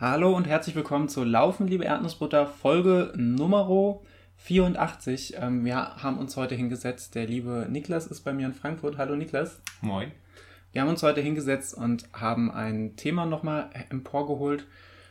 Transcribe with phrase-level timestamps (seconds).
[0.00, 4.00] Hallo und herzlich willkommen zu Laufen, liebe Erdnussbutter, Folge Nummer
[4.36, 5.34] 84.
[5.36, 7.14] Ähm, wir haben uns heute hingesetzt.
[7.14, 8.96] Der liebe Niklas ist bei mir in Frankfurt.
[8.96, 9.60] Hallo Niklas.
[9.82, 10.10] Moin.
[10.72, 14.66] Wir haben uns heute hingesetzt und haben ein Thema nochmal emporgeholt,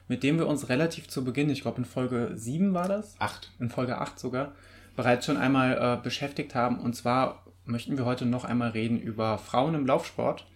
[0.08, 3.16] mit dem wir uns relativ zu Beginn, ich glaube in Folge 7 war das?
[3.20, 3.52] 8.
[3.60, 4.54] In Folge 8 sogar,
[4.96, 6.80] bereits schon einmal äh, beschäftigt haben.
[6.80, 10.48] Und zwar möchten wir heute noch einmal reden über Frauen im Laufsport.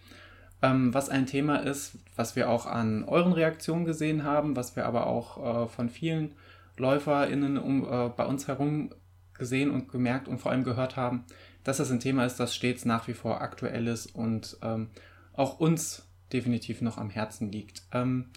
[0.64, 4.86] Ähm, was ein Thema ist, was wir auch an euren Reaktionen gesehen haben, was wir
[4.86, 6.32] aber auch äh, von vielen
[6.78, 8.88] LäuferInnen um, äh, bei uns herum
[9.34, 11.24] gesehen und gemerkt und vor allem gehört haben,
[11.64, 14.88] dass das ein Thema ist, das stets nach wie vor aktuell ist und ähm,
[15.34, 17.82] auch uns definitiv noch am Herzen liegt.
[17.92, 18.30] Ähm,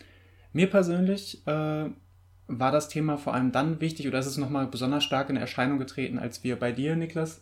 [0.51, 1.85] mir persönlich äh,
[2.47, 5.79] war das Thema vor allem dann wichtig oder ist es nochmal besonders stark in Erscheinung
[5.79, 7.41] getreten, als wir bei dir, Niklas,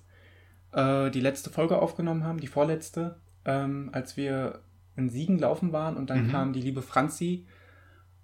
[0.74, 4.60] äh, die letzte Folge aufgenommen haben, die vorletzte, ähm, als wir
[4.96, 6.32] in Siegen laufen waren und dann mhm.
[6.32, 7.46] kam die liebe Franzi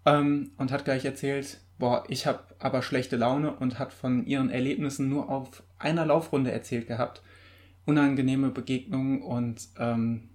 [0.06, 4.50] ähm, und hat gleich erzählt, boah, ich habe aber schlechte Laune und hat von ihren
[4.50, 7.22] Erlebnissen nur auf einer Laufrunde erzählt gehabt.
[7.86, 10.30] Unangenehme Begegnungen und ähm,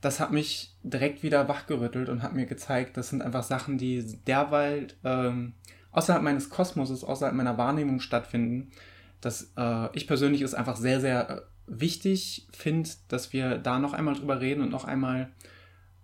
[0.00, 4.18] das hat mich direkt wieder wachgerüttelt und hat mir gezeigt, das sind einfach Sachen, die
[4.26, 5.54] derweil ähm,
[5.92, 8.70] außerhalb meines Kosmoses, außerhalb meiner Wahrnehmung stattfinden.
[9.20, 13.92] Dass äh, ich persönlich es einfach sehr, sehr äh, wichtig finde, dass wir da noch
[13.92, 15.32] einmal drüber reden und noch einmal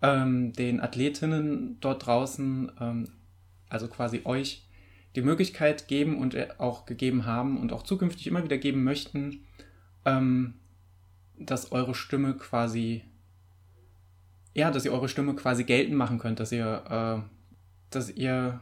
[0.03, 3.09] ähm, den Athletinnen dort draußen, ähm,
[3.69, 4.67] also quasi euch,
[5.17, 9.45] die Möglichkeit geben und äh, auch gegeben haben und auch zukünftig immer wieder geben möchten,
[10.05, 10.55] ähm,
[11.39, 13.05] dass eure Stimme quasi,
[14.55, 17.31] ja, dass ihr eure Stimme quasi geltend machen könnt, dass ihr, äh,
[17.91, 18.61] dass ihr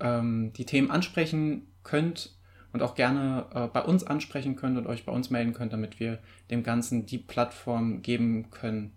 [0.00, 2.36] ähm, die Themen ansprechen könnt
[2.74, 6.00] und auch gerne äh, bei uns ansprechen könnt und euch bei uns melden könnt, damit
[6.00, 6.18] wir
[6.50, 8.92] dem Ganzen die Plattform geben können,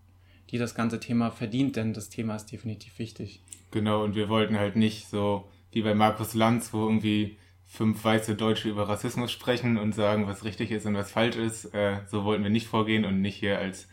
[0.50, 3.40] die das ganze Thema verdient, denn das Thema ist definitiv wichtig.
[3.70, 8.34] Genau, und wir wollten halt nicht so wie bei Markus Lanz, wo irgendwie fünf weiße
[8.34, 11.66] Deutsche über Rassismus sprechen und sagen, was richtig ist und was falsch ist.
[11.76, 13.88] Äh, so wollten wir nicht vorgehen und nicht hier als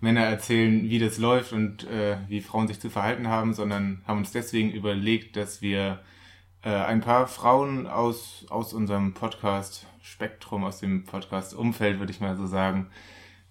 [0.00, 4.18] Männer erzählen, wie das läuft und äh, wie Frauen sich zu verhalten haben, sondern haben
[4.18, 6.00] uns deswegen überlegt, dass wir
[6.62, 12.46] äh, ein paar Frauen aus, aus unserem Podcast-Spektrum, aus dem Podcast-Umfeld, würde ich mal so
[12.46, 12.90] sagen,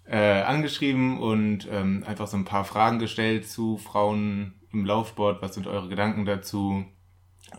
[0.04, 5.42] äh, angeschrieben und ähm, einfach so ein paar Fragen gestellt zu Frauen im Laufsport.
[5.42, 6.84] Was sind eure Gedanken dazu?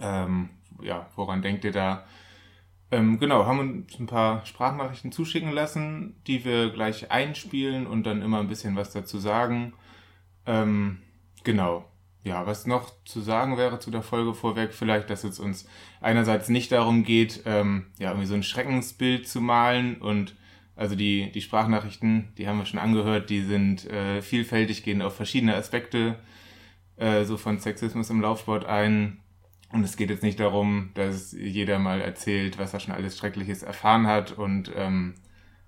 [0.02, 0.50] Ähm,
[0.81, 2.06] ja, woran denkt ihr da?
[2.91, 8.22] Ähm, genau, haben uns ein paar Sprachnachrichten zuschicken lassen, die wir gleich einspielen und dann
[8.22, 9.74] immer ein bisschen was dazu sagen.
[10.46, 11.00] Ähm,
[11.44, 11.85] genau.
[12.23, 15.67] Ja, was noch zu sagen wäre zu der Folge vorweg, vielleicht, dass es uns
[16.00, 20.35] einerseits nicht darum geht, ähm, ja, irgendwie so ein Schreckensbild zu malen und
[20.75, 25.16] also die, die Sprachnachrichten, die haben wir schon angehört, die sind äh, vielfältig, gehen auf
[25.16, 26.16] verschiedene Aspekte
[26.95, 29.19] äh, so von Sexismus im Laufsport ein.
[29.72, 33.63] Und es geht jetzt nicht darum, dass jeder mal erzählt, was er schon alles Schreckliches
[33.63, 35.16] erfahren hat und ähm,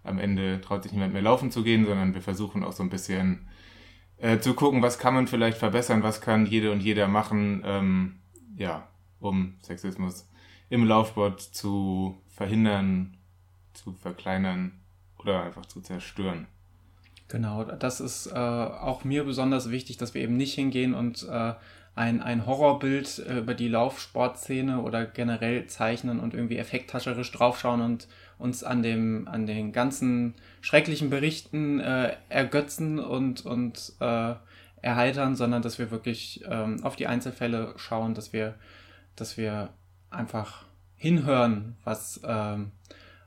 [0.04, 2.90] am Ende traut sich niemand mehr laufen zu gehen, sondern wir versuchen auch so ein
[2.90, 3.48] bisschen
[4.18, 8.16] äh, zu gucken, was kann man vielleicht verbessern, was kann jede und jeder machen, ähm,
[8.58, 8.88] ja,
[9.20, 10.30] um Sexismus
[10.70, 13.18] im Laufsport zu verhindern,
[13.74, 14.80] zu verkleinern
[15.20, 16.48] oder einfach zu zerstören.
[17.28, 21.54] Genau, das ist äh, auch mir besonders wichtig, dass wir eben nicht hingehen und äh,
[21.96, 28.08] ein, ein Horrorbild äh, über die Laufsportszene oder generell zeichnen und irgendwie effekthascherisch draufschauen und
[28.38, 34.36] uns an, dem, an den ganzen schrecklichen Berichten äh, ergötzen und, und äh,
[34.82, 38.56] erheitern, sondern dass wir wirklich ähm, auf die Einzelfälle schauen, dass wir,
[39.16, 39.70] dass wir
[40.10, 40.66] einfach
[40.96, 42.72] hinhören, was, ähm,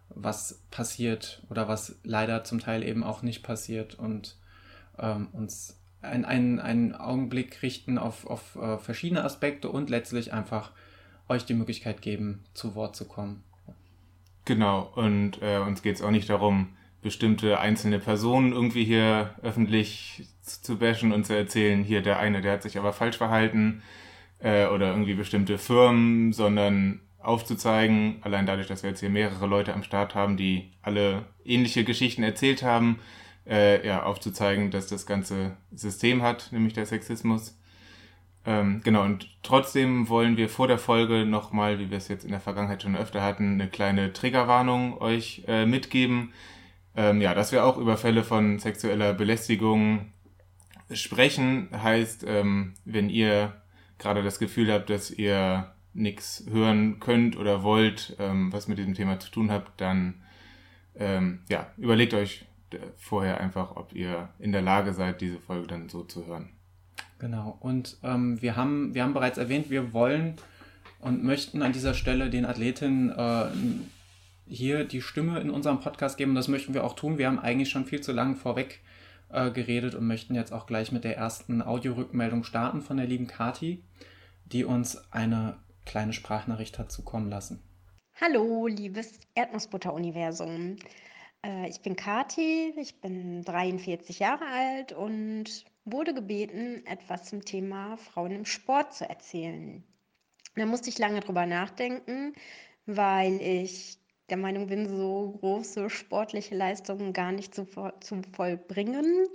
[0.08, 4.36] was passiert oder was leider zum Teil eben auch nicht passiert und
[4.98, 10.72] ähm, uns einen, einen, einen Augenblick richten auf, auf äh, verschiedene Aspekte und letztlich einfach
[11.28, 13.42] euch die Möglichkeit geben, zu Wort zu kommen.
[14.48, 16.68] Genau, und äh, uns geht es auch nicht darum,
[17.02, 22.54] bestimmte einzelne Personen irgendwie hier öffentlich zu bashen und zu erzählen, hier der eine, der
[22.54, 23.82] hat sich aber falsch verhalten
[24.38, 29.74] äh, oder irgendwie bestimmte Firmen, sondern aufzuzeigen, allein dadurch, dass wir jetzt hier mehrere Leute
[29.74, 33.00] am Start haben, die alle ähnliche Geschichten erzählt haben,
[33.46, 37.57] äh, ja, aufzuzeigen, dass das ganze System hat, nämlich der Sexismus.
[38.44, 42.30] Ähm, genau, und trotzdem wollen wir vor der Folge nochmal, wie wir es jetzt in
[42.30, 46.32] der Vergangenheit schon öfter hatten, eine kleine Triggerwarnung euch äh, mitgeben.
[46.96, 50.12] Ähm, ja, dass wir auch über Fälle von sexueller Belästigung
[50.90, 53.60] sprechen, heißt, ähm, wenn ihr
[53.98, 58.94] gerade das Gefühl habt, dass ihr nichts hören könnt oder wollt, ähm, was mit diesem
[58.94, 60.22] Thema zu tun habt, dann
[60.96, 62.46] ähm, ja, überlegt euch
[62.96, 66.50] vorher einfach, ob ihr in der Lage seid, diese Folge dann so zu hören.
[67.18, 67.56] Genau.
[67.60, 70.36] Und ähm, wir, haben, wir haben bereits erwähnt, wir wollen
[71.00, 73.46] und möchten an dieser Stelle den Athletinnen äh,
[74.46, 76.34] hier die Stimme in unserem Podcast geben.
[76.34, 77.18] Das möchten wir auch tun.
[77.18, 78.80] Wir haben eigentlich schon viel zu lange vorweg
[79.30, 83.26] äh, geredet und möchten jetzt auch gleich mit der ersten Audiorückmeldung starten von der lieben
[83.26, 83.82] Kati,
[84.46, 87.62] die uns eine kleine Sprachnachricht hat zukommen lassen.
[88.20, 90.76] Hallo, liebes Erdnussbutter-Universum.
[91.44, 97.96] Äh, ich bin Kati, ich bin 43 Jahre alt und wurde gebeten, etwas zum Thema
[97.96, 99.84] Frauen im Sport zu erzählen.
[100.56, 102.34] Da musste ich lange drüber nachdenken,
[102.86, 103.98] weil ich
[104.30, 107.66] der Meinung bin, so große sportliche Leistungen gar nicht zu,
[108.00, 109.28] zu vollbringen.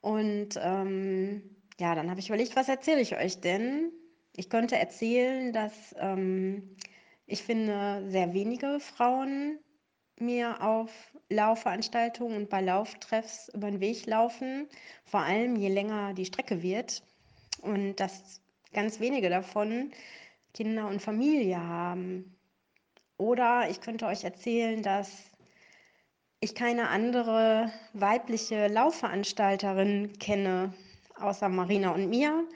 [0.00, 3.92] Und ähm, ja, dann habe ich überlegt, was erzähle ich euch denn?
[4.34, 6.76] Ich könnte erzählen, dass ähm,
[7.26, 9.58] ich finde, sehr wenige Frauen
[10.18, 14.68] mir auf Laufveranstaltungen und bei Lauftreffs über den Weg laufen,
[15.04, 17.02] vor allem je länger die Strecke wird
[17.62, 18.40] und dass
[18.72, 19.92] ganz wenige davon
[20.54, 22.36] Kinder und Familie haben.
[23.16, 25.10] Oder ich könnte euch erzählen, dass
[26.40, 30.74] ich keine andere weibliche Laufveranstalterin kenne,
[31.18, 32.46] außer Marina und mir.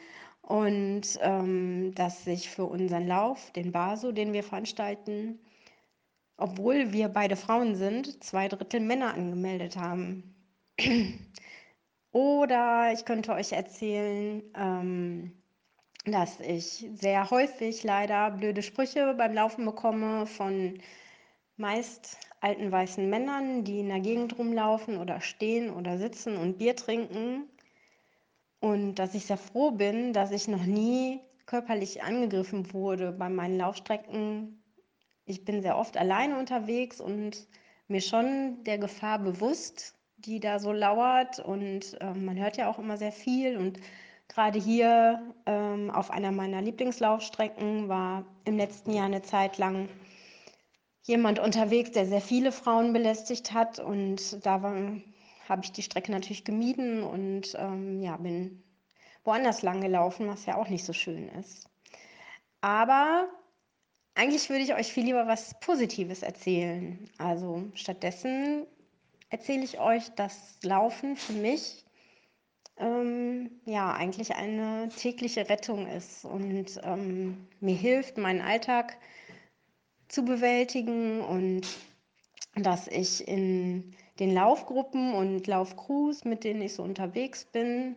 [0.43, 5.41] Und ähm, dass sich für unseren Lauf, den Baso, den wir veranstalten,
[6.37, 10.35] obwohl wir beide Frauen sind, zwei Drittel Männer angemeldet haben.
[12.13, 15.33] Oder ich könnte euch erzählen, ähm,
[16.05, 20.79] dass ich sehr häufig leider blöde Sprüche beim Laufen bekomme von
[21.57, 26.77] meist alten weißen Männern, die in der Gegend rumlaufen oder stehen oder sitzen und Bier
[26.77, 27.49] trinken.
[28.61, 33.59] Und dass ich sehr froh bin, dass ich noch nie körperlich angegriffen wurde bei meinen
[33.59, 34.63] Laufstrecken.
[35.27, 37.47] Ich bin sehr oft alleine unterwegs und
[37.89, 41.39] mir schon der Gefahr bewusst, die da so lauert.
[41.41, 43.79] Und äh, man hört ja auch immer sehr viel und
[44.29, 49.89] Gerade hier ähm, auf einer meiner Lieblingslaufstrecken war im letzten Jahr eine Zeit lang
[51.03, 53.79] jemand unterwegs, der sehr viele Frauen belästigt hat.
[53.79, 54.61] Und da
[55.49, 58.63] habe ich die Strecke natürlich gemieden und ähm, ja, bin
[59.25, 61.69] woanders lang gelaufen, was ja auch nicht so schön ist.
[62.61, 63.29] Aber
[64.17, 66.99] eigentlich würde ich euch viel lieber was Positives erzählen.
[67.19, 68.67] Also stattdessen
[69.29, 71.85] erzähle ich euch, dass Laufen für mich
[72.79, 78.97] ähm, ja eigentlich eine tägliche Rettung ist und ähm, mir hilft, meinen Alltag
[80.09, 81.67] zu bewältigen und
[82.55, 87.97] dass ich in den Laufgruppen und Laufcrews, mit denen ich so unterwegs bin,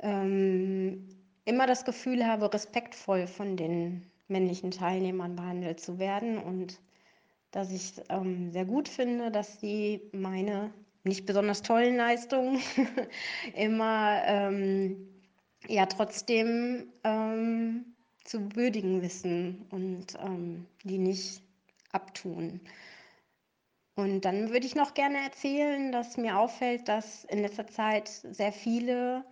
[0.00, 1.08] ähm,
[1.44, 6.80] immer das Gefühl habe, respektvoll von den männlichen Teilnehmern behandelt zu werden und
[7.50, 10.72] dass ich ähm, sehr gut finde, dass sie meine
[11.04, 12.60] nicht besonders tollen Leistungen
[13.54, 15.08] immer ähm,
[15.68, 17.94] ja trotzdem ähm,
[18.24, 21.42] zu würdigen wissen und ähm, die nicht
[21.92, 22.60] abtun.
[23.96, 28.52] Und dann würde ich noch gerne erzählen, dass mir auffällt, dass in letzter Zeit sehr
[28.52, 29.24] viele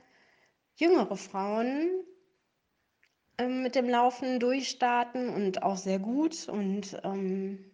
[0.77, 1.91] jüngere Frauen
[3.39, 7.65] ähm, mit dem Laufen durchstarten und auch sehr gut und ähm,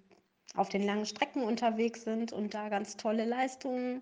[0.54, 4.00] auf den langen Strecken unterwegs sind und da ganz tolle Leistungen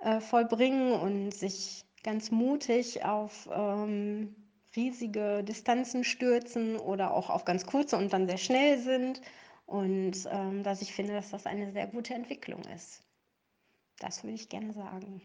[0.00, 4.34] äh, vollbringen und sich ganz mutig auf ähm,
[4.76, 9.20] riesige Distanzen stürzen oder auch auf ganz kurze und dann sehr schnell sind.
[9.66, 13.02] Und ähm, dass ich finde, dass das eine sehr gute Entwicklung ist.
[13.98, 15.22] Das würde ich gerne sagen.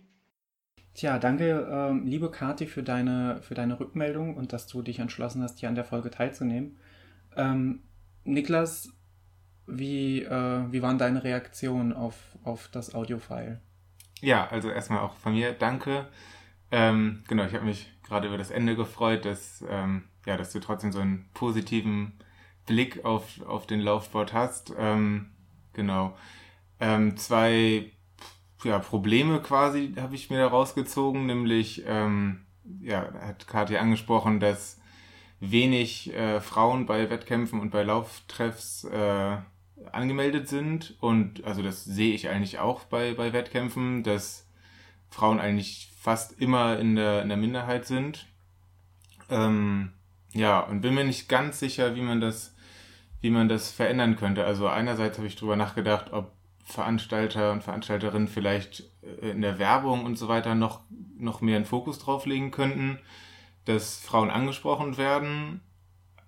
[0.96, 5.44] Tja, danke, ähm, liebe Kathi, für deine, für deine Rückmeldung und dass du dich entschlossen
[5.44, 6.78] hast, hier an der Folge teilzunehmen.
[7.36, 7.82] Ähm,
[8.24, 8.94] Niklas,
[9.68, 13.60] wie, äh, wie waren deine Reaktionen auf, auf das Audiofile?
[14.22, 16.08] Ja, also erstmal auch von mir danke.
[16.72, 20.62] Ähm, genau, ich habe mich gerade über das Ende gefreut, dass, ähm, ja, dass du
[20.62, 22.14] trotzdem so einen positiven
[22.66, 24.72] Blick auf, auf den Laufsport hast.
[24.78, 25.32] Ähm,
[25.74, 26.16] genau.
[26.80, 27.92] Ähm, zwei
[28.66, 32.46] ja, Probleme quasi habe ich mir da rausgezogen, nämlich, ähm,
[32.82, 34.80] ja, hat Katja angesprochen, dass
[35.40, 39.38] wenig äh, Frauen bei Wettkämpfen und bei Lauftreffs äh,
[39.92, 40.96] angemeldet sind.
[41.00, 44.50] Und also das sehe ich eigentlich auch bei, bei Wettkämpfen, dass
[45.10, 48.28] Frauen eigentlich fast immer in der, in der Minderheit sind.
[49.30, 49.94] Ähm,
[50.34, 52.56] ja, und bin mir nicht ganz sicher, wie man das,
[53.22, 54.44] wie man das verändern könnte.
[54.44, 56.35] Also einerseits habe ich darüber nachgedacht, ob
[56.66, 60.82] Veranstalter und Veranstalterinnen vielleicht äh, in der Werbung und so weiter noch,
[61.18, 63.00] noch mehr einen Fokus drauf legen könnten,
[63.66, 65.62] dass Frauen angesprochen werden.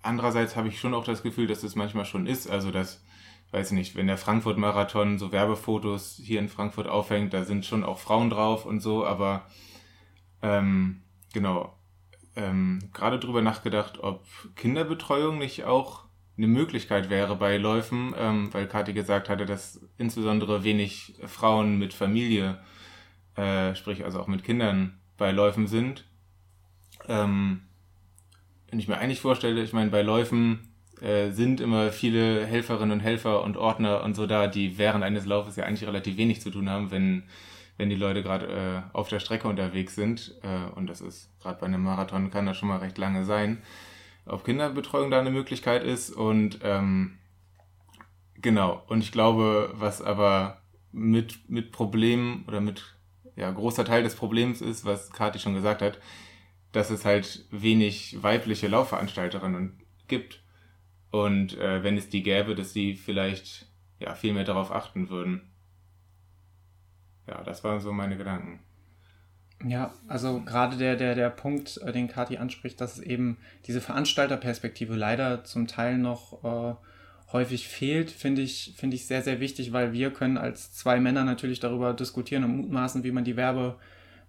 [0.02, 2.50] Andererseits habe ich schon auch das Gefühl, dass das manchmal schon ist.
[2.50, 3.04] Also, dass
[3.52, 8.00] weiß nicht, wenn der Frankfurt-Marathon so Werbefotos hier in Frankfurt aufhängt, da sind schon auch
[8.00, 9.46] Frauen drauf und so, aber
[10.42, 11.02] ähm,
[11.34, 11.74] genau,
[12.36, 14.26] ähm, gerade drüber nachgedacht, ob
[14.56, 16.07] Kinderbetreuung nicht auch
[16.38, 21.94] eine Möglichkeit wäre bei Läufen, ähm, weil Kathi gesagt hatte, dass insbesondere wenig Frauen mit
[21.94, 22.60] Familie,
[23.36, 26.06] äh, sprich also auch mit Kindern bei Läufen sind.
[27.08, 27.62] Ähm,
[28.70, 33.00] wenn ich mir eigentlich vorstelle, ich meine, bei Läufen äh, sind immer viele Helferinnen und
[33.00, 36.52] Helfer und Ordner und so da, die während eines Laufes ja eigentlich relativ wenig zu
[36.52, 37.24] tun haben, wenn,
[37.78, 40.36] wenn die Leute gerade äh, auf der Strecke unterwegs sind.
[40.44, 43.64] Äh, und das ist gerade bei einem Marathon kann das schon mal recht lange sein
[44.28, 46.12] ob Kinderbetreuung da eine Möglichkeit ist.
[46.12, 47.18] Und ähm,
[48.36, 52.96] genau, und ich glaube, was aber mit, mit Problemen oder mit
[53.36, 56.00] ja, großer Teil des Problems ist, was Kathi schon gesagt hat,
[56.72, 60.44] dass es halt wenig weibliche Laufveranstalterinnen gibt.
[61.12, 63.68] Und äh, wenn es die gäbe, dass sie vielleicht
[64.00, 65.50] ja, viel mehr darauf achten würden.
[67.28, 68.60] Ja, das waren so meine Gedanken.
[69.66, 73.82] Ja, also gerade der, der, der Punkt, äh, den Kati anspricht, dass es eben diese
[73.82, 76.76] Veranstalterperspektive leider zum Teil noch äh,
[77.34, 81.24] häufig fehlt, finde ich, finde ich sehr, sehr wichtig, weil wir können als zwei Männer
[81.24, 83.78] natürlich darüber diskutieren und mutmaßen, wie man die Werbe,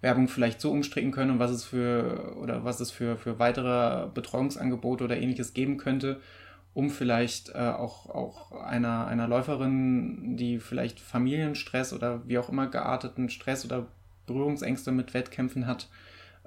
[0.01, 4.09] Werbung vielleicht so umstricken könnte und was es für oder was es für, für weitere
[4.09, 6.21] Betreuungsangebote oder ähnliches geben könnte,
[6.73, 12.69] um vielleicht äh, auch, auch einer, einer Läuferin, die vielleicht Familienstress oder wie auch immer
[12.69, 13.89] gearteten Stress oder
[14.29, 15.89] Berührungsängste mit Wettkämpfen hat,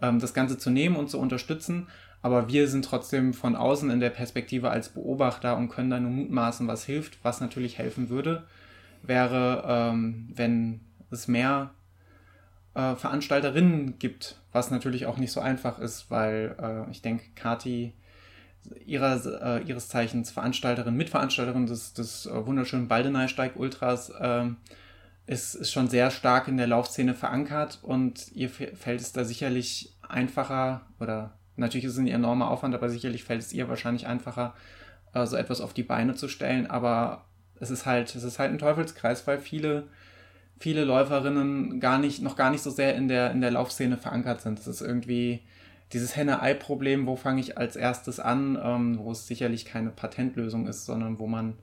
[0.01, 1.87] ähm, das Ganze zu nehmen und zu unterstützen.
[2.21, 6.11] Aber wir sind trotzdem von außen in der Perspektive als Beobachter und können da nur
[6.11, 7.17] mutmaßen, was hilft.
[7.23, 8.43] Was natürlich helfen würde,
[9.03, 11.71] wäre, ähm, wenn es mehr
[12.73, 17.93] äh, Veranstalterinnen gibt, was natürlich auch nicht so einfach ist, weil äh, ich denke, Kati
[18.85, 24.57] ihrer, äh, ihres Zeichens Veranstalterin, Mitveranstalterin des, des wunderschönen Baldeneysteig Ultras, ähm,
[25.27, 29.93] ist, ist schon sehr stark in der Laufszene verankert und ihr fällt es da sicherlich
[30.07, 34.53] einfacher oder natürlich ist es ein enormer Aufwand, aber sicherlich fällt es ihr wahrscheinlich einfacher,
[35.13, 36.67] äh, so etwas auf die Beine zu stellen.
[36.67, 37.25] Aber
[37.59, 39.87] es ist halt, es ist halt ein Teufelskreis, weil viele,
[40.59, 44.41] viele Läuferinnen gar nicht, noch gar nicht so sehr in der, in der Laufszene verankert
[44.41, 44.59] sind.
[44.59, 45.41] Es ist irgendwie
[45.93, 50.85] dieses Henne-Ei-Problem, wo fange ich als erstes an, ähm, wo es sicherlich keine Patentlösung ist,
[50.85, 51.57] sondern wo man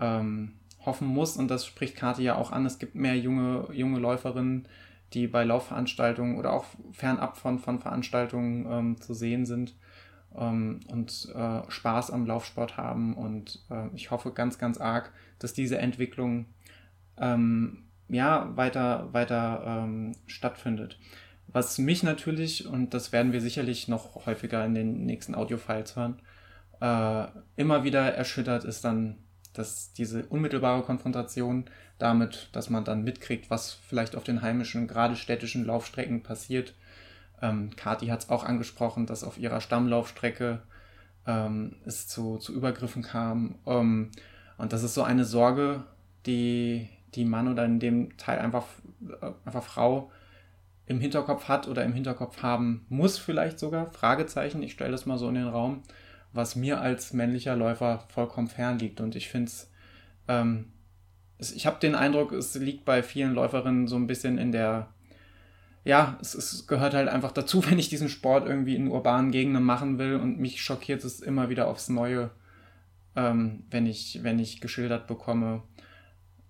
[0.00, 0.52] ähm,
[0.84, 4.66] hoffen muss, und das spricht Kati ja auch an, es gibt mehr junge, junge Läuferinnen,
[5.12, 9.76] die bei Laufveranstaltungen oder auch fernab von, von Veranstaltungen ähm, zu sehen sind
[10.36, 13.14] ähm, und äh, Spaß am Laufsport haben.
[13.14, 16.46] Und äh, ich hoffe ganz, ganz arg, dass diese Entwicklung
[17.18, 20.98] ähm, ja, weiter, weiter ähm, stattfindet.
[21.48, 26.20] Was mich natürlich, und das werden wir sicherlich noch häufiger in den nächsten Audiofiles hören,
[26.80, 29.18] äh, immer wieder erschüttert, ist dann
[29.52, 31.66] dass diese unmittelbare Konfrontation
[31.98, 36.74] damit, dass man dann mitkriegt, was vielleicht auf den heimischen, gerade städtischen Laufstrecken passiert.
[37.40, 40.62] Ähm, Kati hat es auch angesprochen, dass auf ihrer Stammlaufstrecke
[41.26, 43.56] ähm, es zu, zu Übergriffen kam.
[43.66, 44.10] Ähm,
[44.58, 45.84] und das ist so eine Sorge,
[46.26, 48.66] die die Mann oder in dem Teil einfach,
[49.20, 50.10] äh, einfach Frau
[50.86, 53.92] im Hinterkopf hat oder im Hinterkopf haben muss, vielleicht sogar.
[53.92, 55.82] Fragezeichen, ich stelle das mal so in den Raum
[56.32, 59.00] was mir als männlicher Läufer vollkommen fern liegt.
[59.00, 59.50] Und ich finde
[60.28, 60.72] ähm,
[61.38, 64.88] es, ich habe den Eindruck, es liegt bei vielen Läuferinnen so ein bisschen in der,
[65.84, 69.64] ja, es, es, gehört halt einfach dazu, wenn ich diesen Sport irgendwie in urbanen Gegenden
[69.64, 72.30] machen will und mich schockiert es immer wieder aufs Neue,
[73.16, 75.62] ähm, wenn, ich, wenn ich geschildert bekomme,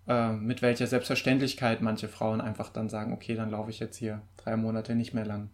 [0.07, 4.23] äh, mit welcher Selbstverständlichkeit manche Frauen einfach dann sagen, okay, dann laufe ich jetzt hier
[4.37, 5.51] drei Monate nicht mehr lang.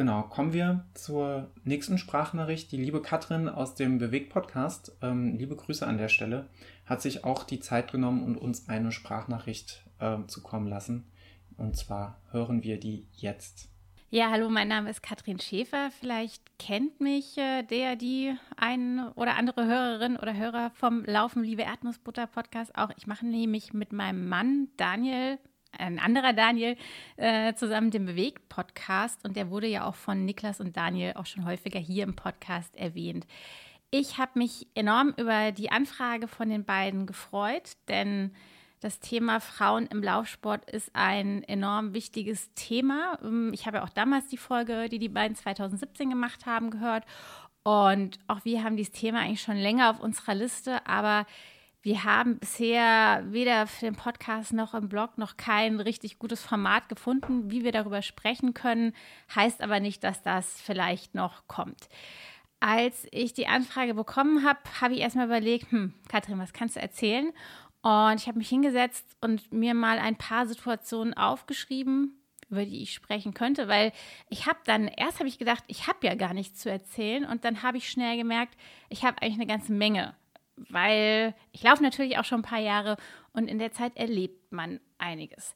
[0.00, 2.72] Genau, kommen wir zur nächsten Sprachnachricht.
[2.72, 6.48] Die liebe Katrin aus dem Bewegt-Podcast, ähm, liebe Grüße an der Stelle,
[6.86, 11.04] hat sich auch die Zeit genommen und uns eine Sprachnachricht äh, zukommen lassen.
[11.58, 13.68] Und zwar hören wir die jetzt.
[14.08, 15.90] Ja, hallo, mein Name ist Katrin Schäfer.
[16.00, 21.64] Vielleicht kennt mich äh, der, die ein oder andere Hörerin oder Hörer vom Laufen Liebe
[21.64, 22.88] Erdnussbutter Podcast auch.
[22.96, 25.38] Ich mache nämlich mit meinem Mann Daniel
[25.78, 26.76] ein anderer Daniel
[27.16, 31.44] äh, zusammen den Bewegt-Podcast und der wurde ja auch von Niklas und Daniel auch schon
[31.44, 33.26] häufiger hier im Podcast erwähnt.
[33.90, 38.32] Ich habe mich enorm über die Anfrage von den beiden gefreut, denn
[38.80, 43.18] das Thema Frauen im Laufsport ist ein enorm wichtiges Thema.
[43.22, 47.04] Ähm, ich habe ja auch damals die Folge, die die beiden 2017 gemacht haben, gehört.
[47.62, 51.26] Und auch wir haben dieses Thema eigentlich schon länger auf unserer Liste, aber
[51.82, 56.90] wir haben bisher weder für den Podcast noch im Blog noch kein richtig gutes Format
[56.90, 58.92] gefunden, wie wir darüber sprechen können.
[59.34, 61.88] Heißt aber nicht, dass das vielleicht noch kommt.
[62.60, 66.80] Als ich die Anfrage bekommen habe, habe ich erstmal überlegt, hm, Katrin, was kannst du
[66.80, 67.32] erzählen?
[67.80, 72.20] Und ich habe mich hingesetzt und mir mal ein paar Situationen aufgeschrieben,
[72.50, 73.92] über die ich sprechen könnte, weil
[74.28, 77.46] ich habe dann, erst habe ich gedacht, ich habe ja gar nichts zu erzählen und
[77.46, 78.54] dann habe ich schnell gemerkt,
[78.90, 80.14] ich habe eigentlich eine ganze Menge,
[80.68, 82.96] weil ich laufe natürlich auch schon ein paar Jahre
[83.32, 85.54] und in der Zeit erlebt man einiges.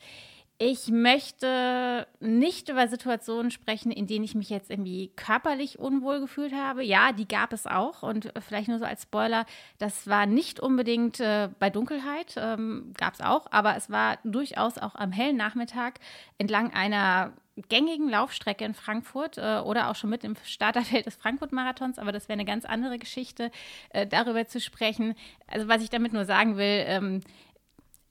[0.59, 6.55] Ich möchte nicht über Situationen sprechen, in denen ich mich jetzt irgendwie körperlich unwohl gefühlt
[6.55, 6.85] habe.
[6.85, 8.05] Ja, die gab es auch.
[8.05, 9.47] Und vielleicht nur so als Spoiler,
[9.79, 14.79] das war nicht unbedingt äh, bei Dunkelheit, ähm, gab es auch, aber es war durchaus
[14.79, 15.99] auch am hellen Nachmittag
[16.39, 17.33] entlang einer
[17.69, 22.29] gängigen Laufstrecke in Frankfurt äh, oder auch schon mit im Starterfeld des Frankfurt-Marathons, aber das
[22.29, 23.51] wäre eine ganz andere Geschichte,
[23.91, 25.15] äh, darüber zu sprechen.
[25.47, 27.21] Also was ich damit nur sagen will, ähm,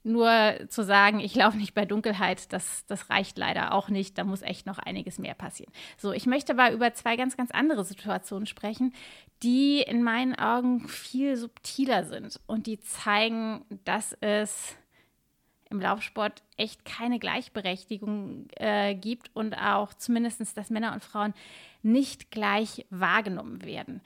[0.04, 4.18] nur zu sagen, ich laufe nicht bei Dunkelheit, das, das reicht leider auch nicht.
[4.18, 5.72] Da muss echt noch einiges mehr passieren.
[5.96, 8.92] So, ich möchte aber über zwei ganz, ganz andere Situationen sprechen,
[9.42, 14.76] die in meinen Augen viel subtiler sind und die zeigen, dass es
[15.74, 21.34] im Laufsport echt keine Gleichberechtigung äh, gibt und auch zumindest, dass Männer und Frauen
[21.82, 24.00] nicht gleich wahrgenommen werden.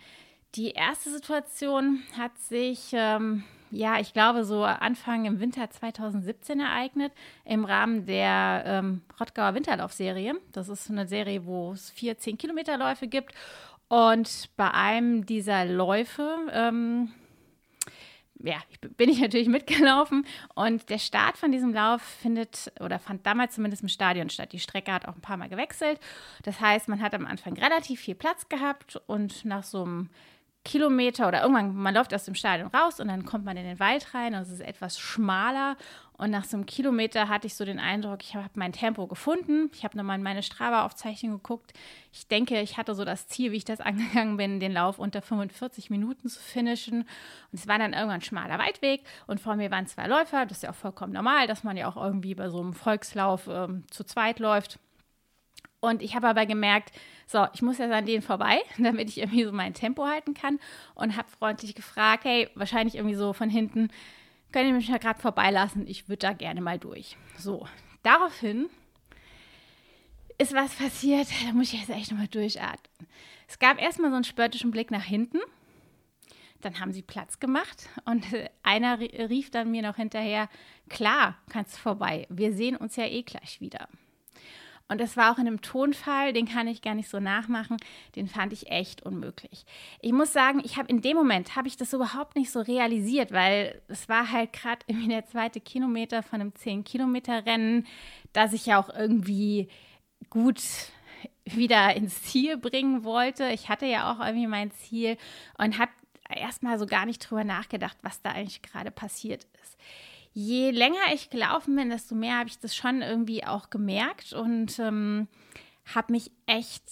[0.55, 7.13] Die erste Situation hat sich ähm, ja, ich glaube, so Anfang im Winter 2017 ereignet,
[7.45, 10.35] im Rahmen der ähm, Rottgauer Winterlaufserie.
[10.53, 13.35] Das ist eine Serie, wo es vier 10-Kilometer-Läufe gibt.
[13.89, 17.11] Und bei einem dieser Läufe, ähm,
[18.43, 18.59] ja,
[18.97, 20.27] bin ich natürlich mitgelaufen.
[20.55, 24.53] Und der Start von diesem Lauf findet oder fand damals zumindest im Stadion statt.
[24.53, 26.01] Die Strecke hat auch ein paar Mal gewechselt.
[26.43, 30.11] Das heißt, man hat am Anfang relativ viel Platz gehabt und nach so einem
[30.69, 33.81] Kilometer oder irgendwann, man läuft aus dem Stadion raus und dann kommt man in den
[33.81, 35.77] Wald rein und es ist etwas schmaler.
[36.19, 39.71] Und nach so einem Kilometer hatte ich so den Eindruck, ich habe mein Tempo gefunden.
[39.73, 41.73] Ich habe nochmal in meine Strava-Aufzeichnung geguckt.
[42.13, 45.23] Ich denke, ich hatte so das Ziel, wie ich das angegangen bin, den Lauf unter
[45.23, 47.03] 45 Minuten zu finishen.
[47.03, 50.45] Und es war dann irgendwann ein schmaler Waldweg und vor mir waren zwei Läufer.
[50.45, 53.49] Das ist ja auch vollkommen normal, dass man ja auch irgendwie bei so einem Volkslauf
[53.49, 54.81] ähm, zu zweit läuft.
[55.81, 56.93] Und ich habe aber gemerkt,
[57.27, 60.59] so, ich muss jetzt an denen vorbei, damit ich irgendwie so mein Tempo halten kann.
[60.95, 63.89] Und habe freundlich gefragt, hey, wahrscheinlich irgendwie so von hinten,
[64.53, 65.87] könnt ihr mich ja gerade vorbeilassen?
[65.87, 67.17] Ich würde da gerne mal durch.
[67.37, 67.67] So,
[68.03, 68.69] daraufhin
[70.39, 73.09] ist was passiert, da muss ich jetzt echt nochmal durchatmen.
[73.49, 75.39] Es gab erstmal so einen spöttischen Blick nach hinten.
[76.61, 78.25] Dann haben sie Platz gemacht und
[78.63, 80.49] einer rief dann mir noch hinterher,
[80.89, 82.27] klar, kannst du vorbei.
[82.31, 83.89] Wir sehen uns ja eh gleich wieder.
[84.89, 87.77] Und das war auch in einem Tonfall, den kann ich gar nicht so nachmachen,
[88.17, 89.65] den fand ich echt unmöglich.
[90.01, 93.31] Ich muss sagen, ich habe in dem Moment, habe ich das überhaupt nicht so realisiert,
[93.33, 97.87] weil es war halt gerade irgendwie der zweite Kilometer von einem 10-Kilometer-Rennen,
[98.33, 99.69] das ich ja auch irgendwie
[100.31, 100.63] gut
[101.45, 103.51] wieder ins Ziel bringen wollte.
[103.51, 105.19] Ich hatte ja auch irgendwie mein Ziel
[105.59, 105.91] und habe
[106.29, 109.77] erstmal so gar nicht drüber nachgedacht, was da eigentlich gerade passiert ist
[110.39, 114.79] je länger ich gelaufen bin, desto mehr habe ich das schon irgendwie auch gemerkt und
[114.79, 115.27] ähm,
[115.93, 116.85] habe mich echt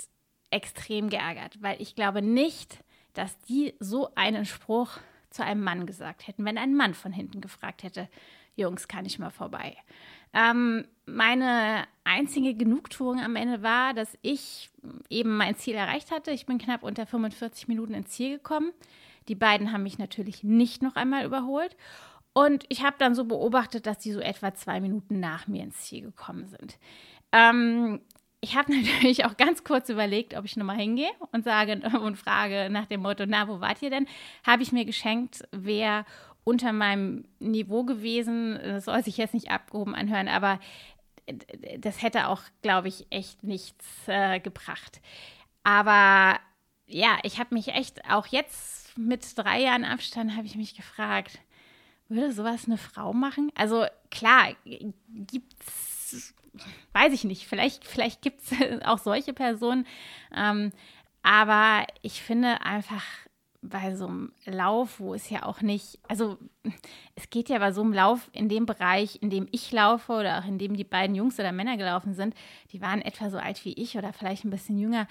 [0.51, 2.83] extrem geärgert, weil ich glaube nicht,
[3.13, 4.99] dass die so einen Spruch
[5.31, 8.09] zu einem Mann gesagt hätten, wenn ein Mann von hinten gefragt hätte,
[8.57, 9.77] Jungs, kann ich mal vorbei.
[10.33, 14.71] Ähm, meine einzige Genugtuung am Ende war, dass ich
[15.09, 16.33] eben mein Ziel erreicht hatte.
[16.33, 18.73] Ich bin knapp unter 45 Minuten ins Ziel gekommen.
[19.29, 21.77] Die beiden haben mich natürlich nicht noch einmal überholt.
[22.37, 25.81] Und ich habe dann so beobachtet, dass die so etwa zwei Minuten nach mir ins
[25.81, 26.77] Ziel gekommen sind.
[27.33, 28.03] Ähm,
[28.43, 32.69] ich habe natürlich auch ganz kurz überlegt, ob ich nochmal hingehe und sage und frage
[32.69, 34.07] nach dem Motto, na, wo wart ihr denn?
[34.47, 36.05] Habe ich mir geschenkt, wer
[36.45, 40.61] unter meinem Niveau gewesen, das soll sich jetzt nicht abgehoben anhören, aber
[41.79, 45.01] das hätte auch, glaube ich, echt nichts äh, gebracht.
[45.65, 46.39] Aber
[46.87, 51.41] ja, ich habe mich echt auch jetzt mit drei Jahren Abstand habe ich mich gefragt,
[52.09, 53.51] würde sowas eine Frau machen?
[53.55, 54.55] Also klar,
[55.09, 56.35] gibt's,
[56.93, 58.53] weiß ich nicht, vielleicht, vielleicht gibt es
[58.85, 59.87] auch solche Personen.
[60.35, 60.73] Ähm,
[61.23, 63.03] aber ich finde einfach
[63.63, 66.39] bei so einem Lauf, wo es ja auch nicht, also
[67.15, 70.39] es geht ja bei so einem Lauf in dem Bereich, in dem ich laufe oder
[70.39, 72.35] auch in dem die beiden Jungs oder Männer gelaufen sind,
[72.73, 75.09] die waren etwa so alt wie ich oder vielleicht ein bisschen jünger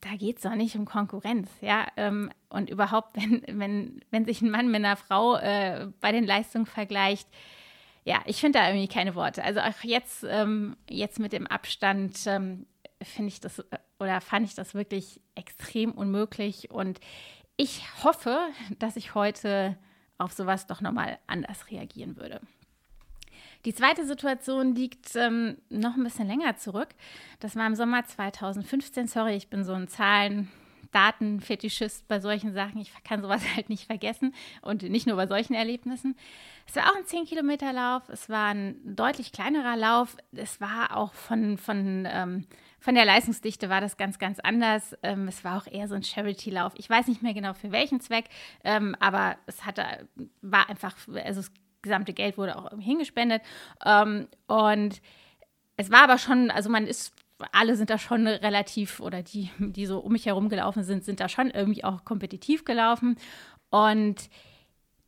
[0.00, 1.86] da geht es doch nicht um Konkurrenz, ja.
[1.96, 6.24] Ähm, und überhaupt, wenn, wenn, wenn sich ein Mann mit einer Frau äh, bei den
[6.24, 7.28] Leistungen vergleicht,
[8.04, 9.44] ja, ich finde da irgendwie keine Worte.
[9.44, 12.66] Also auch jetzt, ähm, jetzt mit dem Abstand ähm,
[13.00, 13.62] finde ich das
[14.00, 16.70] oder fand ich das wirklich extrem unmöglich.
[16.70, 16.98] Und
[17.56, 18.48] ich hoffe,
[18.80, 19.76] dass ich heute
[20.18, 22.40] auf sowas doch nochmal anders reagieren würde.
[23.64, 26.88] Die zweite Situation liegt ähm, noch ein bisschen länger zurück.
[27.40, 29.06] Das war im Sommer 2015.
[29.06, 30.50] Sorry, ich bin so ein Zahlen.
[30.92, 32.80] Datenfetischist bei solchen Sachen.
[32.80, 36.14] Ich kann sowas halt nicht vergessen und nicht nur bei solchen Erlebnissen.
[36.68, 38.08] Es war auch ein 10-Kilometer-Lauf.
[38.08, 40.16] Es war ein deutlich kleinerer Lauf.
[40.32, 42.46] Es war auch von, von, ähm,
[42.78, 44.96] von der Leistungsdichte war das ganz, ganz anders.
[45.02, 46.74] Ähm, es war auch eher so ein Charity-Lauf.
[46.76, 48.26] Ich weiß nicht mehr genau für welchen Zweck,
[48.62, 50.08] ähm, aber es hatte,
[50.40, 50.94] war einfach,
[51.24, 53.42] also das gesamte Geld wurde auch hingespendet.
[53.84, 55.00] Ähm, und
[55.76, 57.12] es war aber schon, also man ist
[57.50, 61.18] alle sind da schon relativ, oder die, die so um mich herum gelaufen sind, sind
[61.18, 63.16] da schon irgendwie auch kompetitiv gelaufen.
[63.70, 64.30] Und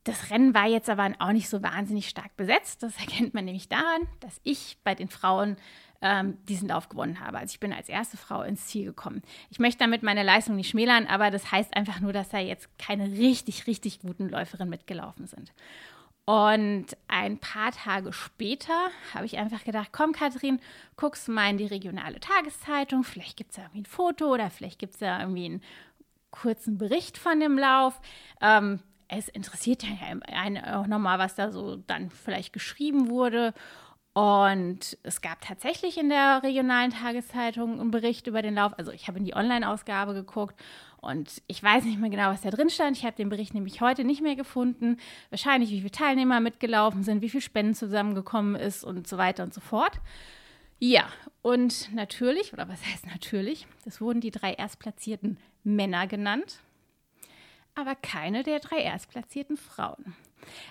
[0.03, 2.83] das Rennen war jetzt aber auch nicht so wahnsinnig stark besetzt.
[2.83, 5.57] Das erkennt man nämlich daran, dass ich bei den Frauen
[6.01, 7.39] ähm, diesen Lauf gewonnen habe.
[7.39, 9.21] Also ich bin als erste Frau ins Ziel gekommen.
[9.49, 12.69] Ich möchte damit meine Leistung nicht schmälern, aber das heißt einfach nur, dass da jetzt
[12.77, 15.53] keine richtig, richtig guten Läuferinnen mitgelaufen sind.
[16.25, 20.59] Und ein paar Tage später habe ich einfach gedacht, komm Kathrin,
[20.97, 24.79] guckst mal in die regionale Tageszeitung, vielleicht gibt es da irgendwie ein Foto oder vielleicht
[24.79, 25.63] gibt es da irgendwie einen
[26.31, 28.01] kurzen Bericht von dem Lauf.
[28.41, 29.89] Ähm, es interessiert ja
[30.27, 33.53] einen auch nochmal, was da so dann vielleicht geschrieben wurde.
[34.15, 38.71] Und es gab tatsächlich in der regionalen Tageszeitung einen Bericht über den Lauf.
[38.77, 40.55] Also ich habe in die Online-Ausgabe geguckt
[41.01, 42.95] und ich weiß nicht mehr genau, was da drin stand.
[42.95, 45.01] Ich habe den Bericht nämlich heute nicht mehr gefunden.
[45.31, 49.53] Wahrscheinlich, wie viele Teilnehmer mitgelaufen sind, wie viel Spenden zusammengekommen ist und so weiter und
[49.53, 49.99] so fort.
[50.79, 51.09] Ja,
[51.41, 56.61] und natürlich, oder was heißt natürlich, es wurden die drei erstplatzierten Männer genannt,
[57.75, 60.15] aber keine der drei erstplatzierten Frauen.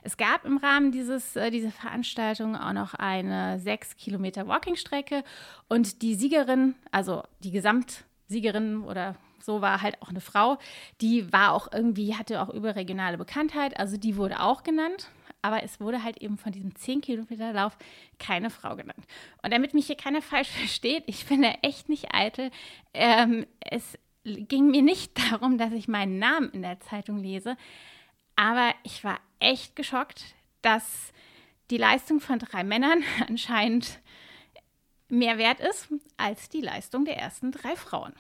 [0.03, 5.25] Es gab im Rahmen dieses, äh, dieser Veranstaltung auch noch eine sechs Kilometer Walking-Strecke
[5.69, 10.59] und die Siegerin, also die Gesamtsiegerin oder so war halt auch eine Frau,
[11.01, 15.09] die war auch irgendwie, hatte auch überregionale Bekanntheit, also die wurde auch genannt.
[15.43, 17.77] Aber es wurde halt eben von diesem 10 Kilometer Lauf
[18.19, 19.05] keine Frau genannt.
[19.43, 22.51] Und damit mich hier keiner falsch versteht, ich bin da echt nicht eitel.
[22.95, 27.59] Ähm, es ging mir nicht darum, dass ich meinen Namen in der Zeitung lese,
[28.37, 31.13] aber ich war echt geschockt, dass
[31.71, 34.01] die Leistung von drei Männern anscheinend
[35.09, 38.15] mehr wert ist als die Leistung der ersten drei Frauen.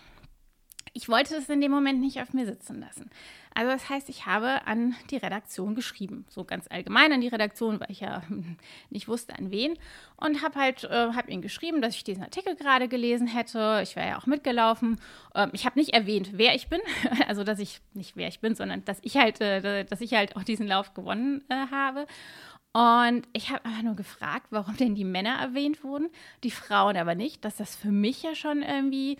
[0.96, 3.10] Ich wollte es in dem Moment nicht auf mir sitzen lassen.
[3.52, 7.78] Also das heißt, ich habe an die Redaktion geschrieben, so ganz allgemein an die Redaktion,
[7.80, 8.22] weil ich ja
[8.90, 9.76] nicht wusste an wen
[10.16, 13.80] und habe halt äh, habe ihnen geschrieben, dass ich diesen Artikel gerade gelesen hätte.
[13.82, 15.00] Ich wäre ja auch mitgelaufen.
[15.34, 16.80] Ähm, ich habe nicht erwähnt, wer ich bin,
[17.28, 20.36] also dass ich nicht wer ich bin, sondern dass ich halt, äh, dass ich halt
[20.36, 22.06] auch diesen Lauf gewonnen äh, habe.
[22.72, 26.10] Und ich habe einfach nur gefragt, warum denn die Männer erwähnt wurden,
[26.42, 29.16] die Frauen aber nicht, dass das für mich ja schon irgendwie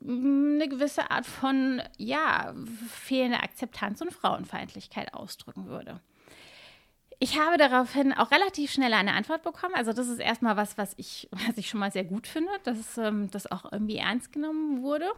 [0.00, 2.54] eine gewisse Art von, ja,
[2.88, 6.00] fehlende Akzeptanz und Frauenfeindlichkeit ausdrücken würde.
[7.18, 9.74] Ich habe daraufhin auch relativ schnell eine Antwort bekommen.
[9.76, 12.98] Also das ist erstmal was, was ich, was ich schon mal sehr gut finde, dass
[12.98, 15.08] ähm, das auch irgendwie ernst genommen wurde.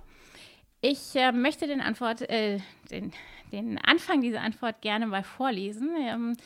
[0.83, 2.61] Ich äh, möchte den, Antwort, äh,
[2.91, 3.13] den,
[3.53, 5.97] den Anfang dieser Antwort gerne mal vorlesen.
[5.99, 6.37] Ähm,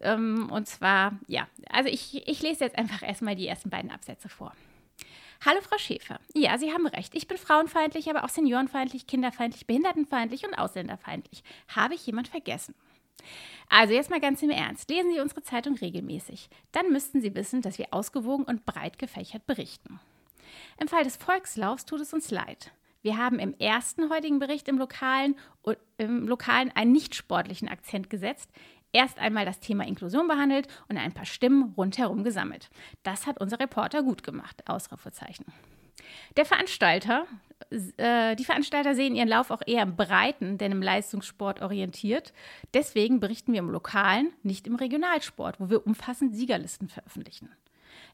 [0.00, 4.28] ähm, und zwar, ja, also ich, ich lese jetzt einfach erstmal die ersten beiden Absätze
[4.28, 4.52] vor.
[5.44, 6.18] Hallo Frau Schäfer.
[6.34, 7.14] Ja, Sie haben recht.
[7.14, 11.44] Ich bin frauenfeindlich, aber auch seniorenfeindlich, kinderfeindlich, behindertenfeindlich und ausländerfeindlich.
[11.68, 12.74] Habe ich jemand vergessen?
[13.68, 14.90] Also jetzt mal ganz im Ernst.
[14.90, 16.50] Lesen Sie unsere Zeitung regelmäßig.
[16.72, 20.00] Dann müssten Sie wissen, dass wir ausgewogen und breit gefächert berichten.
[20.80, 22.72] Im Fall des Volkslaufs tut es uns leid.
[23.02, 25.36] Wir haben im ersten heutigen Bericht im Lokalen,
[25.98, 28.50] im Lokalen einen nicht sportlichen Akzent gesetzt
[28.92, 32.70] erst einmal das Thema Inklusion behandelt und ein paar Stimmen rundherum gesammelt.
[33.02, 34.62] Das hat unser Reporter gut gemacht.
[34.68, 35.46] Ausrufezeichen.
[36.36, 37.26] Der Veranstalter,
[37.96, 42.32] äh, die Veranstalter sehen ihren Lauf auch eher im Breiten, denn im Leistungssport orientiert.
[42.74, 47.50] Deswegen berichten wir im Lokalen, nicht im Regionalsport, wo wir umfassend Siegerlisten veröffentlichen.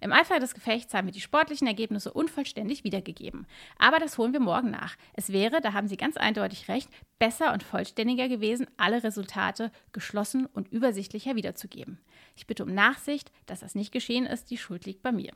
[0.04, 3.46] Im Eifer des Gefechts haben wir die sportlichen Ergebnisse unvollständig wiedergegeben.
[3.78, 4.96] Aber das holen wir morgen nach.
[5.14, 10.44] Es wäre, da haben Sie ganz eindeutig recht, besser und vollständiger gewesen, alle Resultate geschlossen
[10.44, 12.02] und übersichtlicher wiederzugeben.
[12.36, 14.50] Ich bitte um Nachsicht, dass das nicht geschehen ist.
[14.50, 15.32] Die Schuld liegt bei mir.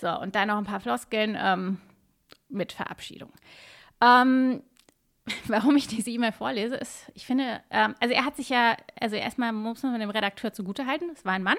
[0.00, 1.80] So, und dann noch ein paar Floskeln ähm,
[2.48, 3.32] mit Verabschiedung.
[4.00, 4.62] Ähm,
[5.46, 9.16] warum ich diese E-Mail vorlese, ist, ich finde, ähm, also er hat sich ja, also
[9.16, 11.58] erstmal muss man dem Redakteur zugutehalten, es war ein Mann,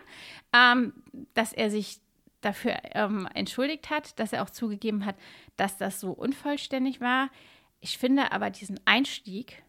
[0.53, 0.93] ähm,
[1.33, 1.99] dass er sich
[2.45, 5.15] dafür ähm, entschuldigt hat, dass er auch zugegeben hat,
[5.55, 7.29] dass das so unvollständig war.
[7.79, 9.63] Ich finde aber diesen Einstieg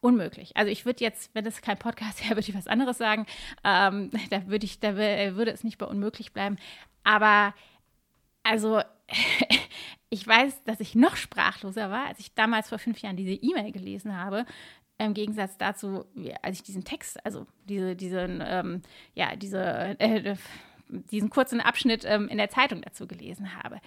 [0.00, 0.56] unmöglich.
[0.56, 3.26] Also ich würde jetzt, wenn es kein Podcast wäre, würde ich was anderes sagen.
[3.64, 6.56] Ähm, da würde ich, da würde es nicht bei unmöglich bleiben.
[7.04, 7.54] Aber
[8.42, 8.80] also
[10.10, 13.72] ich weiß, dass ich noch sprachloser war, als ich damals vor fünf Jahren diese E-Mail
[13.72, 14.46] gelesen habe.
[14.98, 16.06] Im Gegensatz dazu,
[16.40, 18.82] als ich diesen Text, also diese, diesen, ähm,
[19.14, 19.60] ja, diese,
[19.98, 20.36] äh,
[20.88, 23.80] diesen kurzen Abschnitt ähm, in der Zeitung dazu gelesen habe.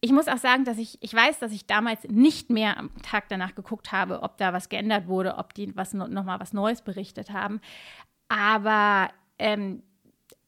[0.00, 3.28] ich muss auch sagen, dass ich, ich weiß, dass ich damals nicht mehr am Tag
[3.28, 7.30] danach geguckt habe, ob da was geändert wurde, ob die was nochmal was Neues berichtet
[7.30, 7.60] haben.
[8.28, 9.82] Aber ähm,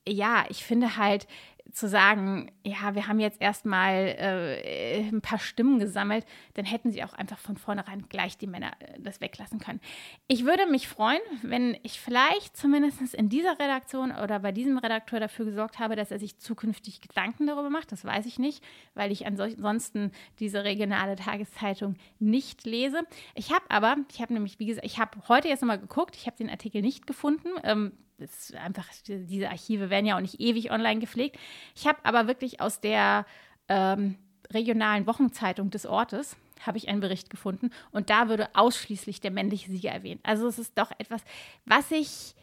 [0.07, 1.27] ja, ich finde halt,
[1.73, 7.03] zu sagen, ja, wir haben jetzt erstmal äh, ein paar Stimmen gesammelt, dann hätten sie
[7.05, 9.81] auch einfach von vornherein gleich die Männer äh, das weglassen können.
[10.27, 15.21] Ich würde mich freuen, wenn ich vielleicht zumindest in dieser Redaktion oder bei diesem Redakteur
[15.21, 17.93] dafür gesorgt habe, dass er sich zukünftig Gedanken darüber macht.
[17.93, 23.03] Das weiß ich nicht, weil ich ansonsten diese regionale Tageszeitung nicht lese.
[23.35, 26.27] Ich habe aber, ich habe nämlich, wie gesagt, ich habe heute jetzt nochmal geguckt, ich
[26.27, 27.49] habe den Artikel nicht gefunden.
[27.63, 31.39] Ähm, ist einfach, diese Archive werden ja auch nicht ewig online gepflegt.
[31.75, 33.27] Ich habe aber wirklich aus der
[33.69, 34.17] ähm,
[34.53, 39.71] regionalen Wochenzeitung des Ortes habe ich einen Bericht gefunden und da würde ausschließlich der männliche
[39.71, 40.21] Sieger erwähnt.
[40.25, 41.23] Also es ist doch etwas,
[41.65, 42.35] was sich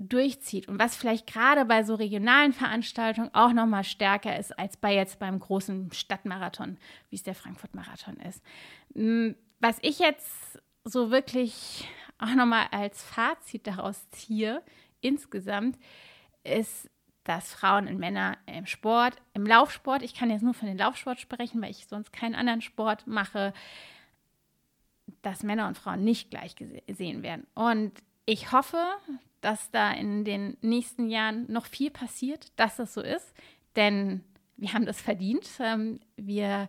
[0.00, 4.76] durchzieht und was vielleicht gerade bei so regionalen Veranstaltungen auch noch mal stärker ist als
[4.76, 6.78] bei jetzt beim großen Stadtmarathon,
[7.10, 8.42] wie es der Frankfurt-Marathon ist.
[8.94, 11.86] Hm, was ich jetzt so wirklich
[12.18, 14.62] auch noch mal als Fazit daraus ziehe,
[15.00, 15.78] insgesamt
[16.44, 16.90] ist,
[17.24, 21.20] dass Frauen und Männer im Sport, im Laufsport, ich kann jetzt nur von den Laufsport
[21.20, 23.52] sprechen, weil ich sonst keinen anderen Sport mache,
[25.22, 27.46] dass Männer und Frauen nicht gleich gesehen werden.
[27.54, 27.92] Und
[28.26, 28.82] ich hoffe,
[29.40, 33.34] dass da in den nächsten Jahren noch viel passiert, dass das so ist,
[33.76, 34.24] denn
[34.56, 35.48] wir haben das verdient.
[35.58, 36.68] Ähm, wir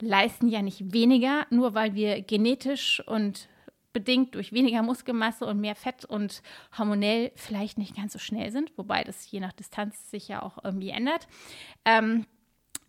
[0.00, 3.48] leisten ja nicht weniger, nur weil wir genetisch und
[3.94, 6.42] bedingt durch weniger Muskelmasse und mehr Fett und
[6.76, 10.62] hormonell vielleicht nicht ganz so schnell sind, wobei das je nach Distanz sich ja auch
[10.62, 11.26] irgendwie ändert.
[11.86, 12.26] Ähm,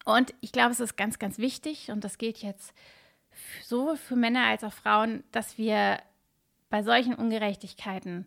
[0.03, 2.73] und ich glaube, es ist ganz, ganz wichtig, und das gilt jetzt
[3.63, 5.99] sowohl für Männer als auch Frauen, dass wir
[6.69, 8.25] bei solchen Ungerechtigkeiten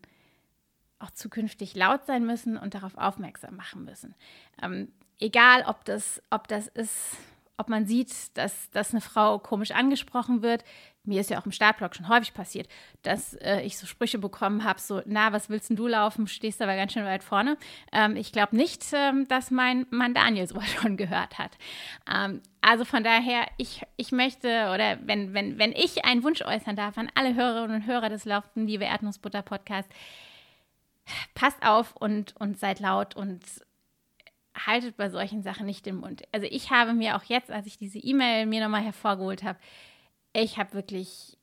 [1.00, 4.14] auch zukünftig laut sein müssen und darauf aufmerksam machen müssen.
[4.62, 7.16] Ähm, egal, ob das, ob das ist,
[7.56, 10.64] ob man sieht, dass, dass eine Frau komisch angesprochen wird.
[11.08, 12.68] Mir ist ja auch im Startblock schon häufig passiert,
[13.02, 16.26] dass äh, ich so Sprüche bekommen habe, so, na, was willst denn du laufen?
[16.26, 17.56] Stehst aber ganz schön weit vorne.
[17.92, 21.52] Ähm, ich glaube nicht, ähm, dass mein Mann Daniel sowas schon gehört hat.
[22.12, 26.76] Ähm, also von daher, ich, ich möchte, oder wenn, wenn, wenn ich einen Wunsch äußern
[26.76, 29.88] darf an alle Hörerinnen und Hörer des Laufen, liebe Erdnussbutter Podcast,
[31.34, 33.40] passt auf und, und seid laut und
[34.66, 36.22] haltet bei solchen Sachen nicht den Mund.
[36.32, 39.58] Also ich habe mir auch jetzt, als ich diese E-Mail mir nochmal hervorgeholt habe,
[40.32, 41.38] ich habe wirklich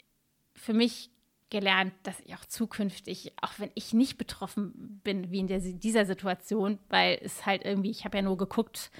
[0.55, 1.09] für mich
[1.49, 6.05] gelernt, dass ich auch zukünftig, auch wenn ich nicht betroffen bin wie in der, dieser
[6.05, 8.91] Situation, weil es halt irgendwie, ich habe ja nur geguckt,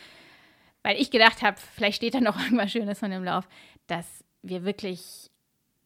[0.84, 3.48] weil ich gedacht habe, vielleicht steht da noch irgendwas Schönes von dem Lauf,
[3.88, 5.32] dass wir wirklich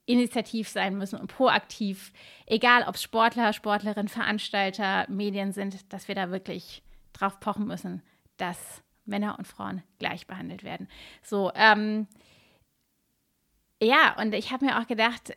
[0.05, 2.11] initiativ sein müssen und proaktiv,
[2.47, 6.83] egal ob es Sportler, Sportlerinnen, Veranstalter, Medien sind, dass wir da wirklich
[7.13, 8.01] drauf pochen müssen,
[8.37, 10.87] dass Männer und Frauen gleich behandelt werden.
[11.21, 12.07] So, ähm,
[13.81, 15.35] ja, und ich habe mir auch gedacht,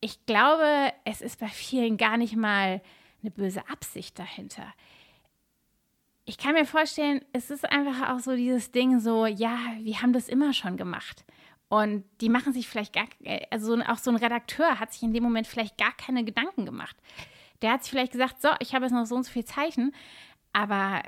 [0.00, 2.82] ich glaube, es ist bei vielen gar nicht mal
[3.22, 4.72] eine böse Absicht dahinter.
[6.24, 10.12] Ich kann mir vorstellen, es ist einfach auch so dieses Ding so, ja, wir haben
[10.12, 11.24] das immer schon gemacht.
[11.68, 13.06] Und die machen sich vielleicht gar,
[13.50, 16.96] also auch so ein Redakteur hat sich in dem Moment vielleicht gar keine Gedanken gemacht.
[17.62, 19.94] Der hat sich vielleicht gesagt, so, ich habe jetzt noch so und so viel Zeichen,
[20.52, 21.02] aber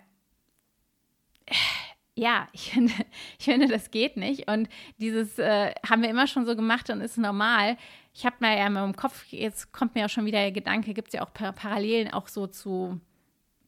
[2.18, 2.92] ja, ich finde,
[3.38, 4.50] ich finde, das geht nicht.
[4.50, 7.76] Und dieses äh, haben wir immer schon so gemacht und ist normal.
[8.14, 10.94] Ich habe mir ja immer im Kopf, jetzt kommt mir auch schon wieder der Gedanke,
[10.94, 13.00] gibt es ja auch Parallelen auch so zu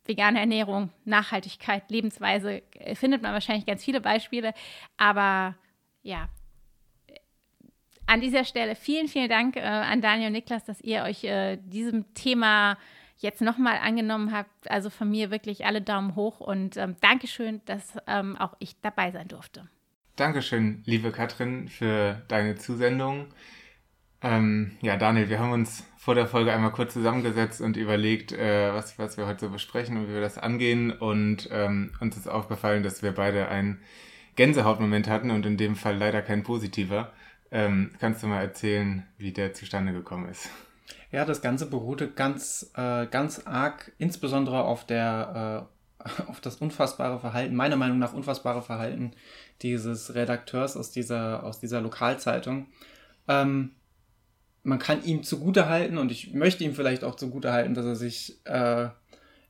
[0.05, 4.53] veganer Ernährung, Nachhaltigkeit, Lebensweise, äh, findet man wahrscheinlich ganz viele Beispiele.
[4.97, 5.55] Aber
[6.03, 6.29] ja,
[8.07, 11.59] an dieser Stelle vielen, vielen Dank äh, an Daniel und Niklas, dass ihr euch äh,
[11.59, 12.77] diesem Thema
[13.23, 14.71] jetzt nochmal angenommen habt.
[14.71, 19.11] Also von mir wirklich alle Daumen hoch und ähm, Dankeschön, dass ähm, auch ich dabei
[19.11, 19.69] sein durfte.
[20.17, 23.29] Dankeschön, liebe Katrin, für deine Zusendung.
[24.23, 28.73] Ähm, ja, Daniel, wir haben uns vor der Folge einmal kurz zusammengesetzt und überlegt, äh,
[28.75, 30.91] was, was wir heute so besprechen und wie wir das angehen.
[30.91, 33.81] Und ähm, uns ist aufgefallen, dass wir beide einen
[34.37, 37.13] Gänsehautmoment hatten und in dem Fall leider kein positiver.
[37.51, 40.51] Ähm, kannst du mal erzählen, wie der zustande gekommen ist?
[41.12, 45.68] Ja, das Ganze beruhte ganz, äh, ganz arg, insbesondere auf der,
[46.07, 49.12] äh, auf das unfassbare Verhalten, meiner Meinung nach unfassbare Verhalten
[49.62, 52.66] dieses Redakteurs aus dieser, aus dieser Lokalzeitung.
[53.29, 53.73] Ähm,
[54.62, 57.96] man kann ihm zugute halten und ich möchte ihm vielleicht auch zugute halten, dass er
[57.96, 58.88] sich äh,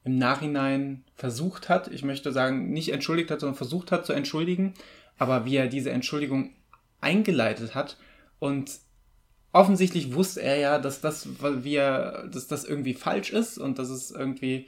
[0.04, 4.74] im Nachhinein versucht hat, ich möchte sagen, nicht entschuldigt hat, sondern versucht hat zu entschuldigen,
[5.18, 6.54] aber wie er diese Entschuldigung
[7.00, 7.98] eingeleitet hat
[8.38, 8.70] und
[9.52, 14.10] offensichtlich wusste er ja, dass das, wir, dass das irgendwie falsch ist und dass es
[14.10, 14.66] irgendwie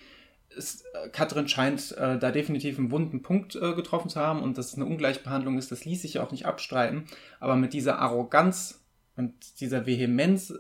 [0.57, 4.59] ist, äh, Katrin scheint äh, da definitiv einen wunden Punkt äh, getroffen zu haben und
[4.59, 7.05] dass es eine Ungleichbehandlung ist, das ließ sich ja auch nicht abstreiten.
[7.41, 8.81] Aber mit dieser Arroganz
[9.17, 10.55] und dieser Vehemenz,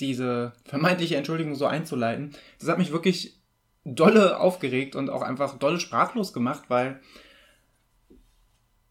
[0.00, 3.38] diese vermeintliche Entschuldigung so einzuleiten, das hat mich wirklich
[3.84, 7.00] dolle aufgeregt und auch einfach dolle sprachlos gemacht, weil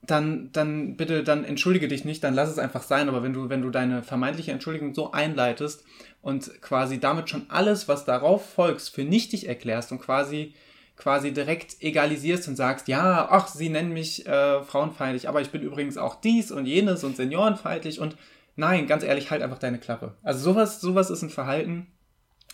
[0.07, 3.09] dann, dann bitte, dann entschuldige dich nicht, dann lass es einfach sein.
[3.09, 5.83] Aber wenn du, wenn du deine vermeintliche Entschuldigung so einleitest
[6.21, 10.53] und quasi damit schon alles, was darauf folgst, für nichtig erklärst und quasi,
[10.95, 15.61] quasi direkt egalisierst und sagst, ja, ach, sie nennen mich äh, frauenfeindlich, aber ich bin
[15.61, 18.17] übrigens auch dies und jenes und seniorenfeindlich und
[18.55, 20.15] nein, ganz ehrlich, halt einfach deine Klappe.
[20.23, 21.87] Also sowas, sowas ist ein Verhalten,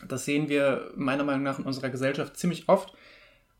[0.07, 2.93] das sehen wir meiner Meinung nach in unserer Gesellschaft ziemlich oft.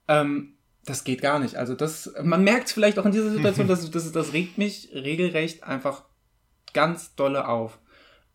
[0.08, 1.56] Ähm, das geht gar nicht.
[1.56, 4.90] Also das, man merkt es vielleicht auch in dieser Situation, dass das, das regt mich
[4.94, 6.04] regelrecht einfach
[6.74, 7.80] ganz dolle auf.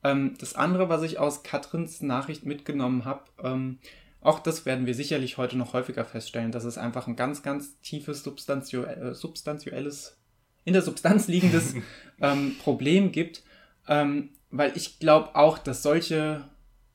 [0.05, 3.79] Ähm, das andere, was ich aus Katrins Nachricht mitgenommen habe, ähm,
[4.21, 7.81] auch das werden wir sicherlich heute noch häufiger feststellen, dass es einfach ein ganz, ganz
[7.81, 10.17] tiefes substanzio äh, substanzielles,
[10.65, 11.75] in der Substanz liegendes
[12.21, 13.43] ähm, Problem gibt.
[13.87, 16.45] Ähm, weil ich glaube auch, dass solche,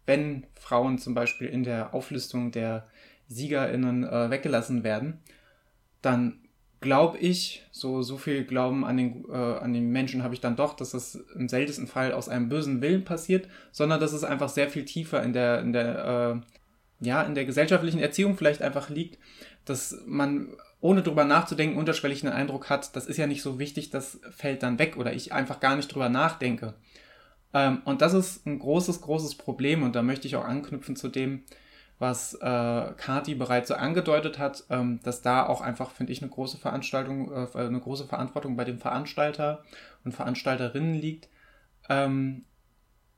[0.06, 2.88] wenn Frauen zum Beispiel in der Auflistung der
[3.28, 5.22] SiegerInnen äh, weggelassen werden,
[6.04, 6.44] dann
[6.84, 10.58] glaube ich, so, so viel Glauben an den, äh, an den Menschen habe ich dann
[10.58, 14.50] doch, dass das im seltensten Fall aus einem bösen Willen passiert, sondern dass es einfach
[14.50, 16.42] sehr viel tiefer in der, in der,
[17.02, 19.18] äh, ja, in der gesellschaftlichen Erziehung vielleicht einfach liegt,
[19.66, 20.50] dass man
[20.82, 24.62] ohne drüber nachzudenken unterschwellig einen Eindruck hat, das ist ja nicht so wichtig, das fällt
[24.62, 26.74] dann weg oder ich einfach gar nicht drüber nachdenke.
[27.54, 31.08] Ähm, und das ist ein großes, großes Problem und da möchte ich auch anknüpfen zu
[31.08, 31.44] dem,
[32.04, 36.30] was äh, Kati bereits so angedeutet hat, ähm, dass da auch einfach, finde ich, eine
[36.30, 39.63] große Veranstaltung, äh, eine große Verantwortung bei den Veranstalter
[40.04, 41.30] und Veranstalterinnen liegt,
[41.89, 42.44] ähm,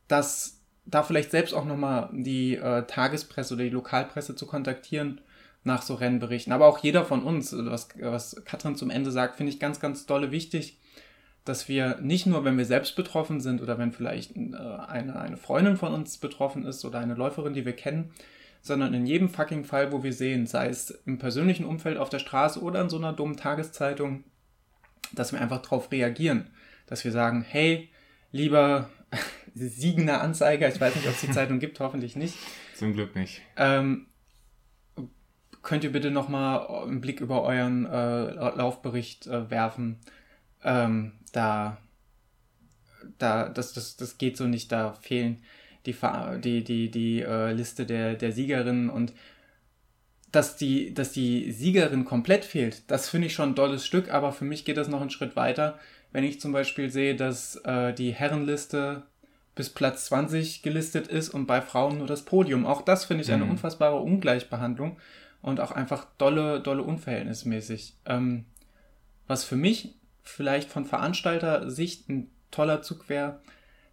[0.07, 5.19] dass da vielleicht selbst auch nochmal die äh, Tagespresse oder die Lokalpresse zu kontaktieren
[5.63, 6.53] nach so Rennberichten.
[6.53, 10.05] Aber auch jeder von uns, was, was Katrin zum Ende sagt, finde ich ganz, ganz
[10.05, 10.77] dolle wichtig,
[11.43, 14.55] dass wir nicht nur, wenn wir selbst betroffen sind oder wenn vielleicht äh,
[14.87, 18.11] eine, eine Freundin von uns betroffen ist oder eine Läuferin, die wir kennen,
[18.65, 22.17] sondern in jedem fucking Fall, wo wir sehen, sei es im persönlichen Umfeld auf der
[22.17, 24.23] Straße oder in so einer dummen Tageszeitung,
[25.13, 26.49] dass wir einfach darauf reagieren.
[26.87, 27.89] Dass wir sagen, hey,
[28.31, 28.89] lieber
[29.53, 32.35] siegender Anzeiger, ich weiß nicht, ob es die Zeitung gibt, hoffentlich nicht.
[32.73, 33.39] Zum Glück nicht.
[33.55, 34.07] Ähm,
[35.61, 39.99] könnt ihr bitte nochmal einen Blick über euren äh, Laufbericht äh, werfen?
[40.63, 41.77] Ähm, da,
[43.19, 45.43] da, das, das, das geht so nicht, da fehlen
[45.85, 45.95] die,
[46.41, 49.13] die, die, die äh, Liste der, der Siegerinnen und
[50.31, 54.33] dass die, dass die Siegerin komplett fehlt, das finde ich schon ein tolles Stück, aber
[54.33, 55.79] für mich geht das noch einen Schritt weiter.
[56.11, 59.03] Wenn ich zum Beispiel sehe, dass äh, die Herrenliste
[59.55, 62.65] bis Platz 20 gelistet ist und bei Frauen nur das Podium.
[62.65, 63.51] Auch das finde ich eine mhm.
[63.51, 64.97] unfassbare Ungleichbehandlung
[65.41, 67.95] und auch einfach dolle, dolle unverhältnismäßig.
[68.05, 68.45] Ähm,
[69.27, 73.39] was für mich vielleicht von Veranstalter-Sicht ein toller Zug wäre,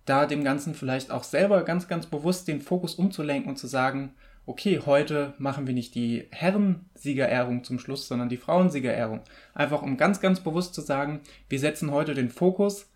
[0.04, 4.14] da dem Ganzen vielleicht auch selber ganz, ganz bewusst den Fokus umzulenken und zu sagen,
[4.46, 9.20] okay, heute machen wir nicht die Herrensiegerehrung zum Schluss, sondern die Frauensiegerehrung.
[9.54, 12.90] Einfach um ganz, ganz bewusst zu sagen, wir setzen heute den Fokus,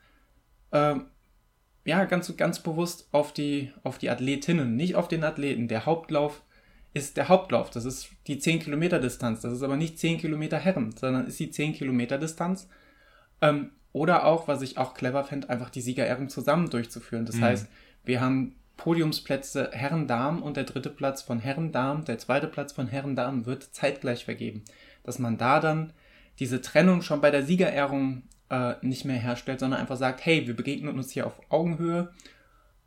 [0.72, 0.96] äh,
[1.84, 5.68] ja, ganz, ganz bewusst auf die, auf die Athletinnen, nicht auf den Athleten.
[5.68, 6.42] Der Hauptlauf
[6.94, 7.70] ist der Hauptlauf.
[7.70, 9.42] Das ist die 10 Kilometer Distanz.
[9.42, 12.68] Das ist aber nicht 10 Kilometer Herren, sondern ist die 10 Kilometer Distanz.
[13.40, 17.24] Ähm, oder auch, was ich auch clever fände, einfach die Siegerehrung zusammen durchzuführen.
[17.24, 17.44] Das mhm.
[17.44, 17.68] heißt,
[18.04, 23.46] wir haben Podiumsplätze Herren-Damen und der dritte Platz von Herren-Damen, der zweite Platz von Herren-Damen
[23.46, 24.64] wird zeitgleich vergeben.
[25.02, 25.94] Dass man da dann
[26.38, 30.54] diese Trennung schon bei der Siegerehrung äh, nicht mehr herstellt, sondern einfach sagt, hey, wir
[30.54, 32.12] begegnen uns hier auf Augenhöhe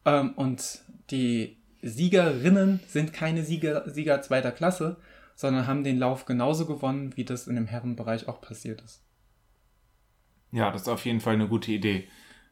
[0.05, 4.97] ähm, und die Siegerinnen sind keine Sieger, Sieger zweiter Klasse,
[5.35, 9.01] sondern haben den Lauf genauso gewonnen, wie das in dem Herrenbereich auch passiert ist.
[10.51, 12.07] Ja, das ist auf jeden Fall eine gute Idee.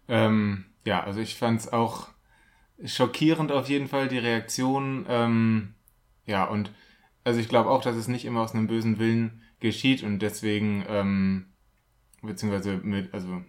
[0.08, 2.10] Ähm, ja, also ich fand es auch
[2.84, 5.06] schockierend auf jeden Fall, die Reaktion.
[5.10, 5.74] Ähm,
[6.26, 6.72] ja, und
[7.24, 10.86] also ich glaube auch, dass es nicht immer aus einem bösen Willen geschieht und deswegen,
[10.88, 11.48] ähm,
[12.22, 13.42] beziehungsweise mit, also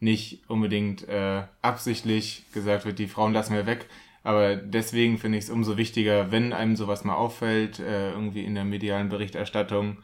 [0.00, 3.86] nicht unbedingt äh, absichtlich gesagt wird, die Frauen lassen wir weg.
[4.22, 8.54] Aber deswegen finde ich es umso wichtiger, wenn einem sowas mal auffällt, äh, irgendwie in
[8.54, 9.98] der medialen Berichterstattung,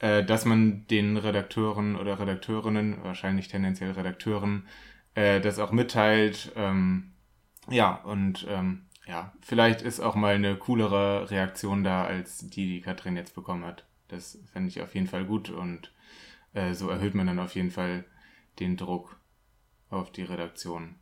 [0.00, 4.66] äh, dass man den Redakteuren oder Redakteurinnen, wahrscheinlich tendenziell Redakteuren,
[5.14, 6.52] äh, das auch mitteilt.
[6.56, 7.12] Ähm,
[7.68, 12.80] ja, und ähm, ja, vielleicht ist auch mal eine coolere Reaktion da, als die, die
[12.80, 13.84] Katrin jetzt bekommen hat.
[14.08, 15.92] Das fände ich auf jeden Fall gut und
[16.54, 18.04] äh, so erhöht man dann auf jeden Fall
[18.58, 19.20] den Druck
[19.88, 20.96] auf die Redaktion.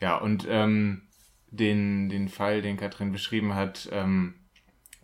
[0.00, 1.02] Ja, und ähm,
[1.50, 4.34] den, den Fall, den Katrin beschrieben hat, ähm,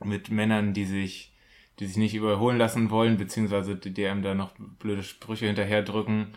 [0.02, 1.33] mit Männern, die sich,
[1.78, 6.34] die sich nicht überholen lassen wollen, beziehungsweise die, die einem da noch blöde Sprüche hinterherdrücken.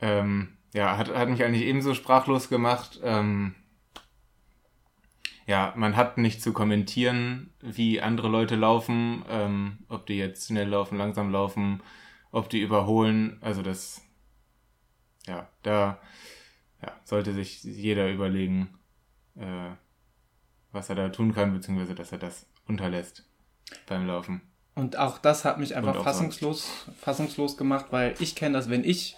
[0.00, 3.00] Ähm, ja, hat, hat mich eigentlich ebenso sprachlos gemacht.
[3.02, 3.54] Ähm,
[5.46, 10.68] ja, man hat nicht zu kommentieren, wie andere Leute laufen, ähm, ob die jetzt schnell
[10.68, 11.82] laufen, langsam laufen,
[12.32, 13.38] ob die überholen.
[13.40, 14.02] Also das,
[15.26, 16.00] ja, da
[16.82, 18.76] ja, sollte sich jeder überlegen,
[19.36, 19.70] äh,
[20.72, 23.24] was er da tun kann, beziehungsweise dass er das unterlässt
[23.86, 24.42] beim Laufen.
[24.76, 29.16] Und auch das hat mich einfach fassungslos, fassungslos gemacht, weil ich kenne das, wenn ich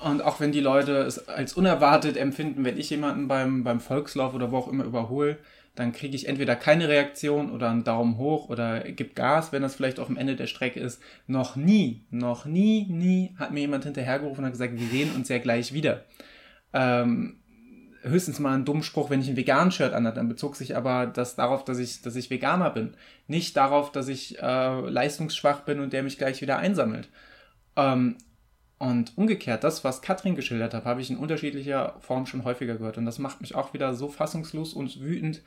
[0.00, 4.34] und auch wenn die Leute es als unerwartet empfinden, wenn ich jemanden beim, beim Volkslauf
[4.34, 5.38] oder wo auch immer überhole,
[5.74, 9.74] dann kriege ich entweder keine Reaktion oder einen Daumen hoch oder gib Gas, wenn das
[9.74, 11.00] vielleicht auch am Ende der Strecke ist.
[11.26, 15.28] Noch nie, noch nie, nie hat mir jemand hinterhergerufen und hat gesagt, wir sehen uns
[15.28, 16.04] ja gleich wieder.
[16.72, 17.41] Ähm,
[18.02, 21.36] höchstens mal einen dummen Spruch, wenn ich ein Vegan-Shirt anhatte, dann bezog sich aber das
[21.36, 22.94] darauf, dass ich, dass ich Veganer bin.
[23.26, 27.08] Nicht darauf, dass ich äh, leistungsschwach bin und der mich gleich wieder einsammelt.
[27.76, 28.16] Ähm,
[28.78, 32.98] und umgekehrt, das, was Katrin geschildert hat, habe ich in unterschiedlicher Form schon häufiger gehört.
[32.98, 35.42] Und das macht mich auch wieder so fassungslos und wütend,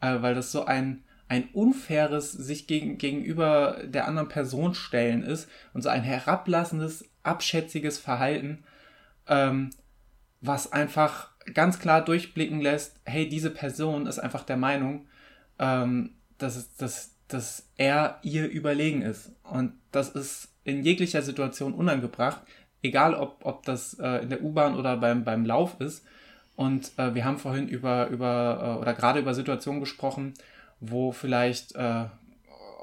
[0.00, 5.48] äh, weil das so ein, ein unfaires sich gegen, gegenüber der anderen Person stellen ist
[5.72, 8.64] und so ein herablassendes, abschätziges Verhalten,
[9.28, 9.70] ähm,
[10.40, 15.06] was einfach ganz klar durchblicken lässt, hey, diese Person ist einfach der Meinung,
[15.58, 19.32] ähm, dass, dass, dass er ihr überlegen ist.
[19.42, 22.42] Und das ist in jeglicher Situation unangebracht,
[22.82, 26.04] egal ob, ob das äh, in der U-Bahn oder beim, beim Lauf ist.
[26.54, 30.34] Und äh, wir haben vorhin über, über äh, oder gerade über Situationen gesprochen,
[30.80, 32.04] wo vielleicht, äh,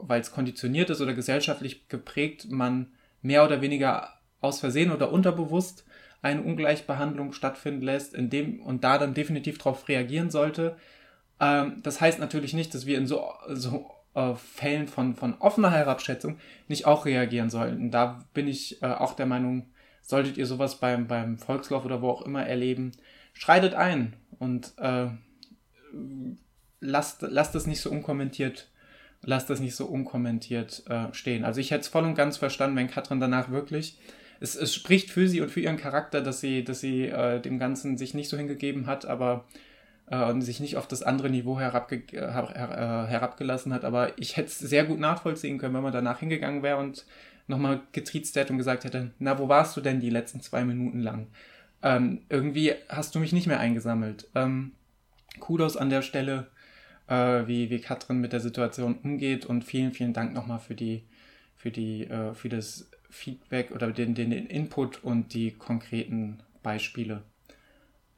[0.01, 2.87] weil es konditioniert ist oder gesellschaftlich geprägt, man
[3.21, 4.09] mehr oder weniger
[4.41, 5.85] aus Versehen oder unterbewusst
[6.21, 10.75] eine Ungleichbehandlung stattfinden lässt, in dem und da dann definitiv darauf reagieren sollte.
[11.39, 15.71] Ähm, das heißt natürlich nicht, dass wir in so, so äh, Fällen von, von offener
[15.71, 17.91] Herabschätzung nicht auch reagieren sollten.
[17.91, 19.67] Da bin ich äh, auch der Meinung,
[20.01, 22.91] solltet ihr sowas beim, beim Volkslauf oder wo auch immer erleben,
[23.33, 25.07] schreitet ein und äh,
[26.79, 28.69] lasst, lasst es nicht so unkommentiert,
[29.21, 31.45] lasst es nicht so unkommentiert äh, stehen.
[31.45, 33.99] Also ich hätte es voll und ganz verstanden, wenn Katrin danach wirklich,
[34.39, 37.59] es, es spricht für sie und für ihren Charakter, dass sie, dass sie äh, dem
[37.59, 39.45] Ganzen sich nicht so hingegeben hat, aber
[40.07, 43.85] äh, und sich nicht auf das andere Niveau herabge her her herabgelassen hat.
[43.85, 47.05] Aber ich hätte es sehr gut nachvollziehen können, wenn man danach hingegangen wäre und
[47.47, 51.01] nochmal getriezt hätte und gesagt hätte, na, wo warst du denn die letzten zwei Minuten
[51.01, 51.27] lang?
[51.81, 54.27] Ähm, irgendwie hast du mich nicht mehr eingesammelt.
[54.35, 54.73] Ähm,
[55.39, 56.47] Kudos an der Stelle,
[57.07, 61.03] äh, wie, wie Katrin mit der Situation umgeht und vielen, vielen Dank nochmal für die,
[61.55, 67.23] für die, äh, für das Feedback oder den, den, Input und die konkreten Beispiele.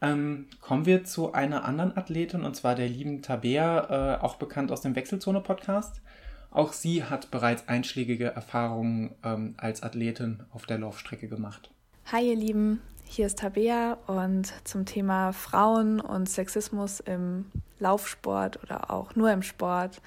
[0.02, 4.72] Ähm, kommen wir zu einer anderen Athletin und zwar der lieben Tabea, äh, auch bekannt
[4.72, 6.02] aus dem Wechselzone-Podcast.
[6.50, 11.72] Auch sie hat bereits einschlägige Erfahrungen ähm, als Athletin auf der Laufstrecke gemacht.
[12.12, 17.46] Hi ihr Lieben, hier ist Tabea und zum Thema Frauen und Sexismus im
[17.80, 20.02] Laufsport oder auch nur im Sport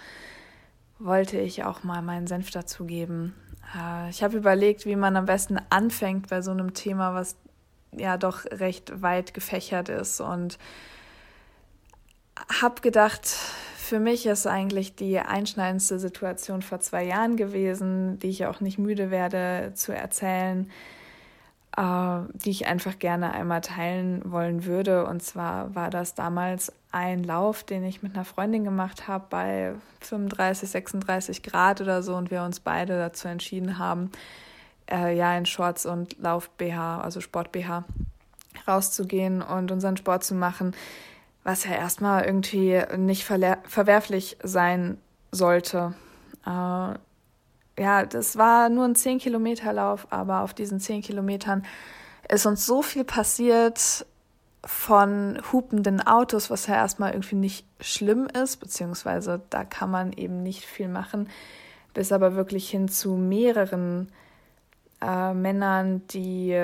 [0.99, 3.35] wollte ich auch mal meinen Senf dazugeben.
[3.75, 7.37] Äh, ich habe überlegt, wie man am besten anfängt bei so einem Thema, was
[7.93, 10.21] ja doch recht weit gefächert ist.
[10.21, 10.59] Und
[12.61, 13.27] habe gedacht,
[13.77, 18.79] für mich ist eigentlich die einschneidendste Situation vor zwei Jahren gewesen, die ich auch nicht
[18.79, 20.94] müde werde zu erzählen, äh,
[21.77, 25.07] die ich einfach gerne einmal teilen wollen würde.
[25.07, 29.73] Und zwar war das damals ein Lauf, den ich mit einer Freundin gemacht habe bei
[30.01, 34.13] 35, 36 Grad oder so und wir uns beide dazu entschieden haben,
[34.89, 37.85] äh, ja in Shorts und Lauf BH, also Sport BH,
[38.69, 40.75] rauszugehen und unseren Sport zu machen
[41.45, 44.99] was ja erstmal irgendwie nicht verwerflich sein
[45.31, 45.95] sollte.
[46.47, 46.95] Äh,
[47.79, 51.65] ja, das war nur ein 10-Kilometer-Lauf, aber auf diesen 10 Kilometern
[52.29, 54.07] ist uns so viel passiert
[54.65, 60.43] von hupenden Autos, was ja erstmal irgendwie nicht schlimm ist, beziehungsweise da kann man eben
[60.43, 61.29] nicht viel machen,
[61.93, 64.11] bis aber wirklich hin zu mehreren
[65.03, 66.57] äh, Männern, die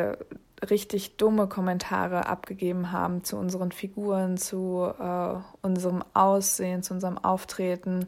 [0.69, 8.07] richtig dumme Kommentare abgegeben haben zu unseren Figuren, zu äh, unserem Aussehen, zu unserem Auftreten.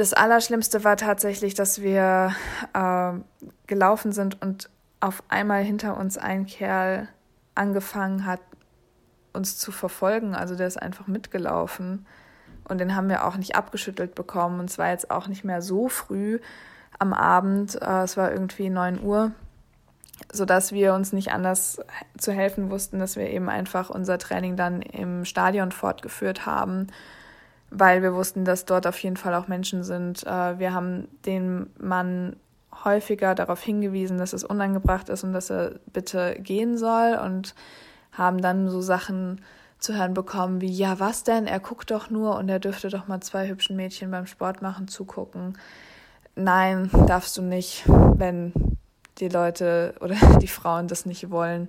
[0.00, 2.34] Das Allerschlimmste war tatsächlich, dass wir
[2.72, 3.12] äh,
[3.66, 7.06] gelaufen sind und auf einmal hinter uns ein Kerl
[7.54, 8.40] angefangen hat,
[9.34, 10.34] uns zu verfolgen.
[10.34, 12.06] Also der ist einfach mitgelaufen.
[12.66, 14.58] Und den haben wir auch nicht abgeschüttelt bekommen.
[14.58, 16.40] Und zwar jetzt auch nicht mehr so früh
[16.98, 17.74] am Abend.
[17.82, 19.32] Äh, es war irgendwie 9 Uhr
[20.32, 21.80] sodass wir uns nicht anders
[22.18, 26.88] zu helfen wussten, dass wir eben einfach unser Training dann im Stadion fortgeführt haben,
[27.70, 30.26] weil wir wussten, dass dort auf jeden Fall auch Menschen sind.
[30.26, 32.36] Äh, wir haben den Mann
[32.84, 37.54] häufiger darauf hingewiesen, dass es unangebracht ist und dass er bitte gehen soll und
[38.12, 39.40] haben dann so Sachen
[39.78, 41.46] zu hören bekommen wie, ja, was denn?
[41.46, 44.88] Er guckt doch nur und er dürfte doch mal zwei hübschen Mädchen beim Sport machen
[44.88, 45.56] zugucken.
[46.36, 48.52] Nein, darfst du nicht, wenn
[49.18, 51.68] die Leute oder die Frauen das nicht wollen.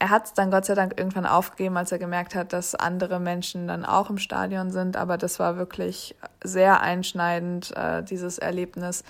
[0.00, 3.20] Er hat es dann Gott sei Dank irgendwann aufgegeben, als er gemerkt hat, dass andere
[3.20, 4.96] Menschen dann auch im Stadion sind.
[4.96, 9.04] Aber das war wirklich sehr einschneidend, äh, dieses Erlebnis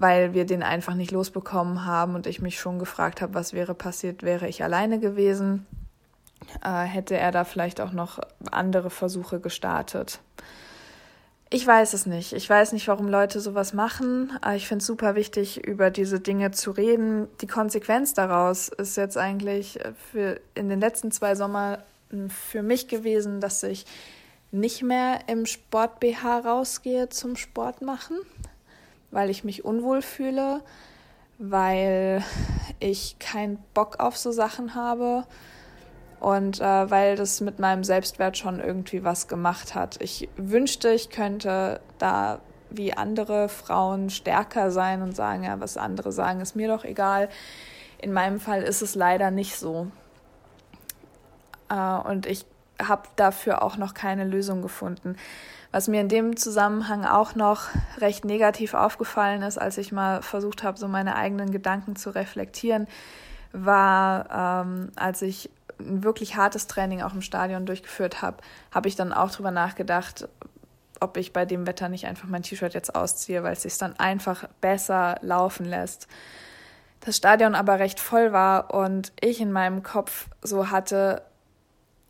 [0.00, 3.74] weil wir den einfach nicht losbekommen haben und ich mich schon gefragt habe, was wäre
[3.74, 5.66] passiert, wäre ich alleine gewesen.
[6.64, 8.18] Äh, hätte er da vielleicht auch noch
[8.50, 10.20] andere Versuche gestartet.
[11.52, 12.32] Ich weiß es nicht.
[12.32, 14.32] Ich weiß nicht, warum Leute sowas machen.
[14.54, 17.26] Ich finde es super wichtig, über diese Dinge zu reden.
[17.40, 19.80] Die Konsequenz daraus ist jetzt eigentlich
[20.12, 21.78] für in den letzten zwei Sommern
[22.28, 23.84] für mich gewesen, dass ich
[24.52, 28.16] nicht mehr im Sport BH rausgehe zum Sport machen
[29.10, 30.60] weil ich mich unwohl fühle,
[31.38, 32.22] weil
[32.78, 35.24] ich keinen Bock auf so Sachen habe
[36.20, 40.00] und äh, weil das mit meinem Selbstwert schon irgendwie was gemacht hat.
[40.00, 46.12] Ich wünschte, ich könnte da wie andere Frauen stärker sein und sagen, ja, was andere
[46.12, 47.28] sagen, ist mir doch egal.
[47.98, 49.90] In meinem Fall ist es leider nicht so.
[51.70, 52.44] Äh, und ich
[52.80, 55.16] habe dafür auch noch keine Lösung gefunden.
[55.72, 57.68] Was mir in dem Zusammenhang auch noch
[57.98, 62.88] recht negativ aufgefallen ist, als ich mal versucht habe, so meine eigenen Gedanken zu reflektieren,
[63.52, 65.50] war, ähm, als ich
[65.80, 68.38] ein wirklich hartes Training auch im Stadion durchgeführt habe,
[68.70, 70.28] habe ich dann auch drüber nachgedacht,
[71.00, 73.98] ob ich bei dem Wetter nicht einfach mein T-Shirt jetzt ausziehe, weil es sich dann
[73.98, 76.06] einfach besser laufen lässt.
[77.00, 81.22] Das Stadion aber recht voll war und ich in meinem Kopf so hatte,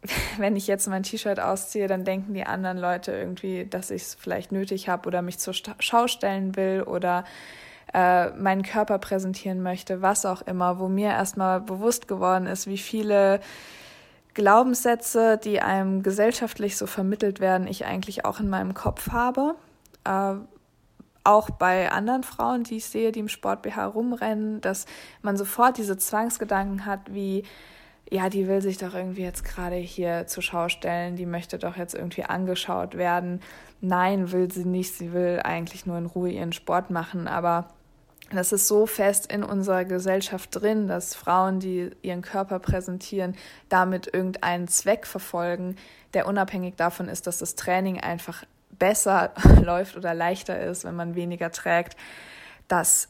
[0.39, 4.15] wenn ich jetzt mein T-Shirt ausziehe, dann denken die anderen Leute irgendwie, dass ich es
[4.17, 7.25] vielleicht nötig habe oder mich zur Schau stellen will oder
[7.95, 12.79] äh, meinen Körper präsentieren möchte, was auch immer, wo mir erstmal bewusst geworden ist, wie
[12.79, 13.41] viele
[14.35, 19.57] Glaubenssätze, die einem gesellschaftlich so vermittelt werden, ich eigentlich auch in meinem Kopf habe.
[20.05, 20.35] Äh,
[21.25, 24.87] auch bei anderen Frauen, die ich sehe, die im Sport BH rumrennen, dass
[25.23, 27.45] man sofort diese Zwangsgedanken hat, wie
[28.11, 31.77] ja, die will sich doch irgendwie jetzt gerade hier zur Schau stellen, die möchte doch
[31.77, 33.41] jetzt irgendwie angeschaut werden.
[33.81, 37.69] Nein, will sie nicht, sie will eigentlich nur in Ruhe ihren Sport machen, aber
[38.31, 43.37] das ist so fest in unserer Gesellschaft drin, dass Frauen, die ihren Körper präsentieren,
[43.69, 45.77] damit irgendeinen Zweck verfolgen,
[46.15, 48.45] der unabhängig davon ist, dass das Training einfach
[48.79, 51.97] besser läuft oder leichter ist, wenn man weniger trägt,
[52.69, 53.09] dass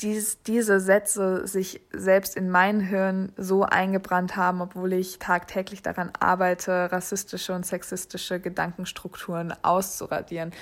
[0.00, 6.10] dies, diese Sätze sich selbst in mein Hirn so eingebrannt haben, obwohl ich tagtäglich daran
[6.18, 10.52] arbeite, rassistische und sexistische Gedankenstrukturen auszuradieren.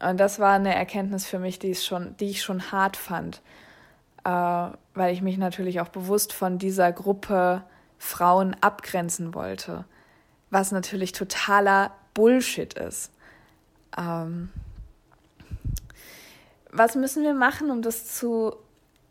[0.00, 3.42] Und das war eine Erkenntnis für mich, die, schon, die ich schon hart fand,
[4.24, 7.62] äh, weil ich mich natürlich auch bewusst von dieser Gruppe
[7.98, 9.84] Frauen abgrenzen wollte,
[10.48, 13.12] was natürlich totaler Bullshit ist.
[13.96, 14.48] Ähm,
[16.70, 18.56] was müssen wir machen, um das zu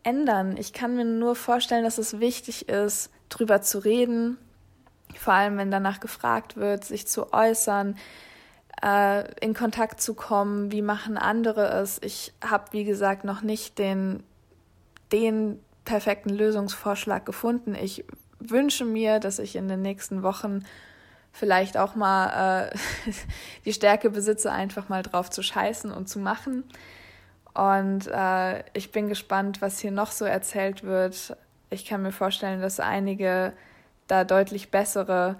[0.03, 0.57] ändern?
[0.57, 4.37] Ich kann mir nur vorstellen, dass es wichtig ist, drüber zu reden,
[5.15, 7.95] vor allem wenn danach gefragt wird, sich zu äußern,
[8.83, 11.99] äh, in Kontakt zu kommen, wie machen andere es.
[12.01, 14.23] Ich habe, wie gesagt, noch nicht den,
[15.11, 17.75] den perfekten Lösungsvorschlag gefunden.
[17.75, 18.05] Ich
[18.39, 20.63] wünsche mir, dass ich in den nächsten Wochen
[21.31, 22.77] vielleicht auch mal äh,
[23.65, 26.63] die Stärke besitze, einfach mal drauf zu scheißen und zu machen.
[27.53, 31.35] Und äh, ich bin gespannt, was hier noch so erzählt wird.
[31.69, 33.53] Ich kann mir vorstellen, dass einige
[34.07, 35.37] da deutlich bessere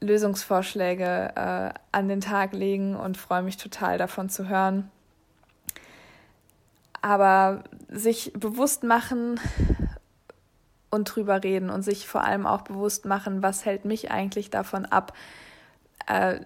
[0.00, 4.90] Lösungsvorschläge äh, an den Tag legen und freue mich total davon zu hören.
[7.02, 9.40] Aber sich bewusst machen
[10.90, 14.86] und drüber reden und sich vor allem auch bewusst machen, was hält mich eigentlich davon
[14.86, 15.12] ab,
[16.06, 16.40] äh,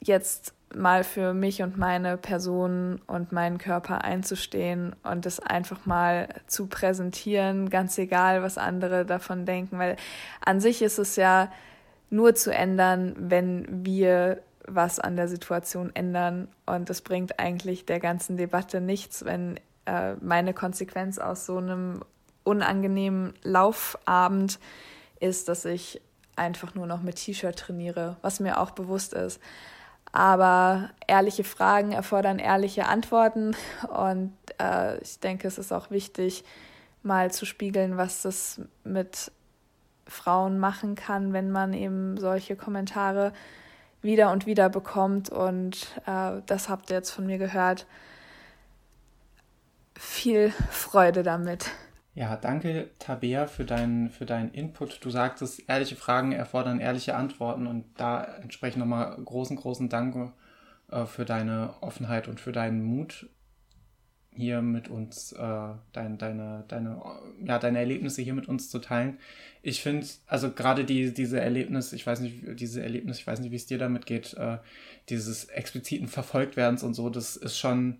[0.00, 6.28] jetzt mal für mich und meine Person und meinen Körper einzustehen und es einfach mal
[6.46, 9.96] zu präsentieren, ganz egal, was andere davon denken, weil
[10.44, 11.50] an sich ist es ja
[12.14, 18.00] nur zu ändern, wenn wir was an der Situation ändern und es bringt eigentlich der
[18.00, 22.00] ganzen Debatte nichts, wenn äh, meine Konsequenz aus so einem
[22.44, 24.58] unangenehmen Laufabend
[25.20, 26.00] ist, dass ich
[26.36, 29.40] einfach nur noch mit T-Shirt trainiere, was mir auch bewusst ist.
[30.12, 33.56] Aber ehrliche Fragen erfordern ehrliche Antworten.
[33.88, 36.44] Und äh, ich denke, es ist auch wichtig,
[37.02, 39.32] mal zu spiegeln, was das mit
[40.06, 43.32] Frauen machen kann, wenn man eben solche Kommentare
[44.02, 45.30] wieder und wieder bekommt.
[45.30, 47.86] Und äh, das habt ihr jetzt von mir gehört.
[49.96, 51.70] Viel Freude damit.
[52.14, 55.04] Ja, danke Tabea für deinen für deinen Input.
[55.04, 60.32] Du sagtest, ehrliche Fragen erfordern ehrliche Antworten und da entsprechend nochmal großen, großen Dank
[60.92, 63.28] äh, für deine Offenheit und für deinen Mut,
[64.36, 67.00] hier mit uns äh, dein, deine, deine,
[67.44, 69.18] ja, deine Erlebnisse hier mit uns zu teilen.
[69.62, 73.50] Ich finde, also gerade die, diese Erlebnis, ich weiß nicht, diese Erlebnis, ich weiß nicht,
[73.50, 74.58] wie es dir damit geht, äh,
[75.08, 77.98] dieses expliziten Verfolgtwerdens und so, das ist schon,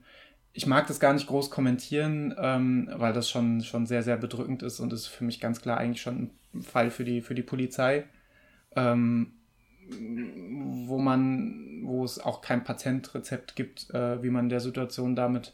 [0.52, 4.62] ich mag das gar nicht groß kommentieren, ähm, weil das schon, schon sehr, sehr bedrückend
[4.62, 7.42] ist und ist für mich ganz klar eigentlich schon ein Fall für die, für die
[7.42, 8.04] Polizei.
[8.76, 9.32] Ähm,
[9.86, 15.52] wo man, wo es auch kein Patentrezept gibt, äh, wie man der Situation damit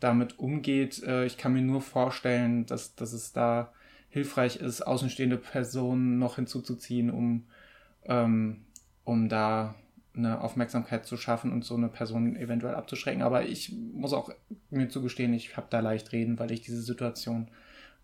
[0.00, 1.02] damit umgeht.
[1.02, 3.72] Äh, ich kann mir nur vorstellen, dass, dass es da
[4.08, 7.46] hilfreich ist, außenstehende Personen noch hinzuzuziehen, um,
[8.04, 8.64] ähm,
[9.04, 9.74] um da
[10.16, 13.22] eine Aufmerksamkeit zu schaffen und so eine Person eventuell abzuschrecken.
[13.22, 14.32] Aber ich muss auch
[14.70, 17.48] mir zugestehen, ich habe da leicht reden, weil ich diese Situation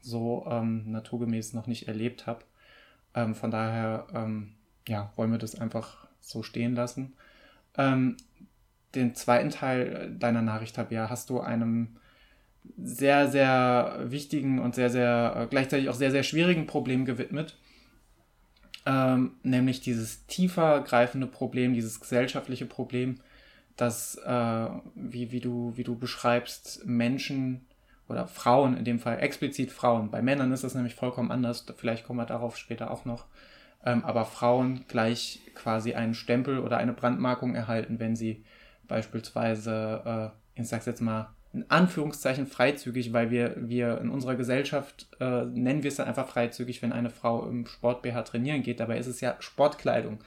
[0.01, 2.45] so ähm, naturgemäß noch nicht erlebt habe.
[3.15, 4.53] Ähm, von daher, ähm,
[4.87, 7.15] ja, wollen wir das einfach so stehen lassen.
[8.97, 11.97] Den zweiten Teil deiner Nachricht habe, ja, hast du einem
[12.77, 17.57] sehr, sehr wichtigen und sehr, sehr, äh, gleichzeitig auch sehr, sehr schwierigen Problem gewidmet.
[18.85, 23.21] Ähm, nämlich dieses tiefer greifende Problem, dieses gesellschaftliche Problem,
[23.77, 27.67] dass, äh, wie, wie, du, wie du beschreibst, Menschen
[28.09, 32.07] oder Frauen, in dem Fall explizit Frauen, bei Männern ist das nämlich vollkommen anders, vielleicht
[32.07, 33.27] kommen wir darauf später auch noch,
[33.85, 38.45] ähm, aber Frauen gleich quasi einen Stempel oder eine Brandmarkung erhalten, wenn sie
[38.89, 45.09] beispielsweise, äh, ich sag's jetzt mal, in Anführungszeichen freizügig, weil wir, wir in unserer Gesellschaft
[45.21, 48.81] äh, nennen wir es dann einfach freizügig, wenn eine Frau im Sport BH trainieren geht.
[48.81, 50.19] Dabei ist es ja Sportkleidung.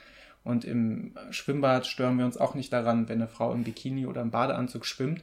[0.42, 4.22] Und im Schwimmbad stören wir uns auch nicht daran, wenn eine Frau im Bikini oder
[4.22, 5.22] im Badeanzug schwimmt.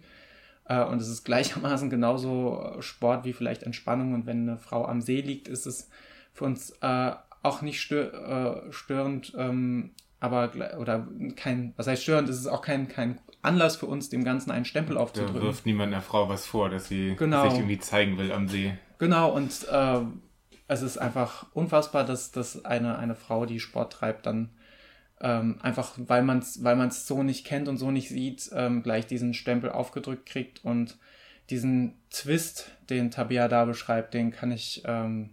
[0.65, 4.13] Äh, und es ist gleichermaßen genauso Sport wie vielleicht Entspannung.
[4.13, 5.89] Und wenn eine Frau am See liegt, ist es
[6.31, 7.11] für uns äh,
[7.43, 12.61] auch nicht stör, äh, störend, ähm, aber oder kein, was heißt störend, ist es auch
[12.61, 15.41] kein, kein Anlass für uns, dem Ganzen einen Stempel aufzudrücken.
[15.41, 17.49] Da wirft niemand einer Frau was vor, dass sie genau.
[17.49, 18.73] sich irgendwie zeigen will am See.
[18.99, 19.99] Genau, und äh,
[20.67, 24.49] es ist einfach unfassbar, dass, dass eine, eine Frau, die Sport treibt, dann
[25.21, 28.83] ähm, einfach, weil man es weil man's so nicht kennt und so nicht sieht, ähm,
[28.83, 30.97] gleich diesen Stempel aufgedrückt kriegt und
[31.49, 35.31] diesen Twist, den Tabia da beschreibt, den kann ich ähm,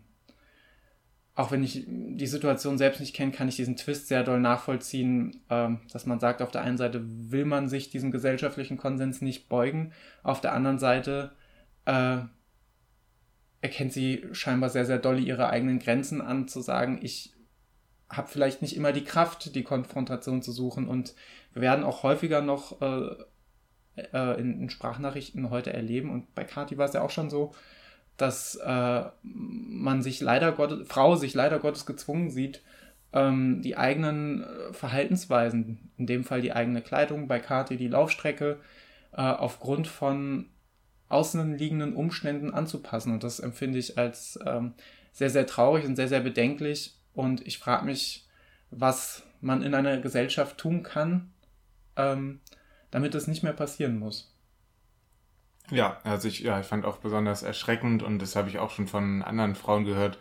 [1.37, 5.43] auch wenn ich die Situation selbst nicht kenne, kann ich diesen Twist sehr doll nachvollziehen,
[5.51, 9.49] ähm, dass man sagt, auf der einen Seite will man sich diesem gesellschaftlichen Konsens nicht
[9.49, 11.33] beugen, auf der anderen Seite
[11.87, 12.19] äh,
[13.61, 17.35] erkennt sie scheinbar sehr, sehr doll ihre eigenen Grenzen an, zu sagen, ich
[18.11, 20.87] habe vielleicht nicht immer die Kraft, die Konfrontation zu suchen.
[20.87, 21.15] Und
[21.53, 23.15] wir werden auch häufiger noch äh,
[24.13, 26.11] äh, in, in Sprachnachrichten heute erleben.
[26.11, 27.55] Und bei Kati war es ja auch schon so,
[28.17, 32.63] dass äh, man sich leider Gottes, Frau sich leider Gottes gezwungen sieht,
[33.13, 38.59] ähm, die eigenen äh, Verhaltensweisen, in dem Fall die eigene Kleidung, bei Kati die Laufstrecke,
[39.13, 40.47] äh, aufgrund von
[41.09, 43.13] außen liegenden Umständen anzupassen.
[43.13, 44.75] Und das empfinde ich als ähm,
[45.13, 46.97] sehr, sehr traurig und sehr, sehr bedenklich.
[47.15, 48.27] Und ich frage mich,
[48.71, 51.33] was man in einer Gesellschaft tun kann,
[51.97, 52.41] ähm,
[52.91, 54.34] damit es nicht mehr passieren muss.
[55.71, 58.87] Ja, also ich, ja, ich fand auch besonders erschreckend und das habe ich auch schon
[58.87, 60.19] von anderen Frauen gehört,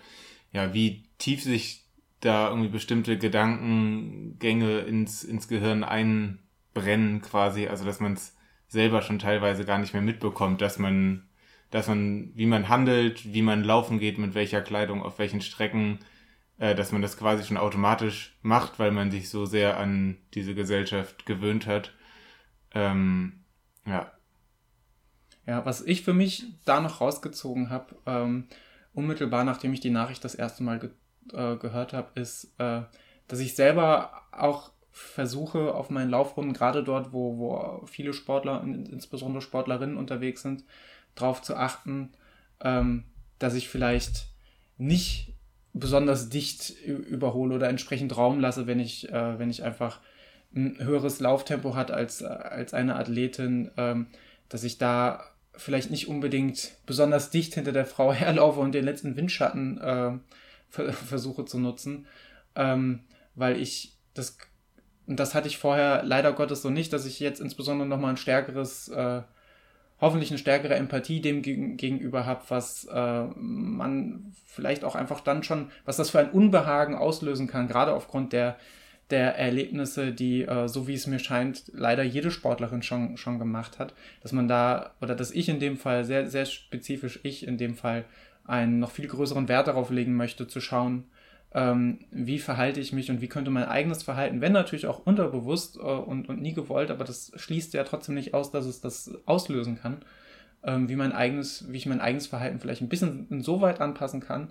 [0.51, 1.85] ja, wie tief sich
[2.21, 8.35] da irgendwie bestimmte Gedankengänge ins, ins Gehirn einbrennen quasi, also dass man es
[8.67, 11.27] selber schon teilweise gar nicht mehr mitbekommt, dass man,
[11.69, 15.99] dass man, wie man handelt, wie man laufen geht, mit welcher Kleidung, auf welchen Strecken,
[16.57, 20.55] äh, dass man das quasi schon automatisch macht, weil man sich so sehr an diese
[20.55, 21.93] Gesellschaft gewöhnt hat.
[22.73, 23.43] Ähm,
[23.85, 24.11] ja,
[25.45, 28.45] ja, was ich für mich da noch rausgezogen habe, ähm,
[28.93, 30.89] unmittelbar nachdem ich die Nachricht das erste Mal ge
[31.31, 32.81] äh, gehört habe, ist, äh,
[33.27, 39.41] dass ich selber auch versuche, auf meinen Laufrunden, gerade dort, wo, wo viele Sportler, insbesondere
[39.41, 40.63] Sportlerinnen unterwegs sind,
[41.15, 42.11] darauf zu achten,
[42.61, 43.05] ähm,
[43.39, 44.27] dass ich vielleicht
[44.77, 45.33] nicht
[45.73, 49.99] besonders dicht überhole oder entsprechend Raum lasse, wenn ich, äh, wenn ich einfach
[50.55, 54.07] ein höheres Lauftempo hat als, als eine Athletin, ähm,
[54.49, 55.23] dass ich da
[55.56, 60.12] vielleicht nicht unbedingt besonders dicht hinter der Frau herlaufe und den letzten Windschatten äh,
[60.91, 62.08] versuche zu nutzen,
[62.56, 63.01] ähm,
[63.36, 64.38] weil ich das,
[65.08, 68.18] und das hatte ich vorher leider Gottes so nicht, dass ich jetzt insbesondere nochmal ein
[68.18, 69.22] stärkeres, äh,
[70.01, 75.72] hoffentlich eine stärkere Empathie dem gegenüber habe, was äh, man vielleicht auch einfach dann schon,
[75.86, 78.58] was das für ein Unbehagen auslösen kann, gerade aufgrund der
[79.10, 83.80] der Erlebnisse, die, äh, so wie es mir scheint, leider jede Sportlerin schon, schon gemacht
[83.80, 87.58] hat, dass man da, oder dass ich in dem Fall, sehr, sehr spezifisch ich in
[87.58, 88.06] dem Fall,
[88.45, 91.06] einen noch viel größeren Wert darauf legen möchte, zu schauen,
[91.54, 95.78] ähm, wie verhalte ich mich und wie könnte mein eigenes Verhalten, wenn natürlich auch unterbewusst
[95.78, 99.12] äh, und, und nie gewollt, aber das schließt ja trotzdem nicht aus, dass es das
[99.26, 99.97] auslösen kann,
[100.64, 104.49] ähm, wie mein eigenes, wie ich mein eigenes Verhalten vielleicht ein bisschen insoweit anpassen kann,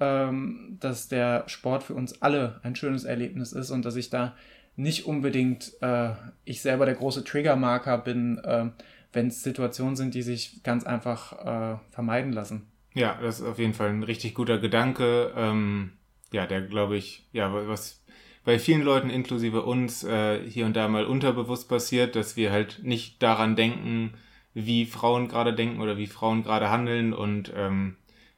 [0.00, 4.34] ähm, dass der Sport für uns alle ein schönes Erlebnis ist und dass ich da
[4.76, 6.10] nicht unbedingt äh,
[6.44, 8.66] ich selber der große Triggermarker bin, äh,
[9.12, 12.66] wenn es Situationen sind, die sich ganz einfach äh, vermeiden lassen.
[12.94, 15.32] Ja, das ist auf jeden Fall ein richtig guter Gedanke.
[15.36, 15.92] Ähm,
[16.32, 18.02] ja, der glaube ich, ja, was
[18.44, 22.80] bei vielen Leuten inklusive uns äh, hier und da mal unterbewusst passiert, dass wir halt
[22.82, 24.14] nicht daran denken,
[24.54, 27.96] wie Frauen gerade denken oder wie Frauen gerade handeln und ähm,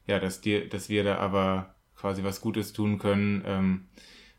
[0.09, 3.89] ja, dass, die, dass wir da aber quasi was Gutes tun können, ähm,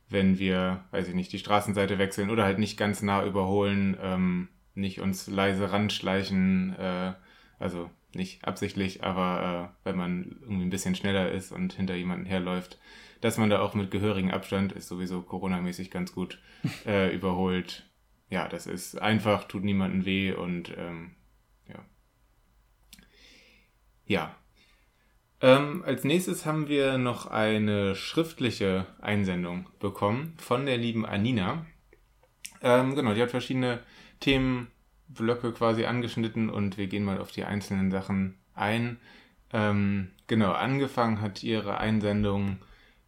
[0.09, 4.49] wenn wir, weiß ich nicht, die Straßenseite wechseln oder halt nicht ganz nah überholen, ähm,
[4.73, 7.13] nicht uns leise ranschleichen, äh,
[7.59, 12.25] also nicht absichtlich, aber äh, wenn man irgendwie ein bisschen schneller ist und hinter jemanden
[12.25, 12.79] herläuft,
[13.21, 16.41] dass man da auch mit gehörigem Abstand ist sowieso Corona-mäßig ganz gut
[16.87, 17.85] äh, überholt.
[18.31, 21.11] Ja, das ist einfach, tut niemandem weh und ähm,
[21.67, 21.85] ja.
[24.07, 24.35] Ja,
[25.41, 31.65] ähm, als nächstes haben wir noch eine schriftliche Einsendung bekommen von der lieben Anina.
[32.61, 33.79] Ähm, genau, die hat verschiedene
[34.19, 38.99] Themenblöcke quasi angeschnitten und wir gehen mal auf die einzelnen Sachen ein.
[39.53, 42.57] Ähm, genau, angefangen hat ihre Einsendung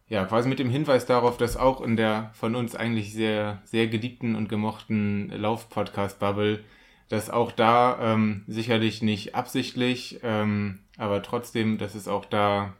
[0.08, 3.88] ja quasi mit dem Hinweis darauf, dass auch in der von uns eigentlich sehr, sehr
[3.88, 6.64] geliebten und gemochten Lauf-Podcast-Bubble,
[7.12, 12.74] dass auch da ähm, sicherlich nicht absichtlich ähm, aber trotzdem, dass es auch da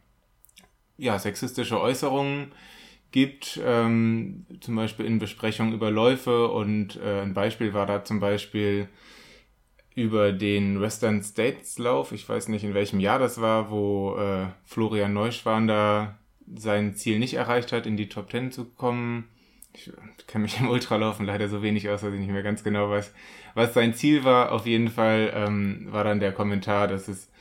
[0.97, 2.53] ja, sexistische Äußerungen
[3.11, 8.21] gibt, ähm, zum Beispiel in Besprechungen über Läufe und äh, ein Beispiel war da zum
[8.21, 8.89] Beispiel
[9.95, 14.47] über den Western States Lauf, ich weiß nicht in welchem Jahr das war, wo äh,
[14.65, 16.19] Florian Neuschwander
[16.57, 19.29] sein Ziel nicht erreicht hat, in die Top Ten zu kommen.
[19.75, 19.93] Ich
[20.27, 23.13] kenne mich im Ultralaufen leider so wenig aus, dass ich nicht mehr ganz genau weiß,
[23.55, 24.53] was sein Ziel war.
[24.53, 27.33] Auf jeden Fall ähm, war dann der Kommentar, dass es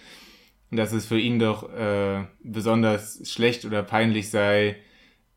[0.72, 4.78] dass es für ihn doch äh, besonders schlecht oder peinlich sei,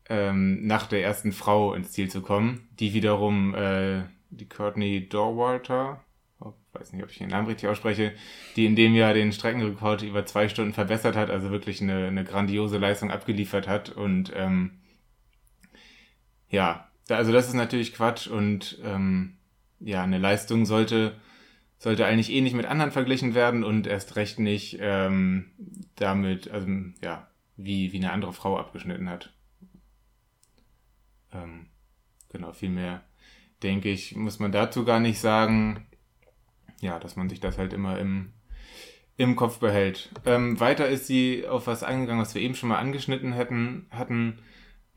[0.07, 6.03] ähm, nach der ersten Frau ins Ziel zu kommen, die wiederum äh, die Courtney Dorwalter,
[6.39, 8.13] oh, weiß nicht, ob ich den Namen richtig ausspreche,
[8.55, 12.23] die in dem Jahr den Streckenrekord über zwei Stunden verbessert hat, also wirklich eine, eine
[12.23, 14.79] grandiose Leistung abgeliefert hat und ähm,
[16.49, 19.34] ja, also das ist natürlich Quatsch und ähm,
[19.79, 21.15] ja, eine Leistung sollte
[21.77, 25.51] sollte eigentlich eh nicht mit anderen verglichen werden und erst recht nicht ähm,
[25.95, 26.67] damit, also
[27.03, 29.33] ja, wie, wie eine andere Frau abgeschnitten hat.
[31.33, 31.67] Ähm,
[32.29, 33.03] genau, viel mehr,
[33.61, 35.85] denke ich, muss man dazu gar nicht sagen.
[36.81, 38.33] Ja, dass man sich das halt immer im,
[39.17, 40.09] im Kopf behält.
[40.25, 44.39] Ähm, weiter ist sie auf was eingegangen, was wir eben schon mal angeschnitten hätten, hatten,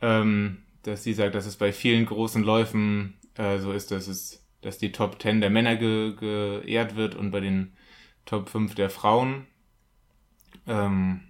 [0.00, 4.47] ähm, dass sie sagt, dass es bei vielen großen Läufen äh, so ist, dass es
[4.60, 7.72] dass die Top 10 der Männer ge geehrt wird und bei den
[8.24, 9.46] Top 5 der Frauen.
[10.66, 11.20] Ähm,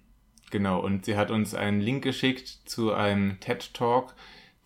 [0.50, 4.14] genau, und sie hat uns einen Link geschickt zu einem TED Talk,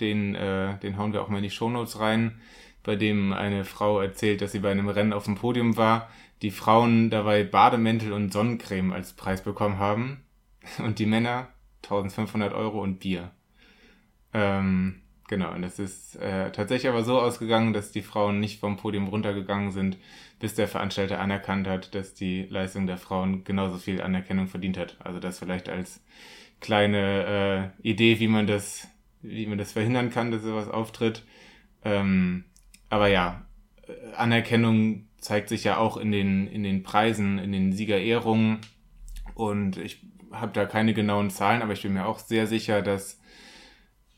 [0.01, 2.41] den, äh, den hauen wir auch mal in die Shownotes rein,
[2.83, 6.09] bei dem eine Frau erzählt, dass sie bei einem Rennen auf dem Podium war,
[6.41, 10.25] die Frauen dabei Bademäntel und Sonnencreme als Preis bekommen haben
[10.79, 11.49] und die Männer
[11.85, 13.31] 1500 Euro und Bier.
[14.33, 15.02] Ähm,
[15.33, 19.09] Genau, und es ist äh, tatsächlich aber so ausgegangen, dass die Frauen nicht vom Podium
[19.09, 19.97] runtergegangen sind,
[20.39, 24.99] bis der Veranstalter anerkannt hat, dass die Leistung der Frauen genauso viel Anerkennung verdient hat.
[25.03, 26.03] Also das vielleicht als
[26.61, 28.87] kleine äh, Idee, wie man das,
[29.23, 31.25] wie man das verhindern kann, dass sowas auftritt.
[31.83, 32.45] Ähm,
[32.91, 33.47] aber ja,
[34.15, 38.59] Anerkennung zeigt sich ja auch in den, in den Preisen, in den Siegerehrungen.
[39.33, 43.22] Und ich habe da keine genauen Zahlen, aber ich bin mir auch sehr sicher, dass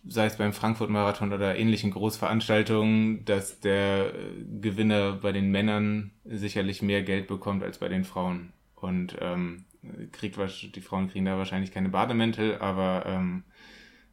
[0.06, 4.12] sei es beim Frankfurt-Marathon oder ähnlichen Großveranstaltungen, dass der
[4.60, 8.52] Gewinner bei den Männern sicherlich mehr Geld bekommt als bei den Frauen.
[8.74, 9.64] Und ähm,
[10.12, 10.36] kriegt
[10.76, 13.44] die Frauen kriegen da wahrscheinlich keine Bademäntel, aber ähm,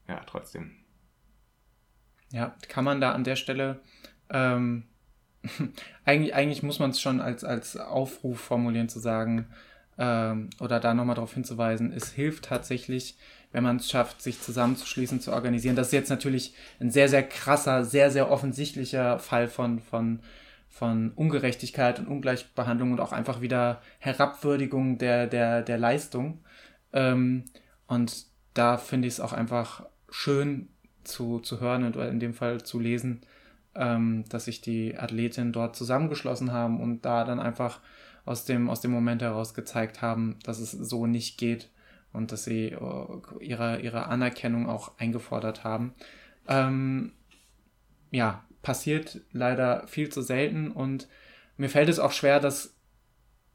[0.08, 0.72] ja, trotzdem.
[2.32, 3.82] Ja, kann man da an der Stelle
[4.30, 4.84] ähm,
[6.06, 9.48] eigentlich, eigentlich muss man es schon als, als Aufruf formulieren, zu sagen,
[9.98, 13.18] ähm, oder da nochmal darauf hinzuweisen, es hilft tatsächlich,
[13.52, 15.76] wenn man es schafft, sich zusammenzuschließen, zu organisieren.
[15.76, 20.20] Das ist jetzt natürlich ein sehr, sehr krasser, sehr, sehr offensichtlicher Fall von, von,
[20.70, 26.40] von Ungerechtigkeit und Ungleichbehandlung und auch einfach wieder Herabwürdigung der, der, der Leistung.
[26.94, 27.46] Ähm,
[27.88, 30.70] und da finde ich es auch einfach schön,
[31.04, 33.22] zu, zu hören oder in dem Fall zu lesen,
[33.74, 37.80] ähm, dass sich die Athletinnen dort zusammengeschlossen haben und da dann einfach
[38.24, 41.71] aus dem, aus dem Moment heraus gezeigt haben, dass es so nicht geht
[42.14, 45.94] und dass sie uh, ihre, ihre Anerkennung auch eingefordert haben.
[46.48, 47.14] Ähm,
[48.12, 51.08] ja, passiert leider viel zu selten und
[51.58, 52.76] mir fällt es auch schwer, dass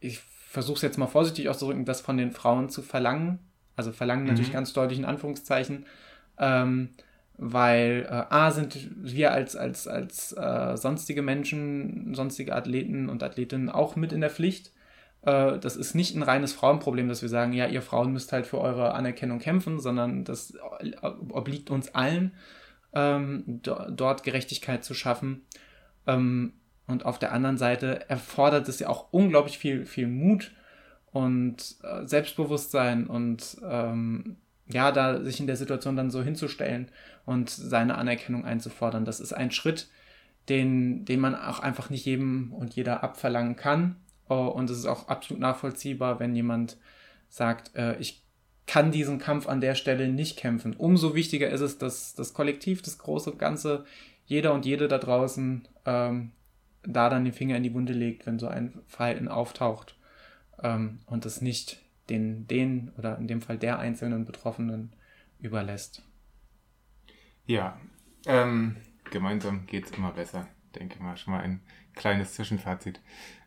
[0.01, 3.41] ich versuche es jetzt mal vorsichtig auszudrücken, das von den Frauen zu verlangen.
[3.77, 4.31] Also verlangen mhm.
[4.31, 5.85] natürlich ganz deutlich in Anführungszeichen,
[6.39, 6.91] ähm,
[7.37, 13.69] weil äh, A sind wir als, als, als äh, sonstige Menschen, sonstige Athleten und Athletinnen
[13.69, 14.73] auch mit in der Pflicht.
[15.27, 18.47] Äh, das ist nicht ein reines Frauenproblem, dass wir sagen, ja, ihr Frauen müsst halt
[18.47, 20.55] für eure Anerkennung kämpfen, sondern das
[21.29, 22.33] obliegt uns allen,
[22.95, 25.43] ähm, dort Gerechtigkeit zu schaffen.
[26.07, 26.55] Ähm,
[26.87, 30.53] und auf der anderen Seite erfordert es ja auch unglaublich viel, viel Mut
[31.11, 34.37] und äh, Selbstbewusstsein und ähm,
[34.69, 36.89] ja, da sich in der Situation dann so hinzustellen
[37.25, 39.05] und seine Anerkennung einzufordern.
[39.05, 39.89] Das ist ein Schritt,
[40.49, 43.97] den, den man auch einfach nicht jedem und jeder abverlangen kann.
[44.29, 46.77] Oh, und es ist auch absolut nachvollziehbar, wenn jemand
[47.29, 48.23] sagt, äh, ich
[48.67, 50.75] kann diesen Kampf an der Stelle nicht kämpfen.
[50.75, 53.85] Umso wichtiger ist es, dass das Kollektiv, das große Ganze,
[54.27, 56.33] jeder und jede da draußen ähm,
[56.83, 59.97] da dann den Finger in die Wunde legt, wenn so ein Verhalten auftaucht
[60.63, 64.93] ähm, und es nicht den, den oder in dem Fall der einzelnen Betroffenen
[65.41, 66.03] überlässt.
[67.47, 67.79] Ja,
[68.27, 68.77] ähm,
[69.11, 71.17] gemeinsam geht es immer besser, denke mal.
[71.17, 71.61] Schon mal ein
[71.95, 73.01] kleines Zwischenfazit.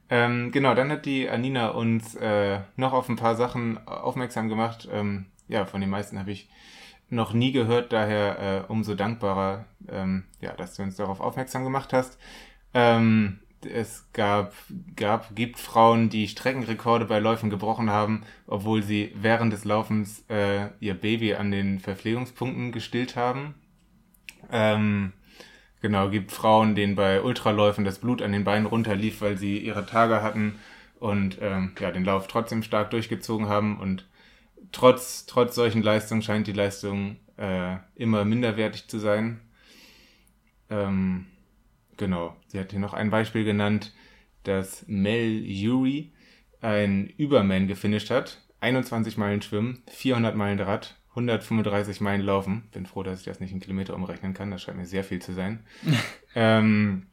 [0.10, 4.88] Ähm, genau, dann hat die Anina uns äh, noch auf ein paar Sachen aufmerksam gemacht.
[4.92, 6.50] Ähm, ja, von den meisten habe ich
[7.10, 11.94] noch nie gehört, daher äh, umso dankbarer, ähm, ja, dass du uns darauf aufmerksam gemacht
[11.94, 12.20] hast.
[12.74, 14.54] Ähm, es gab,
[14.96, 20.70] gab, gibt Frauen, die Streckenrekorde bei Läufen gebrochen haben, obwohl sie während des Laufens äh,
[20.80, 23.56] ihr Baby an den Verpflegungspunkten gestillt haben.
[24.52, 25.14] Ähm,
[25.82, 29.86] genau, gibt Frauen, denen bei Ultraläufen das Blut an den Beinen runterlief, weil sie ihre
[29.86, 30.56] Tage hatten
[31.00, 33.80] und ähm, ja, den Lauf trotzdem stark durchgezogen haben.
[33.80, 34.08] Und
[34.72, 39.40] trotz, trotz solchen Leistungen scheint die Leistung äh, immer minderwertig zu sein.
[40.70, 41.26] Ähm,
[42.00, 42.38] Genau.
[42.48, 43.94] Sie hat hier noch ein Beispiel genannt,
[44.44, 46.14] dass Mel Yuri
[46.62, 48.42] ein Überman gefinisht hat.
[48.62, 52.68] 21 Meilen schwimmen, 400 Meilen Rad, 135 Meilen laufen.
[52.72, 54.52] Bin froh, dass ich das nicht in Kilometer umrechnen kann.
[54.52, 55.66] Das scheint mir sehr viel zu sein.
[56.36, 57.08] ähm,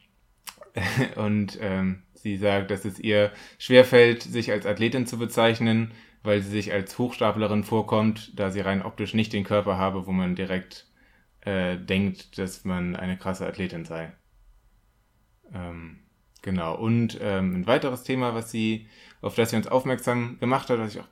[1.15, 5.91] und ähm, sie sagt, dass es ihr schwerfällt, sich als Athletin zu bezeichnen,
[6.23, 10.11] weil sie sich als Hochstaplerin vorkommt, da sie rein optisch nicht den Körper habe, wo
[10.11, 10.87] man direkt
[11.41, 14.11] äh, denkt, dass man eine krasse Athletin sei.
[15.53, 15.99] Ähm,
[16.41, 16.75] genau.
[16.75, 18.87] Und ähm, ein weiteres Thema, was sie,
[19.21, 21.07] auf das sie uns aufmerksam gemacht hat, was ich auch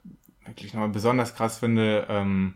[0.46, 2.56] wirklich nochmal besonders krass finde, ähm,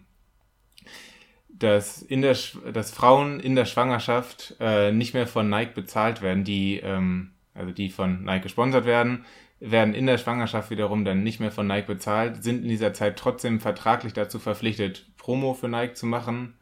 [1.60, 2.38] dass, in der,
[2.74, 7.72] dass Frauen in der Schwangerschaft äh, nicht mehr von Nike bezahlt werden, die, ähm, also
[7.72, 9.26] die von Nike gesponsert werden,
[9.60, 13.18] werden in der Schwangerschaft wiederum dann nicht mehr von Nike bezahlt, sind in dieser Zeit
[13.18, 16.56] trotzdem vertraglich dazu verpflichtet, Promo für Nike zu machen.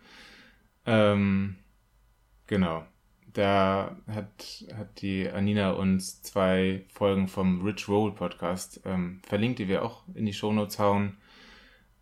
[0.86, 1.58] Ähm,
[2.48, 2.84] genau
[3.38, 9.68] da hat, hat die Anina uns zwei Folgen vom Rich Roll Podcast ähm, verlinkt, die
[9.68, 11.18] wir auch in die Shownotes hauen.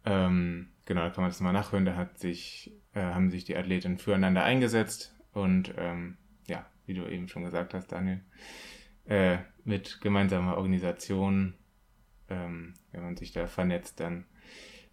[0.06, 1.84] Ähm, genau, da kann man das mal nachhören.
[1.84, 6.18] Da hat sich, äh, haben sich die Athleten füreinander eingesetzt und ähm,
[6.48, 8.22] ja, wie du eben schon gesagt hast, Daniel,
[9.06, 11.54] äh, mit gemeinsamer Organisation,
[12.30, 14.26] ähm, wenn man sich da vernetzt, dann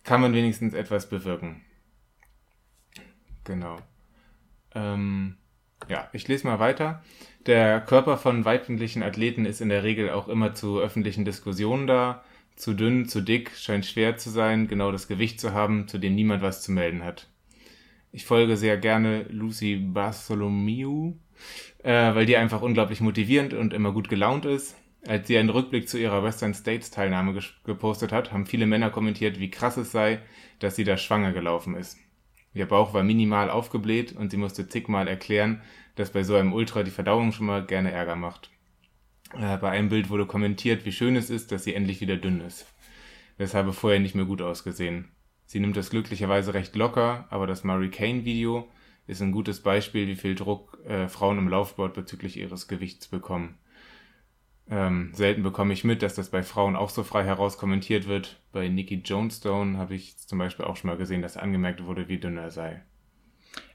[0.03, 1.63] kann man wenigstens etwas bewirken.
[3.45, 3.79] Genau.
[4.75, 5.37] Ähm,
[5.89, 7.03] ja, ich lese mal weiter.
[7.47, 12.25] Der Körper von weiblichen Athleten ist in der Regel auch immer zu öffentlichen Diskussionen da.
[12.55, 16.15] Zu dünn, zu dick, scheint schwer zu sein, genau das Gewicht zu haben, zu dem
[16.15, 17.32] niemand was zu melden hat.
[18.15, 21.15] Ich folge sehr gerne Lucy Bartholomew,
[21.83, 24.77] äh, weil die einfach unglaublich motivierend und immer gut gelaunt ist.
[25.07, 29.41] Als sie einen Rückblick zu ihrer Western States Teilnahme gepostet hat, haben viele Männer kommentiert,
[29.41, 30.21] wie krass es sei,
[30.59, 31.99] dass sie da schwanger gelaufen ist.
[32.53, 35.63] Ihr Bauch war minimal aufgebläht und sie musste zigmal erklären,
[35.95, 38.51] dass bei so einem Ultra die Verdauung schon mal gerne Ärger macht.
[39.35, 42.43] Äh, bei einem Bild wurde kommentiert, wie schön es ist, dass sie endlich wieder dünn
[42.43, 42.67] ist.
[43.39, 45.09] Das habe vorher nicht mehr gut ausgesehen.
[45.53, 48.71] Sie nimmt das glücklicherweise recht locker, aber das Murray Kane Video
[49.07, 53.59] ist ein gutes Beispiel, wie viel Druck äh, Frauen im Laufsport bezüglich ihres Gewichts bekommen.
[54.71, 58.41] Ähm, selten bekomme ich mit, dass das bei Frauen auch so frei heraus kommentiert wird.
[58.53, 62.17] Bei Nikki Jonestone habe ich zum Beispiel auch schon mal gesehen, dass angemerkt wurde, wie
[62.17, 62.83] dünn er sei.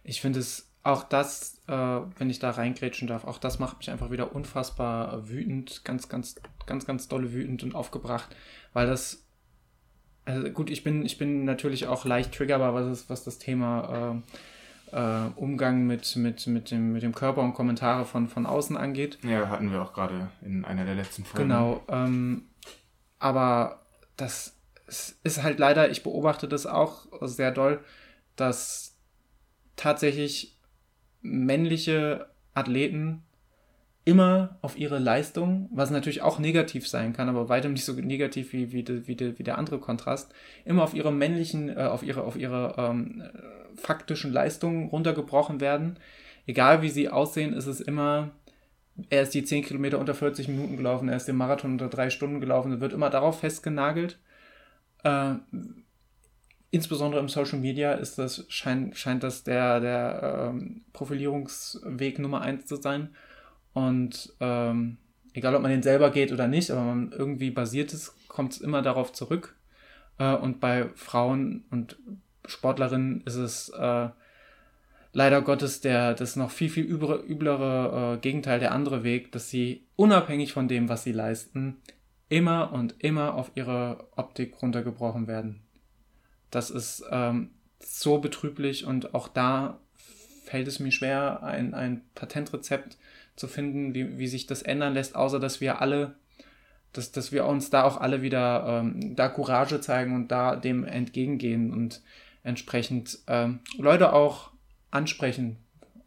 [0.03, 3.91] Ich finde es auch das, äh, wenn ich da reingrätschen darf, auch das macht mich
[3.91, 8.36] einfach wieder unfassbar wütend, ganz, ganz, ganz, ganz dolle wütend und aufgebracht,
[8.73, 9.26] weil das,
[10.28, 14.21] also gut, ich bin, ich bin natürlich auch leicht triggerbar, was, ist, was das Thema
[14.91, 19.17] äh, Umgang mit, mit, mit, dem, mit dem Körper und Kommentare von, von außen angeht.
[19.23, 21.49] Ja, hatten wir auch gerade in einer der letzten Folgen.
[21.49, 21.82] Genau.
[21.88, 22.43] Ähm,
[23.19, 23.82] aber
[24.17, 24.55] das
[25.23, 27.80] ist halt leider, ich beobachte das auch sehr doll,
[28.36, 28.95] dass
[29.75, 30.57] tatsächlich
[31.21, 33.23] männliche Athleten
[34.08, 38.53] immer auf ihre Leistung, was natürlich auch negativ sein kann, aber weitem nicht so negativ
[38.53, 40.34] wie, wie, wie, wie der andere Kontrast,
[40.64, 43.24] immer auf ihre männlichen, äh, auf ihre, auf ihre ähm,
[43.76, 45.97] faktischen Leistungen runtergebrochen werden.
[46.45, 48.32] Egal wie sie aussehen, ist es immer,
[49.10, 52.10] er ist die 10 Kilometer unter 40 Minuten gelaufen, er ist den Marathon unter 3
[52.10, 54.20] Stunden gelaufen, wird immer darauf festgenagelt.
[55.03, 55.34] Äh,
[56.72, 62.68] insbesondere im Social Media ist das, scheint, scheint das der, der ähm, Profilierungsweg Nummer 1
[62.68, 63.10] zu sein.
[63.78, 64.97] Und ähm,
[65.34, 68.57] egal, ob man den selber geht oder nicht, aber man irgendwie basiert ist, kommt es
[68.59, 69.55] immer darauf zurück.
[70.17, 71.95] Äh, und bei Frauen und
[72.47, 74.09] Sportlerinnen ist es äh,
[75.13, 79.51] leider Gottes der, das noch viel, viel üblere, üblere äh, Gegenteil, der andere Weg, dass
[79.51, 81.78] sie unabhängig von dem, was sie leisten,
[82.30, 85.61] immer und immer auf ihre Optik runtergebrochen werden.
[86.49, 89.80] Das ist ähm, so betrüblich und auch da
[90.45, 92.97] fällt es mir schwer, ein, ein Patentrezept
[93.38, 96.15] zu finden, wie, wie sich das ändern lässt, außer dass wir alle,
[96.91, 100.83] dass, dass wir uns da auch alle wieder ähm, da Courage zeigen und da dem
[100.83, 102.01] entgegengehen und
[102.43, 104.51] entsprechend ähm, Leute auch
[104.91, 105.57] ansprechen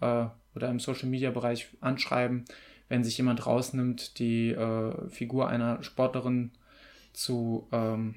[0.01, 2.45] äh, oder im Social Media Bereich anschreiben,
[2.89, 6.51] wenn sich jemand rausnimmt, die äh, Figur einer Sportlerin
[7.13, 8.17] zu, ähm,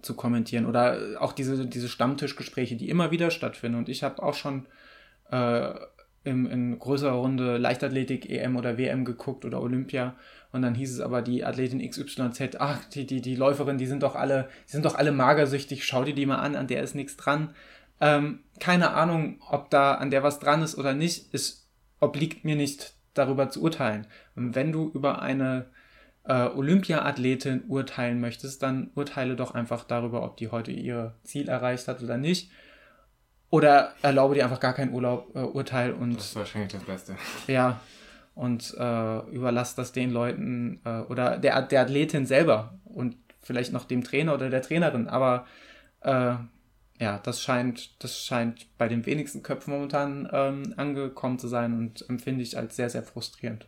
[0.00, 0.66] zu kommentieren.
[0.66, 3.78] Oder auch diese, diese Stammtischgespräche, die immer wieder stattfinden.
[3.78, 4.66] Und ich habe auch schon
[5.30, 5.72] äh,
[6.24, 10.14] im, in größerer Runde Leichtathletik, EM oder WM geguckt oder Olympia.
[10.52, 14.02] Und dann hieß es aber, die Athletin XYZ, ach, die, die, die Läuferin, die sind
[14.02, 16.94] doch alle, die sind doch alle magersüchtig, schau dir die mal an, an der ist
[16.94, 17.54] nichts dran.
[18.00, 21.68] Ähm, keine Ahnung, ob da an der was dran ist oder nicht, es
[22.00, 24.06] obliegt mir nicht darüber zu urteilen.
[24.34, 25.66] Und wenn du über eine
[26.24, 31.88] äh, Olympia-Athletin urteilen möchtest, dann urteile doch einfach darüber, ob die heute ihr Ziel erreicht
[31.88, 32.50] hat oder nicht.
[33.52, 36.16] Oder erlaube dir einfach gar kein Urlaub, äh, Urteil und.
[36.16, 37.16] Das ist wahrscheinlich das Beste.
[37.46, 37.80] Ja.
[38.34, 43.84] Und äh, überlass das den Leuten äh, oder der, der Athletin selber und vielleicht noch
[43.84, 45.06] dem Trainer oder der Trainerin.
[45.06, 45.46] Aber
[46.00, 46.34] äh,
[46.98, 52.08] ja, das scheint, das scheint bei den wenigsten Köpfen momentan ähm, angekommen zu sein und
[52.08, 53.66] empfinde ich als sehr, sehr frustrierend.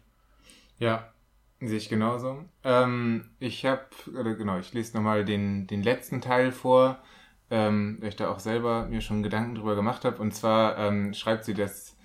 [0.78, 1.12] Ja,
[1.60, 2.42] sehe ich genauso.
[2.64, 3.84] Ähm, ich habe,
[4.38, 7.02] genau, ich lese nochmal den, den letzten Teil vor
[7.50, 10.20] ähm, weil ich da auch selber mir schon Gedanken drüber gemacht habe.
[10.20, 11.96] Und zwar ähm, schreibt sie, dass,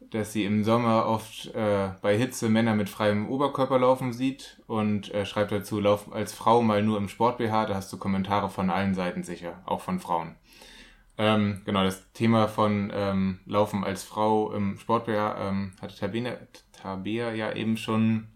[0.00, 5.12] dass sie im Sommer oft äh, bei Hitze Männer mit freiem Oberkörper laufen sieht und
[5.12, 8.70] äh, schreibt dazu, lauf als Frau mal nur im Sport-BH, da hast du Kommentare von
[8.70, 10.36] allen Seiten sicher, auch von Frauen.
[11.18, 15.94] Ähm, genau, das Thema von ähm, Laufen als Frau im Sport-BH ähm, hatte
[16.72, 18.28] Tabea, ja eben schon,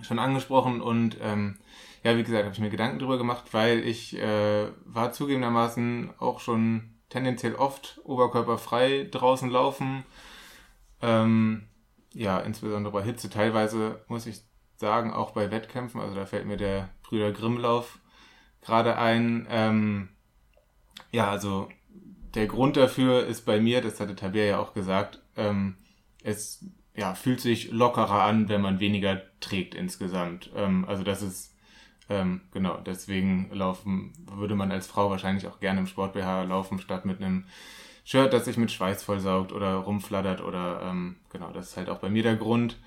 [0.00, 1.58] schon angesprochen und ähm,
[2.02, 6.40] ja, wie gesagt, habe ich mir Gedanken drüber gemacht, weil ich äh, war zugegebenermaßen auch
[6.40, 10.04] schon tendenziell oft oberkörperfrei draußen laufen.
[11.02, 11.68] Ähm,
[12.12, 13.30] ja, insbesondere bei Hitze.
[13.30, 14.40] Teilweise muss ich
[14.76, 16.00] sagen, auch bei Wettkämpfen.
[16.00, 17.98] Also da fällt mir der Brüder Grimmlauf
[18.62, 19.46] gerade ein.
[19.50, 20.08] Ähm,
[21.10, 21.68] ja, also
[22.34, 25.76] der Grund dafür ist bei mir, das hatte Tabea ja auch gesagt, ähm,
[26.22, 30.50] es ja, fühlt sich lockerer an, wenn man weniger trägt insgesamt.
[30.54, 31.55] Ähm, also das ist
[32.08, 37.04] ähm, genau, deswegen laufen, würde man als Frau wahrscheinlich auch gerne im Sport-BH laufen, statt
[37.04, 37.46] mit einem
[38.04, 41.98] Shirt, das sich mit Schweiß vollsaugt oder rumflattert oder ähm, genau, das ist halt auch
[41.98, 42.78] bei mir der Grund.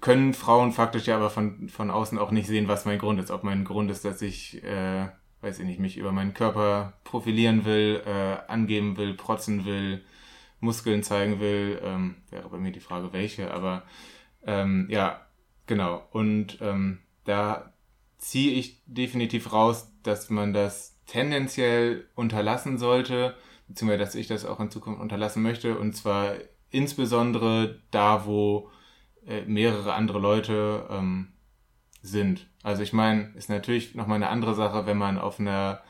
[0.00, 3.30] Können Frauen faktisch ja aber von, von außen auch nicht sehen, was mein Grund ist.
[3.30, 5.08] Ob mein Grund ist, dass ich, äh,
[5.42, 10.02] weiß ich nicht, mich über meinen Körper profilieren will, äh, angeben will, protzen will,
[10.60, 13.84] Muskeln zeigen will, ähm, wäre bei mir die Frage, welche, aber
[14.44, 15.20] ähm, ja,
[15.66, 16.02] genau.
[16.10, 17.72] Und ähm, da
[18.18, 23.36] ziehe ich definitiv raus, dass man das tendenziell unterlassen sollte,
[23.68, 26.34] beziehungsweise dass ich das auch in Zukunft unterlassen möchte, und zwar
[26.70, 28.70] insbesondere da, wo
[29.26, 31.32] äh, mehrere andere Leute ähm,
[32.02, 32.48] sind.
[32.62, 35.82] Also ich meine, ist natürlich nochmal eine andere Sache, wenn man auf einer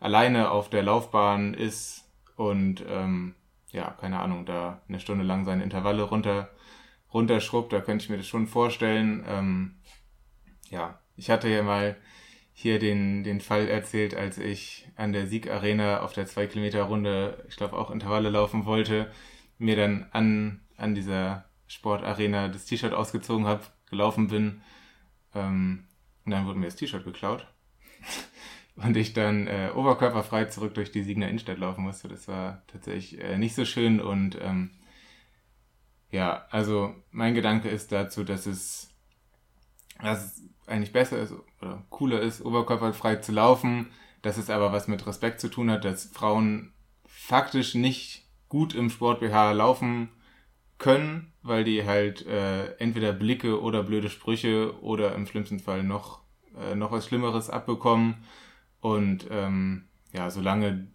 [0.00, 2.04] alleine auf der Laufbahn ist
[2.36, 3.34] und ähm,
[3.70, 6.50] ja, keine Ahnung, da eine Stunde lang seine Intervalle runter
[7.12, 9.24] runterschrubbt, da könnte ich mir das schon vorstellen.
[9.28, 9.74] Ähm,
[10.70, 11.96] ja, ich hatte ja mal
[12.52, 17.76] hier den, den Fall erzählt, als ich an der Siegarena auf der 2-Kilometer-Runde, ich glaube
[17.76, 19.10] auch Intervalle laufen wollte,
[19.58, 24.62] mir dann an, an dieser Sportarena das T-Shirt ausgezogen habe, gelaufen bin.
[25.34, 25.84] Ähm,
[26.24, 27.46] und dann wurde mir das T-Shirt geklaut.
[28.76, 32.08] und ich dann äh, oberkörperfrei zurück durch die Siegner Innenstadt laufen musste.
[32.08, 34.70] Das war tatsächlich äh, nicht so schön und ähm,
[36.10, 38.90] ja, also mein Gedanke ist dazu, dass es,
[40.00, 43.90] dass es eigentlich besser ist oder cooler ist, oberkörperfrei zu laufen,
[44.22, 46.72] dass es aber was mit Respekt zu tun hat, dass Frauen
[47.06, 50.10] faktisch nicht gut im Sport BH laufen
[50.78, 56.22] können, weil die halt äh, entweder Blicke oder blöde Sprüche oder im schlimmsten Fall noch,
[56.58, 58.24] äh, noch was Schlimmeres abbekommen.
[58.80, 60.88] Und ähm, ja, solange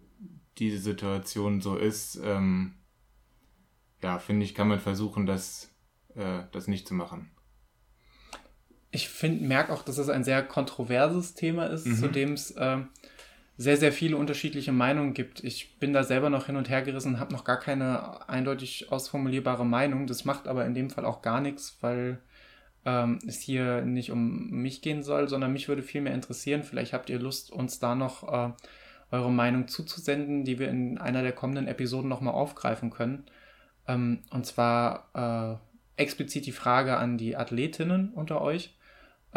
[0.58, 2.74] diese Situation so ist, ähm,
[4.02, 5.74] ja, finde ich, kann man versuchen, das,
[6.14, 7.30] äh, das nicht zu machen.
[8.90, 11.96] Ich finde, merke auch, dass es ein sehr kontroverses Thema ist, mhm.
[11.96, 12.78] zu dem es äh,
[13.58, 15.42] sehr, sehr viele unterschiedliche Meinungen gibt.
[15.42, 19.66] Ich bin da selber noch hin und her gerissen, habe noch gar keine eindeutig ausformulierbare
[19.66, 20.06] Meinung.
[20.06, 22.20] Das macht aber in dem Fall auch gar nichts, weil
[22.86, 26.62] ähm, es hier nicht um mich gehen soll, sondern mich würde viel mehr interessieren.
[26.62, 28.52] Vielleicht habt ihr Lust, uns da noch äh,
[29.10, 33.24] eure Meinung zuzusenden, die wir in einer der kommenden Episoden nochmal aufgreifen können.
[33.88, 35.58] Ähm, und zwar
[35.96, 38.77] äh, explizit die Frage an die Athletinnen unter euch.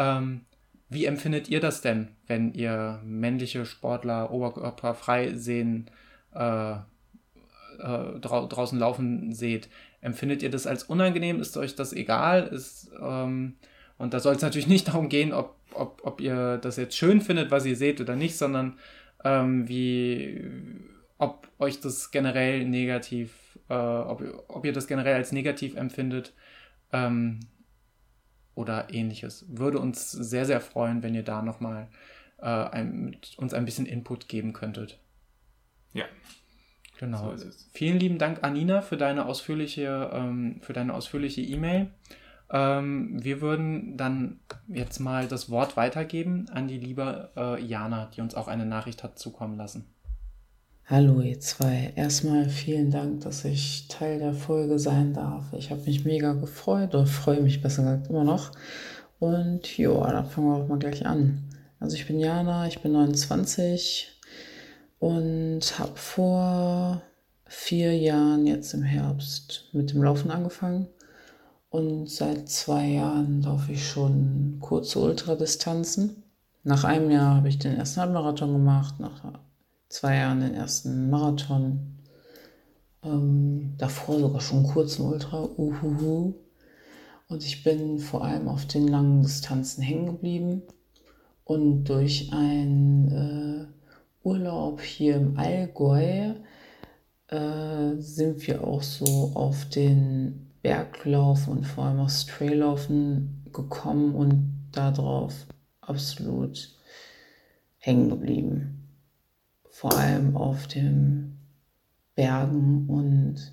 [0.02, 0.40] Ähm,
[0.88, 5.90] wie empfindet ihr das denn, wenn ihr männliche Sportler oberkörperfrei sehen,
[6.34, 9.68] äh, äh, drau draußen laufen seht?
[10.00, 11.40] Empfindet ihr das als unangenehm?
[11.40, 12.48] Ist euch das egal?
[12.48, 13.54] Ist, ähm,
[13.96, 17.20] und da soll es natürlich nicht darum gehen, ob, ob, ob ihr das jetzt schön
[17.20, 18.78] findet, was ihr seht oder nicht, sondern
[19.24, 20.44] ähm, wie,
[21.18, 26.34] ob euch das generell negativ, äh, ob, ob ihr das generell als negativ empfindet.
[26.92, 27.40] Ähm,
[28.54, 29.46] oder ähnliches.
[29.48, 31.88] Würde uns sehr, sehr freuen, wenn ihr da nochmal
[32.38, 34.98] äh, ein, uns ein bisschen Input geben könntet.
[35.92, 36.04] Ja.
[36.98, 37.36] Genau.
[37.36, 41.90] So Vielen lieben Dank, Anina, für deine ausführliche, ähm, für deine ausführliche E-Mail.
[42.50, 48.20] Ähm, wir würden dann jetzt mal das Wort weitergeben an die liebe äh, Jana, die
[48.20, 49.86] uns auch eine Nachricht hat zukommen lassen.
[50.86, 51.92] Hallo ihr zwei.
[51.94, 55.52] Erstmal vielen Dank, dass ich Teil der Folge sein darf.
[55.52, 58.50] Ich habe mich mega gefreut oder freue mich besser gesagt immer noch.
[59.20, 61.44] Und ja, dann fangen wir auch mal gleich an.
[61.78, 64.08] Also ich bin Jana, ich bin 29
[64.98, 67.02] und habe vor
[67.46, 70.88] vier Jahren jetzt im Herbst mit dem Laufen angefangen.
[71.70, 76.24] Und seit zwei Jahren laufe ich schon kurze Ultradistanzen.
[76.64, 79.22] Nach einem Jahr habe ich den ersten Halbmarathon gemacht, nach
[79.92, 81.98] zwei Jahren den ersten Marathon.
[83.04, 85.48] Ähm, davor sogar schon kurzen Ultra.
[85.56, 86.34] Uhuhu.
[87.28, 90.62] Und ich bin vor allem auf den langen Distanzen hängen geblieben.
[91.44, 96.34] Und durch einen äh, Urlaub hier im Allgäu
[97.28, 104.68] äh, sind wir auch so auf den Berglauf und vor allem aufs Traillaufen gekommen und
[104.72, 105.34] darauf
[105.80, 106.70] absolut
[107.78, 108.71] hängen geblieben
[109.82, 111.40] vor allem auf den
[112.14, 113.52] Bergen und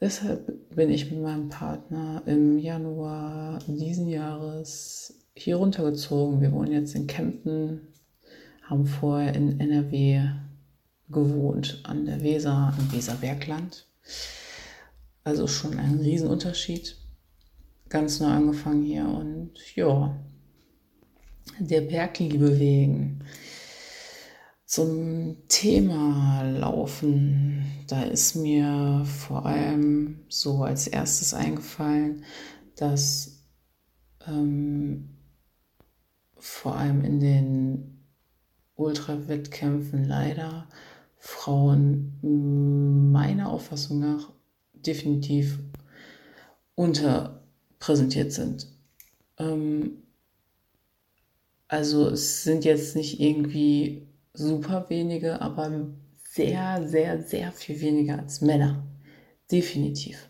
[0.00, 6.40] deshalb bin ich mit meinem Partner im Januar diesen Jahres hier runtergezogen.
[6.40, 7.82] Wir wohnen jetzt in Kempten,
[8.62, 10.22] haben vorher in NRW
[11.10, 13.84] gewohnt, an der Weser, im Weserbergland.
[15.22, 16.96] Also schon ein Riesenunterschied.
[17.90, 20.18] Ganz neu angefangen hier und ja,
[21.58, 23.22] der Bergliebe wegen.
[24.68, 32.26] Zum Thema Laufen, da ist mir vor allem so als erstes eingefallen,
[32.76, 33.46] dass
[34.26, 35.16] ähm,
[36.36, 38.04] vor allem in den
[38.74, 40.68] Ultrawettkämpfen leider
[41.16, 42.18] Frauen
[43.10, 44.34] meiner Auffassung nach
[44.74, 45.60] definitiv
[46.74, 48.68] unterpräsentiert sind.
[49.38, 50.02] Ähm,
[51.68, 54.07] also es sind jetzt nicht irgendwie
[54.38, 55.88] super wenige, aber
[56.30, 58.86] sehr, sehr, sehr viel weniger als Männer.
[59.50, 60.28] Definitiv.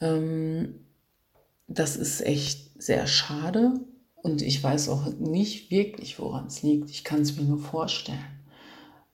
[0.00, 0.86] Ähm,
[1.66, 3.80] das ist echt sehr schade
[4.16, 6.90] und ich weiß auch nicht wirklich, woran es liegt.
[6.90, 8.18] Ich kann es mir nur vorstellen,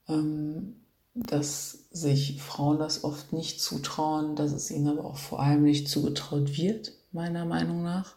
[0.09, 0.77] ähm,
[1.15, 5.89] dass sich Frauen das oft nicht zutrauen, dass es ihnen aber auch vor allem nicht
[5.89, 8.17] zugetraut wird, meiner Meinung nach.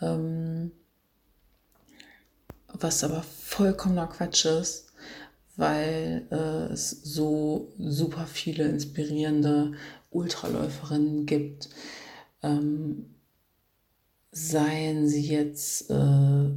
[0.00, 0.72] Ähm,
[2.80, 4.92] was aber vollkommener Quatsch ist,
[5.56, 9.72] weil äh, es so super viele inspirierende
[10.10, 11.68] Ultraläuferinnen gibt.
[12.42, 13.14] Ähm,
[14.32, 16.50] seien sie jetzt äh,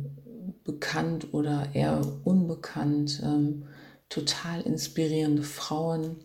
[0.64, 3.66] bekannt oder eher unbekannt, ähm,
[4.10, 6.18] total inspirierende Frauen,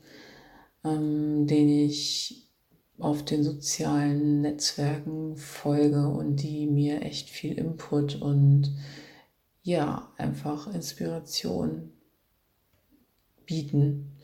[0.85, 2.49] ähm, denen ich
[2.99, 8.75] auf den sozialen Netzwerken folge und die mir echt viel Input und
[9.69, 11.93] ja, einfach Inspiration
[13.45, 14.16] bieten.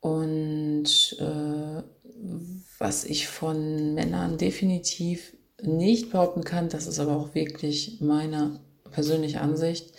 [0.00, 1.82] Und äh,
[2.78, 8.60] was ich von Männern definitiv nicht behaupten kann, das ist aber auch wirklich meine
[8.90, 9.94] persönliche Ansicht,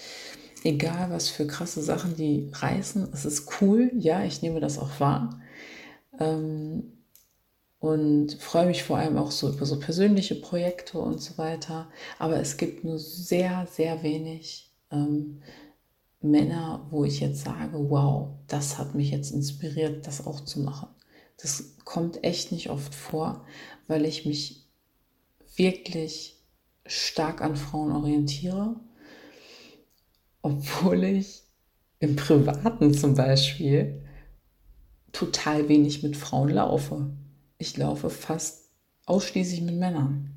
[0.63, 4.99] egal was für krasse Sachen die reißen, es ist cool, ja, ich nehme das auch
[4.99, 5.41] wahr.
[6.19, 6.92] Ähm,
[7.83, 11.89] und freue mich vor allem auch so über so persönliche Projekte und so weiter.
[12.17, 15.41] Aber es gibt nur sehr, sehr wenig ähm,
[16.21, 20.87] Männer, wo ich jetzt sage, wow, das hat mich jetzt inspiriert, das auch zu machen.
[21.35, 23.45] Das kommt echt nicht oft vor,
[23.89, 24.65] weil ich mich
[25.57, 26.41] wirklich
[26.85, 28.77] stark an Frauen orientiere,
[30.41, 31.43] obwohl ich
[31.99, 34.01] im Privaten zum Beispiel
[35.11, 37.11] total wenig mit Frauen laufe.
[37.63, 38.65] Ich laufe fast
[39.05, 40.31] ausschließlich mit Männern.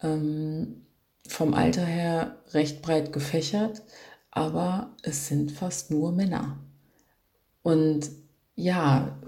[0.00, 0.86] Ähm,
[1.26, 3.82] vom Alter her recht breit gefächert,
[4.30, 6.56] aber es sind fast nur Männer.
[7.62, 8.10] Und
[8.54, 9.18] ja,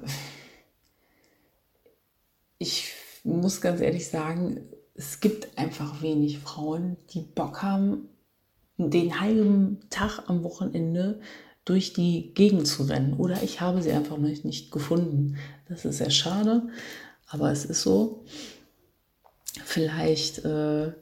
[2.58, 2.92] ich
[3.24, 4.60] muss ganz ehrlich sagen,
[4.94, 8.10] es gibt einfach wenig Frauen, die Bock haben,
[8.76, 11.20] den halben Tag am Wochenende
[11.64, 13.14] durch die Gegend zu rennen.
[13.14, 15.36] Oder ich habe sie einfach noch nicht gefunden.
[15.72, 16.68] Das ist sehr schade,
[17.28, 18.24] aber es ist so.
[19.64, 20.92] Vielleicht äh,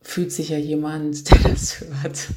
[0.00, 2.28] fühlt sich ja jemand, der das hört,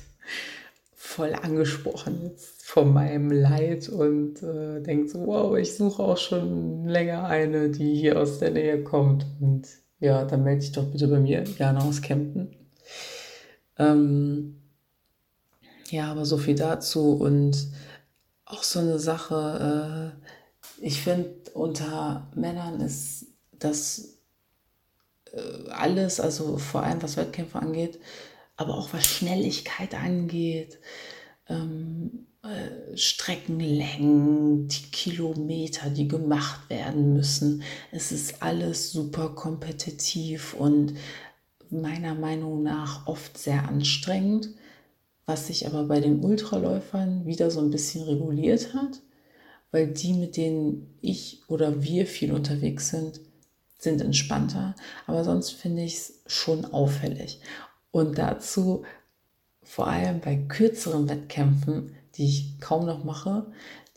[0.95, 2.31] voll angesprochen
[2.63, 7.95] von meinem Leid und äh, denkt so, wow, ich suche auch schon länger eine, die
[7.95, 9.25] hier aus der Nähe kommt.
[9.39, 9.67] Und
[9.99, 12.55] ja, dann melde dich doch bitte bei mir, Jana aus Kempten.
[13.77, 14.61] Ähm,
[15.91, 17.67] ja, aber so viel dazu und
[18.45, 20.26] auch so eine Sache, äh,
[20.79, 24.19] ich finde, unter Männern ist das
[25.31, 27.99] äh, alles, also vor allem was Wettkämpfe angeht,
[28.55, 30.79] aber auch was Schnelligkeit angeht,
[31.47, 37.63] ähm, äh, Streckenlängen, die Kilometer, die gemacht werden müssen.
[37.91, 40.93] Es ist alles super kompetitiv und
[41.69, 44.49] meiner Meinung nach oft sehr anstrengend,
[45.25, 49.01] was sich aber bei den Ultraläufern wieder so ein bisschen reguliert hat,
[49.77, 53.19] weil die, mit denen ich oder wir viel unterwegs sind,
[53.77, 54.73] sind entspannter.
[55.05, 57.41] Aber sonst finde ich es schon auffällig.
[57.91, 58.85] Und dazu
[59.61, 63.45] vor allem bei kürzeren Wettkämpfen, die ich kaum noch mache,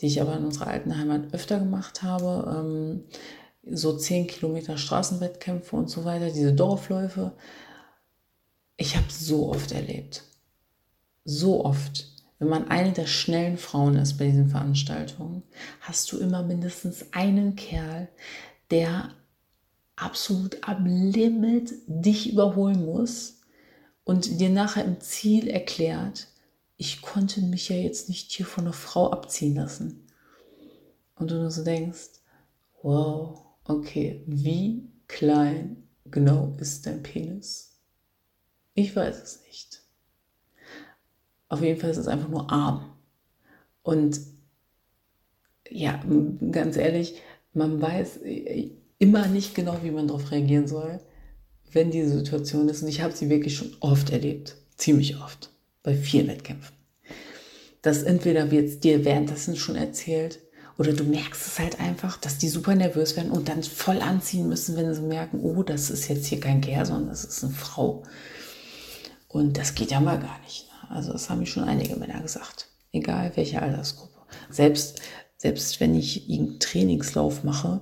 [0.02, 3.04] die ich aber in unserer alten Heimat öfter gemacht habe, ähm,
[3.64, 7.32] so 10 Kilometer Straßenwettkämpfe und so weiter, diese Dorfläufe.
[8.76, 10.24] Ich habe so oft erlebt,
[11.24, 12.09] so oft,
[12.40, 15.42] wenn man eine der schnellen Frauen ist bei diesen Veranstaltungen,
[15.82, 18.08] hast du immer mindestens einen Kerl,
[18.70, 19.10] der
[19.94, 23.42] absolut am Limit dich überholen muss
[24.04, 26.28] und dir nachher im Ziel erklärt,
[26.78, 30.06] ich konnte mich ja jetzt nicht hier von einer Frau abziehen lassen.
[31.16, 32.22] Und du nur so denkst,
[32.82, 37.78] wow, okay, wie klein genau ist dein Penis?
[38.72, 39.79] Ich weiß es nicht.
[41.50, 42.90] Auf jeden Fall ist es einfach nur arm.
[43.82, 44.18] Und
[45.68, 46.02] ja,
[46.50, 47.20] ganz ehrlich,
[47.52, 51.00] man weiß äh, immer nicht genau, wie man darauf reagieren soll
[51.72, 55.50] wenn diese Situation ist, und ich habe sie wirklich schon oft erlebt, ziemlich oft,
[55.82, 56.74] bei vielen Wettkämpfen,
[57.82, 60.40] dass entweder wird es dir währenddessen schon erzählt
[60.78, 64.48] oder du merkst es halt einfach, dass die super nervös werden und dann voll anziehen
[64.48, 67.52] müssen, wenn sie merken, oh, das ist jetzt hier kein Kerl, sondern das ist eine
[67.52, 68.02] Frau.
[69.28, 70.69] Und das geht ja mal gar nicht.
[70.90, 74.18] Also das haben mir schon einige Männer gesagt, egal welche Altersgruppe.
[74.50, 75.00] Selbst,
[75.36, 77.80] selbst wenn ich einen Trainingslauf mache,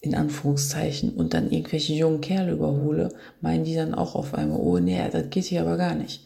[0.00, 3.10] in Anführungszeichen, und dann irgendwelche jungen Kerle überhole,
[3.40, 6.24] meinen die dann auch auf einmal, oh nee, das geht hier aber gar nicht.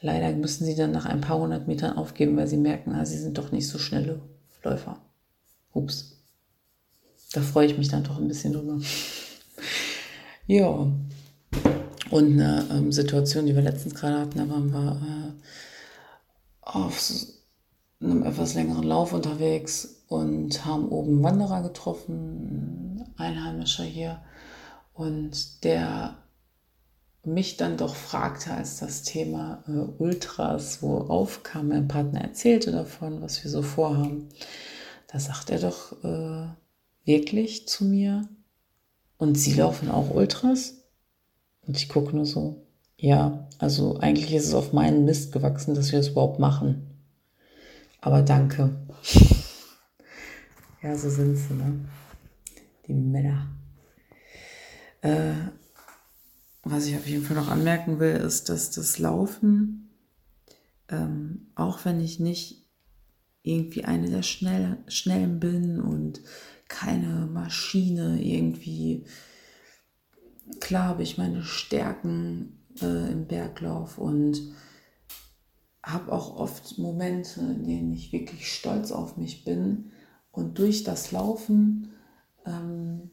[0.00, 3.18] Leider müssen sie dann nach ein paar hundert Metern aufgeben, weil sie merken, ah, sie
[3.18, 4.20] sind doch nicht so schnelle
[4.62, 5.00] Läufer.
[5.72, 6.22] Ups.
[7.32, 8.78] Da freue ich mich dann doch ein bisschen drüber.
[10.46, 10.86] ja.
[12.10, 15.46] Und eine ähm, Situation, die wir letztens gerade hatten, da waren wir äh,
[16.62, 17.10] auf
[18.00, 24.22] einem etwas längeren Lauf unterwegs und haben oben Wanderer getroffen, Einheimischer hier,
[24.94, 26.16] und der
[27.24, 33.20] mich dann doch fragte, als das Thema äh, Ultras wo aufkam, mein Partner erzählte davon,
[33.20, 34.28] was wir so vorhaben.
[35.08, 36.46] Da sagt er doch äh,
[37.04, 38.28] wirklich zu mir,
[39.18, 40.85] und Sie laufen auch Ultras?
[41.66, 42.66] Und ich gucke nur so,
[42.98, 46.86] ja, also eigentlich ist es auf meinen Mist gewachsen, dass wir es überhaupt machen.
[48.00, 48.76] Aber danke.
[50.82, 51.80] ja, so sind sie, ne?
[52.86, 53.48] Die Männer.
[55.02, 55.32] Äh,
[56.62, 59.90] was ich auf jeden Fall noch anmerken will, ist, dass das Laufen,
[60.88, 62.64] ähm, auch wenn ich nicht
[63.42, 66.20] irgendwie eine der schnell, Schnellen bin und
[66.68, 69.04] keine Maschine irgendwie,
[70.60, 74.40] klar habe ich meine Stärken äh, im Berglauf und
[75.82, 79.92] habe auch oft Momente, in denen ich wirklich stolz auf mich bin
[80.32, 81.92] und durch das Laufen,
[82.44, 83.10] ähm,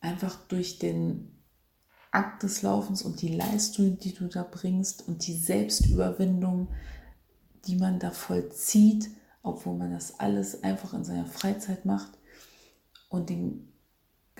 [0.00, 1.40] einfach durch den
[2.10, 6.68] Akt des Laufens und die Leistung, die du da bringst und die Selbstüberwindung,
[7.66, 9.08] die man da vollzieht,
[9.42, 12.18] obwohl man das alles einfach in seiner Freizeit macht
[13.08, 13.69] und den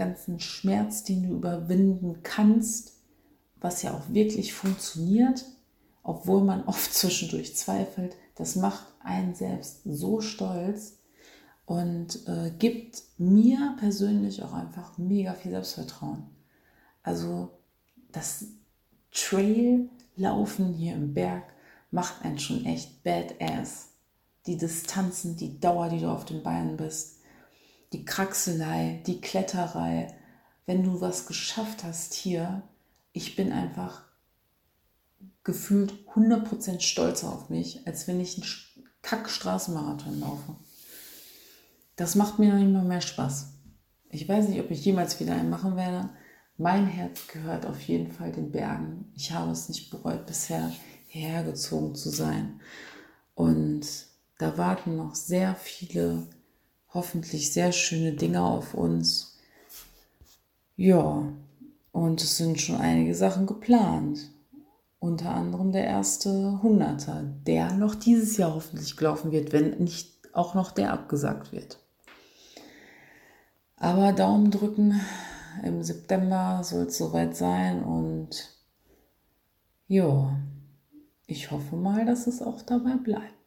[0.00, 2.94] ganzen Schmerz, den du überwinden kannst,
[3.60, 5.44] was ja auch wirklich funktioniert,
[6.02, 10.98] obwohl man oft zwischendurch zweifelt, das macht einen selbst so stolz
[11.66, 16.24] und äh, gibt mir persönlich auch einfach mega viel Selbstvertrauen.
[17.02, 17.50] Also
[18.10, 18.46] das
[19.12, 21.44] Trail-Laufen hier im Berg
[21.90, 23.90] macht einen schon echt badass.
[24.46, 27.19] Die Distanzen, die Dauer, die du auf den Beinen bist,
[27.92, 30.14] die Kraxelei, die Kletterei.
[30.66, 32.62] Wenn du was geschafft hast hier,
[33.12, 34.04] ich bin einfach
[35.42, 38.46] gefühlt 100% stolzer auf mich, als wenn ich einen
[39.02, 40.56] Kack-Straßenmarathon laufe.
[41.96, 43.54] Das macht mir noch mal mehr Spaß.
[44.10, 46.10] Ich weiß nicht, ob ich jemals wieder einen machen werde,
[46.60, 49.10] mein Herz gehört auf jeden Fall den Bergen.
[49.14, 50.70] Ich habe es nicht bereut, bisher
[51.06, 52.60] hergezogen zu sein.
[53.34, 53.86] Und
[54.36, 56.26] da warten noch sehr viele,
[56.92, 59.38] hoffentlich sehr schöne Dinge auf uns.
[60.76, 61.32] Ja,
[61.92, 64.30] und es sind schon einige Sachen geplant.
[64.98, 70.54] Unter anderem der erste Hunderter, der noch dieses Jahr hoffentlich gelaufen wird, wenn nicht auch
[70.54, 71.78] noch der abgesagt wird.
[73.76, 75.00] Aber Daumen drücken,
[75.64, 78.50] im September soll es soweit sein und
[79.88, 80.38] ja,
[81.26, 83.39] ich hoffe mal, dass es auch dabei bleibt.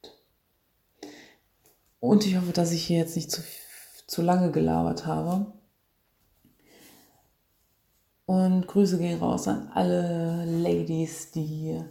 [2.03, 3.41] Und ich hoffe, dass ich hier jetzt nicht zu,
[4.07, 5.45] zu lange gelabert habe.
[8.25, 11.81] Und Grüße gehen raus an alle Ladies, die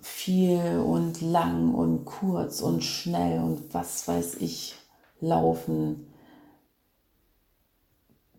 [0.00, 4.74] viel und lang und kurz und schnell und was weiß ich
[5.20, 6.12] laufen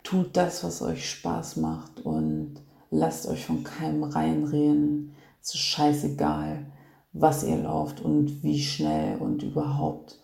[0.03, 5.15] tut das, was euch Spaß macht und lasst euch von keinem reinreden.
[5.41, 6.70] Es ist scheißegal,
[7.13, 10.17] was ihr lauft und wie schnell und überhaupt.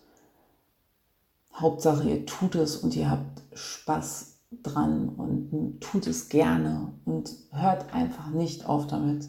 [1.54, 7.92] Hauptsache, ihr tut es und ihr habt Spaß dran und tut es gerne und hört
[7.92, 9.28] einfach nicht auf damit.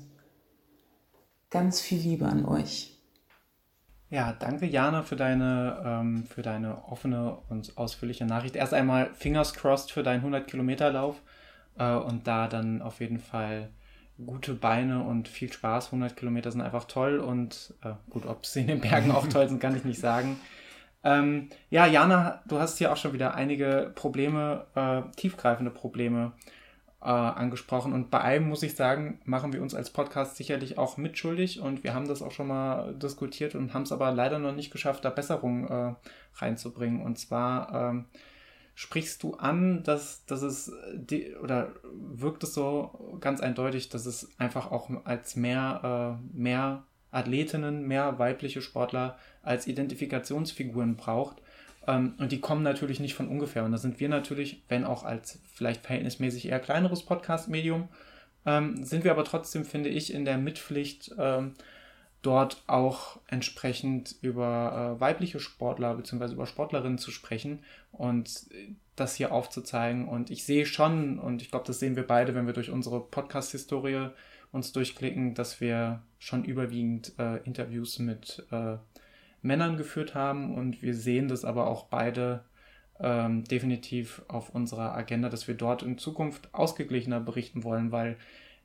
[1.50, 2.96] Ganz viel Liebe an euch.
[4.12, 8.56] Ja, danke Jana für deine, ähm, für deine offene und ausführliche Nachricht.
[8.56, 11.22] Erst einmal Fingers crossed für deinen 100 Kilometer Lauf
[11.78, 13.70] äh, und da dann auf jeden Fall
[14.26, 15.88] gute Beine und viel Spaß.
[15.88, 19.48] 100 Kilometer sind einfach toll und äh, gut, ob sie in den Bergen auch toll
[19.48, 20.40] sind, kann ich nicht sagen.
[21.04, 26.34] Ähm, ja, Jana, du hast hier auch schon wieder einige Probleme, äh, tiefgreifende Probleme
[27.02, 27.94] äh, angesprochen.
[27.94, 31.84] Und bei einem muss ich sagen, machen wir uns als Podcast sicherlich auch mitschuldig und
[31.84, 35.06] wir haben das auch schon mal diskutiert und haben es aber leider noch nicht geschafft,
[35.06, 35.94] da Besserungen äh,
[36.36, 37.02] reinzubringen.
[37.02, 38.06] Und zwar ähm,
[38.80, 44.30] sprichst du an, dass, dass es die, oder wirkt es so ganz eindeutig, dass es
[44.40, 51.42] einfach auch als mehr, äh, mehr Athletinnen, mehr weibliche Sportler als Identifikationsfiguren braucht
[51.88, 53.66] ähm, und die kommen natürlich nicht von ungefähr.
[53.66, 57.90] Und da sind wir natürlich, wenn auch als vielleicht verhältnismäßig eher kleineres Podcast-Medium,
[58.46, 61.56] ähm, sind wir aber trotzdem, finde ich, in der Mitpflicht, ähm,
[62.22, 66.34] dort auch entsprechend über äh, weibliche Sportler bzw.
[66.34, 67.60] über Sportlerinnen zu sprechen
[67.92, 68.48] und
[68.96, 70.08] das hier aufzuzeigen.
[70.08, 73.00] Und ich sehe schon, und ich glaube, das sehen wir beide, wenn wir durch unsere
[73.00, 74.10] Podcast-Historie
[74.52, 78.78] uns durchklicken, dass wir schon überwiegend äh, Interviews mit äh,
[79.42, 82.44] Männern geführt haben und wir sehen das aber auch beide
[83.00, 88.18] ähm, definitiv auf unserer Agenda, dass wir dort in Zukunft ausgeglichener berichten wollen, weil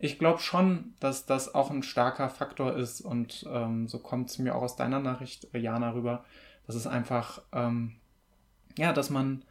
[0.04, 4.38] ich glaube schon, dass das auch ein starker Faktor ist und ähm, so kommt es
[4.38, 6.26] mir auch aus deiner Nachricht, äh, Jana, rüber,
[6.66, 7.96] dass es einfach, ähm,
[8.76, 9.46] ja, dass man,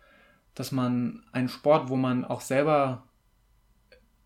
[0.53, 3.07] dass man einen Sport, wo man auch selber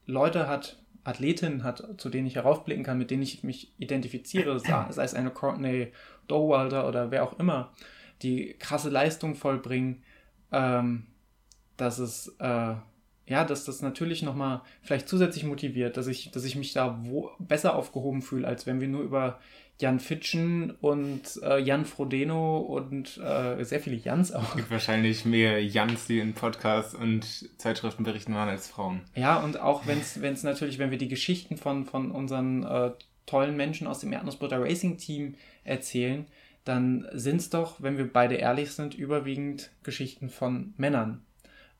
[0.05, 4.85] Leute hat, Athletinnen hat, zu denen ich heraufblicken kann, mit denen ich mich identifiziere, sei
[4.89, 5.93] es eine Courtney
[6.27, 7.71] Dowalder oder wer auch immer,
[8.21, 10.03] die krasse Leistung vollbringen,
[10.51, 11.07] ähm,
[11.77, 12.75] dass es äh,
[13.27, 17.31] ja, dass das natürlich nochmal vielleicht zusätzlich motiviert, dass ich, dass ich mich da wo
[17.39, 19.39] besser aufgehoben fühle, als wenn wir nur über
[19.79, 24.49] Jan Fitschen und äh, Jan Frodeno und äh, sehr viele Jans auch.
[24.49, 27.25] Es gibt wahrscheinlich mehr Jans, die in Podcasts und
[27.59, 29.01] Zeitschriften berichten waren als Frauen.
[29.13, 32.91] Ja, und auch wenn es natürlich, wenn wir die Geschichten von, von unseren äh,
[33.27, 36.25] tollen Menschen aus dem Erdnussbutter Racing Team erzählen,
[36.63, 41.21] dann sind es doch, wenn wir beide ehrlich sind, überwiegend Geschichten von Männern.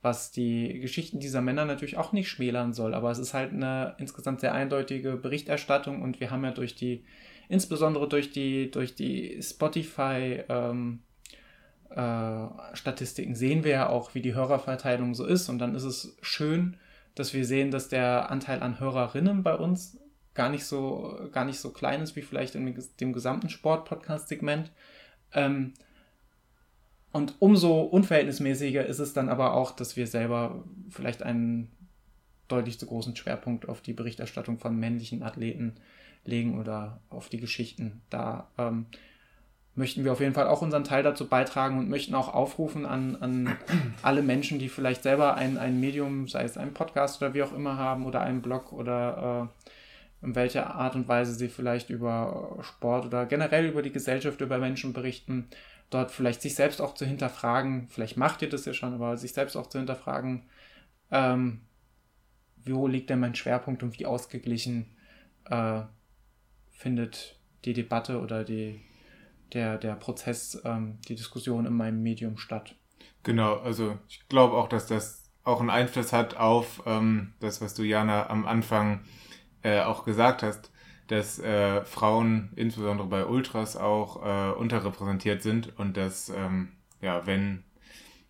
[0.02, 3.96] Was die Geschichten dieser Männer natürlich auch nicht schmälern soll, aber es ist halt eine
[3.98, 7.04] insgesamt sehr eindeutige Berichterstattung und wir haben ja durch die
[7.50, 11.00] insbesondere durch die, durch die Spotify ähm,
[11.90, 15.50] äh, Statistiken sehen wir ja auch, wie die Hörerverteilung so ist.
[15.50, 16.78] Und dann ist es schön,
[17.16, 19.98] dass wir sehen, dass der Anteil an Hörerinnen bei uns
[20.34, 24.72] gar nicht so, gar nicht so klein ist wie vielleicht in dem gesamten Sport-Podcast-Segment.
[25.34, 25.74] Ähm,
[27.12, 31.72] und umso unverhältnismäßiger ist es dann aber auch, dass wir selber vielleicht einen
[32.48, 35.76] deutlich zu großen Schwerpunkt auf die Berichterstattung von männlichen Athleten
[36.26, 38.02] legen oder auf die Geschichten.
[38.10, 38.86] Da ähm,
[39.76, 43.16] möchten wir auf jeden Fall auch unseren Teil dazu beitragen und möchten auch aufrufen an,
[43.18, 43.58] an
[44.02, 47.54] alle Menschen, die vielleicht selber ein, ein Medium, sei es ein Podcast oder wie auch
[47.54, 49.50] immer haben oder einen Blog oder
[50.24, 54.42] äh, in welcher Art und Weise sie vielleicht über Sport oder generell über die Gesellschaft,
[54.42, 55.48] über Menschen berichten,
[55.90, 59.34] dort vielleicht sich selbst auch zu hinterfragen, vielleicht macht ihr das ja schon, aber sich
[59.34, 60.44] selbst auch zu hinterfragen,
[61.12, 61.62] ähm,
[62.66, 64.96] wo liegt denn mein Schwerpunkt und wie ausgeglichen
[65.46, 65.82] äh,
[66.72, 68.82] findet die Debatte oder die,
[69.54, 72.76] der, der Prozess, ähm, die Diskussion in meinem Medium statt.
[73.24, 77.74] Genau, also ich glaube auch, dass das auch einen Einfluss hat auf ähm, das, was
[77.74, 79.06] du, Jana, am Anfang
[79.64, 80.72] äh, auch gesagt hast,
[81.08, 86.70] dass äh, Frauen insbesondere bei Ultras auch äh, unterrepräsentiert sind und dass, ähm,
[87.02, 87.64] ja, wenn,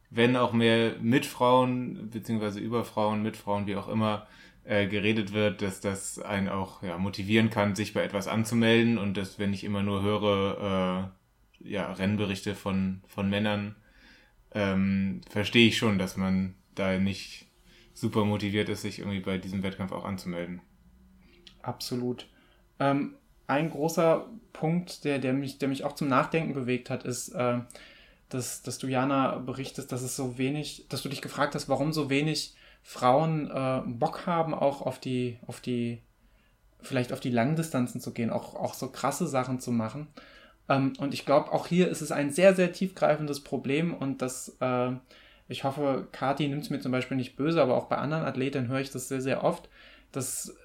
[0.09, 4.27] wenn auch mehr mit Frauen, beziehungsweise über Frauen, mit Frauen, wie auch immer,
[4.63, 9.15] äh, geredet wird, dass das einen auch ja, motivieren kann, sich bei etwas anzumelden und
[9.17, 11.11] dass, wenn ich immer nur höre,
[11.63, 13.75] äh, ja, Rennberichte von, von Männern,
[14.51, 17.47] ähm, verstehe ich schon, dass man da nicht
[17.93, 20.61] super motiviert ist, sich irgendwie bei diesem Wettkampf auch anzumelden.
[21.61, 22.27] Absolut.
[22.79, 23.15] Ähm,
[23.47, 27.59] ein großer Punkt, der, der, mich, der mich auch zum Nachdenken bewegt hat, ist, äh,
[28.29, 31.93] dass, dass du, Jana, berichtest, dass es so wenig, dass du dich gefragt hast, warum
[31.93, 36.01] so wenig Frauen äh, Bock haben, auch auf die, auf die,
[36.81, 40.07] vielleicht auf die Langdistanzen zu gehen, auch, auch so krasse Sachen zu machen.
[40.69, 44.57] Ähm, und ich glaube, auch hier ist es ein sehr, sehr tiefgreifendes Problem und das,
[44.59, 44.91] äh,
[45.47, 48.67] ich hoffe, Kati nimmt es mir zum Beispiel nicht böse, aber auch bei anderen Athleten
[48.67, 49.69] höre ich das sehr, sehr oft,
[50.11, 50.55] dass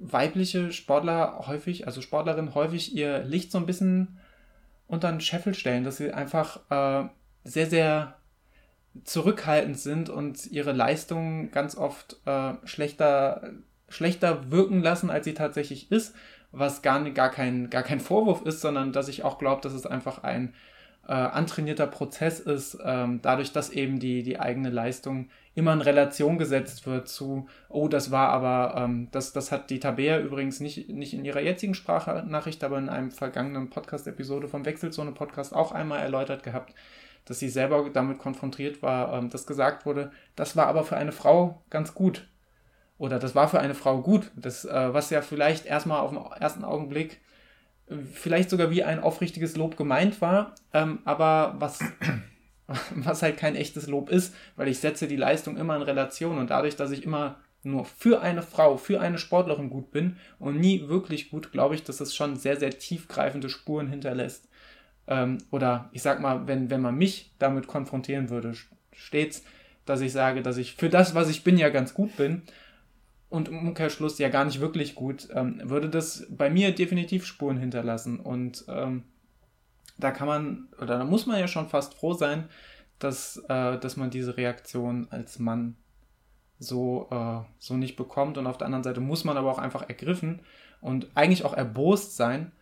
[0.00, 4.18] weibliche Sportler häufig, also Sportlerinnen häufig ihr Licht so ein bisschen
[4.86, 7.08] unter den Scheffel stellen, dass sie einfach äh,
[7.44, 8.16] sehr, sehr
[9.04, 13.50] zurückhaltend sind und ihre Leistungen ganz oft äh, schlechter,
[13.88, 16.14] schlechter wirken lassen, als sie tatsächlich ist,
[16.52, 19.86] was gar, gar, kein, gar kein Vorwurf ist, sondern dass ich auch glaube, dass es
[19.86, 20.54] einfach ein
[21.08, 26.36] äh, antrainierter Prozess ist, ähm, dadurch, dass eben die, die eigene Leistung immer in Relation
[26.36, 30.88] gesetzt wird zu, oh, das war aber, ähm, das, das hat die Tabea übrigens nicht,
[30.88, 36.42] nicht in ihrer jetzigen Sprachnachricht, aber in einem vergangenen Podcast-Episode vom Wechselzone-Podcast auch einmal erläutert
[36.42, 36.74] gehabt,
[37.24, 41.12] dass sie selber damit konfrontiert war, ähm, dass gesagt wurde, das war aber für eine
[41.12, 42.28] Frau ganz gut.
[42.98, 44.30] Oder das war für eine Frau gut.
[44.36, 47.20] Das, äh, was ja vielleicht erstmal auf den ersten Augenblick
[48.12, 51.80] vielleicht sogar wie ein aufrichtiges Lob gemeint war, ähm, aber was,
[52.94, 56.50] was halt kein echtes Lob ist, weil ich setze die Leistung immer in Relation und
[56.50, 60.88] dadurch, dass ich immer nur für eine Frau, für eine Sportlerin gut bin und nie
[60.88, 64.48] wirklich gut, glaube ich, dass es schon sehr, sehr tiefgreifende Spuren hinterlässt.
[65.08, 68.54] Ähm, oder ich sag mal, wenn, wenn man mich damit konfrontieren würde,
[68.92, 69.44] stets,
[69.84, 72.42] dass ich sage, dass ich für das, was ich bin, ja ganz gut bin
[73.28, 77.58] und im Umkehrschluss ja gar nicht wirklich gut, ähm, würde das bei mir definitiv Spuren
[77.58, 78.20] hinterlassen.
[78.20, 79.04] Und ähm,
[79.98, 82.48] da kann man, oder da muss man ja schon fast froh sein,
[82.98, 85.76] dass, äh, dass man diese Reaktion als Mann
[86.58, 88.38] so, äh, so nicht bekommt.
[88.38, 90.40] Und auf der anderen Seite muss man aber auch einfach ergriffen
[90.80, 92.52] und eigentlich auch erbost sein,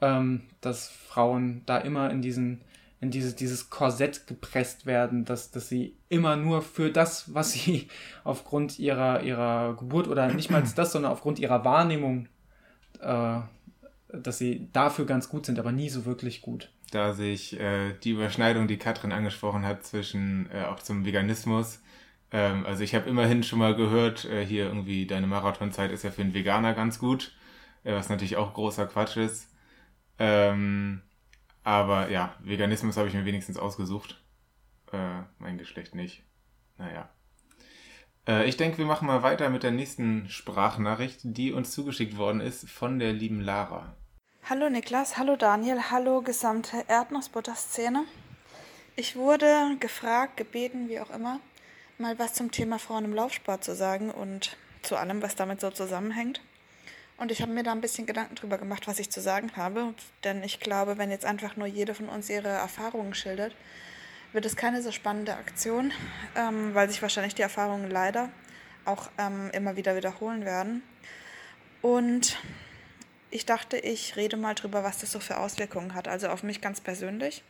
[0.00, 2.62] ähm, dass Frauen da immer in diesen
[3.02, 7.88] in diese, dieses Korsett gepresst werden, dass, dass sie immer nur für das, was sie
[8.24, 12.28] aufgrund ihrer, ihrer Geburt oder nicht mal das, sondern aufgrund ihrer Wahrnehmung,
[13.00, 13.40] äh,
[14.12, 16.70] dass sie dafür ganz gut sind, aber nie so wirklich gut.
[16.92, 21.82] Da sehe ich äh, die Überschneidung, die Katrin angesprochen hat, zwischen äh, auch zum Veganismus.
[22.30, 26.12] Ähm, also ich habe immerhin schon mal gehört, äh, hier irgendwie deine Marathonzeit ist ja
[26.12, 27.34] für einen Veganer ganz gut,
[27.82, 29.48] äh, was natürlich auch großer Quatsch ist.
[30.20, 31.02] Ähm,
[31.62, 34.22] aber ja, Veganismus habe ich mir wenigstens ausgesucht.
[34.92, 36.24] Äh, mein Geschlecht nicht.
[36.78, 37.08] Naja.
[38.26, 42.40] Äh, ich denke, wir machen mal weiter mit der nächsten Sprachnachricht, die uns zugeschickt worden
[42.40, 43.96] ist von der lieben Lara.
[44.48, 48.04] Hallo Niklas, hallo Daniel, hallo gesamte Erdnussbutter-Szene.
[48.96, 51.40] Ich wurde gefragt, gebeten, wie auch immer,
[51.96, 55.70] mal was zum Thema Frauen im Laufsport zu sagen und zu allem, was damit so
[55.70, 56.40] zusammenhängt.
[57.16, 59.94] Und ich habe mir da ein bisschen Gedanken drüber gemacht, was ich zu sagen habe.
[60.24, 63.54] Denn ich glaube, wenn jetzt einfach nur jede von uns ihre Erfahrungen schildert,
[64.32, 65.92] wird es keine so spannende Aktion,
[66.36, 68.30] ähm, weil sich wahrscheinlich die Erfahrungen leider
[68.84, 70.82] auch ähm, immer wieder wiederholen werden.
[71.82, 72.38] Und
[73.30, 76.08] ich dachte, ich rede mal drüber, was das so für Auswirkungen hat.
[76.08, 77.42] Also auf mich ganz persönlich,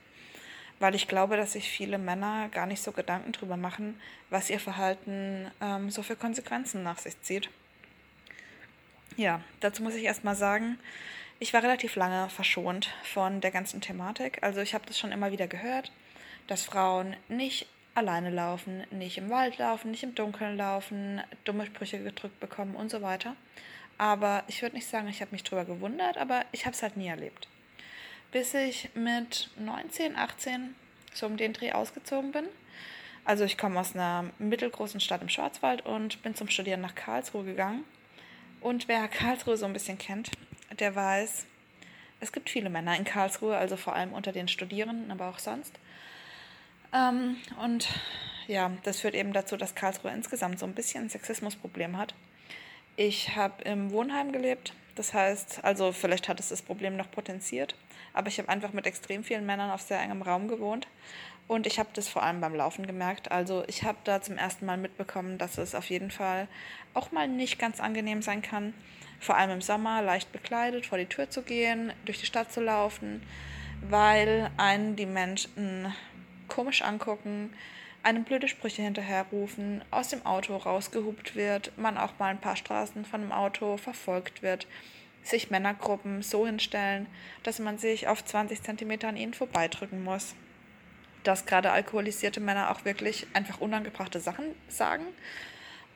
[0.80, 4.60] weil ich glaube, dass sich viele Männer gar nicht so Gedanken drüber machen, was ihr
[4.60, 7.50] Verhalten ähm, so für Konsequenzen nach sich zieht.
[9.16, 10.78] Ja, dazu muss ich erstmal sagen,
[11.38, 14.42] ich war relativ lange verschont von der ganzen Thematik.
[14.42, 15.92] Also ich habe das schon immer wieder gehört,
[16.46, 22.02] dass Frauen nicht alleine laufen, nicht im Wald laufen, nicht im Dunkeln laufen, dumme Sprüche
[22.02, 23.36] gedrückt bekommen und so weiter.
[23.98, 26.96] Aber ich würde nicht sagen, ich habe mich drüber gewundert, aber ich habe es halt
[26.96, 27.48] nie erlebt.
[28.30, 30.74] Bis ich mit 19, 18
[31.12, 32.46] so um den Dreh ausgezogen bin.
[33.24, 37.44] Also ich komme aus einer mittelgroßen Stadt im Schwarzwald und bin zum Studieren nach Karlsruhe
[37.44, 37.84] gegangen.
[38.62, 40.30] Und wer Karlsruhe so ein bisschen kennt,
[40.78, 41.46] der weiß,
[42.20, 45.74] es gibt viele Männer in Karlsruhe, also vor allem unter den Studierenden, aber auch sonst.
[46.94, 47.88] Ähm, und
[48.46, 52.14] ja, das führt eben dazu, dass Karlsruhe insgesamt so ein bisschen ein Sexismusproblem hat.
[52.94, 54.74] Ich habe im Wohnheim gelebt.
[54.94, 57.74] Das heißt, also vielleicht hat es das Problem noch potenziert,
[58.12, 60.86] aber ich habe einfach mit extrem vielen Männern auf sehr engem Raum gewohnt
[61.48, 63.30] und ich habe das vor allem beim Laufen gemerkt.
[63.30, 66.48] Also ich habe da zum ersten Mal mitbekommen, dass es auf jeden Fall
[66.94, 68.74] auch mal nicht ganz angenehm sein kann,
[69.20, 72.60] vor allem im Sommer leicht bekleidet vor die Tür zu gehen, durch die Stadt zu
[72.60, 73.22] laufen,
[73.88, 75.92] weil einen die Menschen
[76.48, 77.52] komisch angucken,
[78.02, 83.04] einem blöde Sprüche hinterherrufen, aus dem Auto rausgehupt wird, man auch mal ein paar Straßen
[83.04, 84.66] von dem Auto verfolgt wird,
[85.22, 87.06] sich Männergruppen so hinstellen,
[87.42, 90.34] dass man sich auf 20 Zentimeter an ihnen vorbeidrücken muss.
[91.24, 95.04] Dass gerade alkoholisierte Männer auch wirklich einfach unangebrachte Sachen sagen.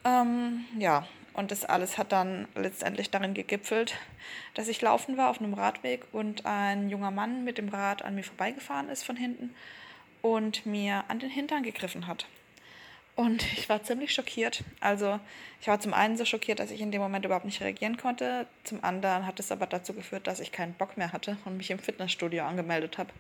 [0.04, 3.94] Ähm, ja, und das alles hat dann letztendlich darin gegipfelt,
[4.54, 8.14] dass ich laufen war auf einem Radweg und ein junger Mann mit dem Rad an
[8.14, 9.54] mir vorbeigefahren ist von hinten
[10.22, 12.26] und mir an den Hintern gegriffen hat.
[13.16, 14.62] Und ich war ziemlich schockiert.
[14.80, 15.18] Also
[15.60, 18.46] ich war zum einen so schockiert, dass ich in dem Moment überhaupt nicht reagieren konnte.
[18.64, 21.70] Zum anderen hat es aber dazu geführt, dass ich keinen Bock mehr hatte und mich
[21.70, 23.10] im Fitnessstudio angemeldet habe.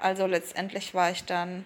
[0.00, 1.64] Also letztendlich war ich dann,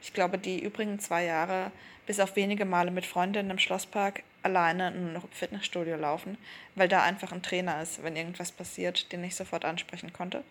[0.00, 1.72] ich glaube, die übrigen zwei Jahre
[2.06, 6.38] bis auf wenige Male mit Freundinnen im Schlosspark alleine nur noch im Fitnessstudio laufen,
[6.76, 10.44] weil da einfach ein Trainer ist, wenn irgendwas passiert, den ich sofort ansprechen konnte.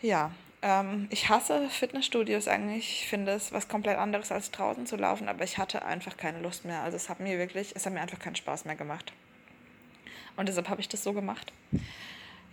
[0.00, 3.02] Ja, ähm, ich hasse Fitnessstudios eigentlich.
[3.02, 6.40] Ich finde es was komplett anderes als draußen zu laufen, aber ich hatte einfach keine
[6.40, 6.82] Lust mehr.
[6.82, 9.12] Also es hat mir wirklich, es hat mir einfach keinen Spaß mehr gemacht.
[10.36, 11.52] Und deshalb habe ich das so gemacht.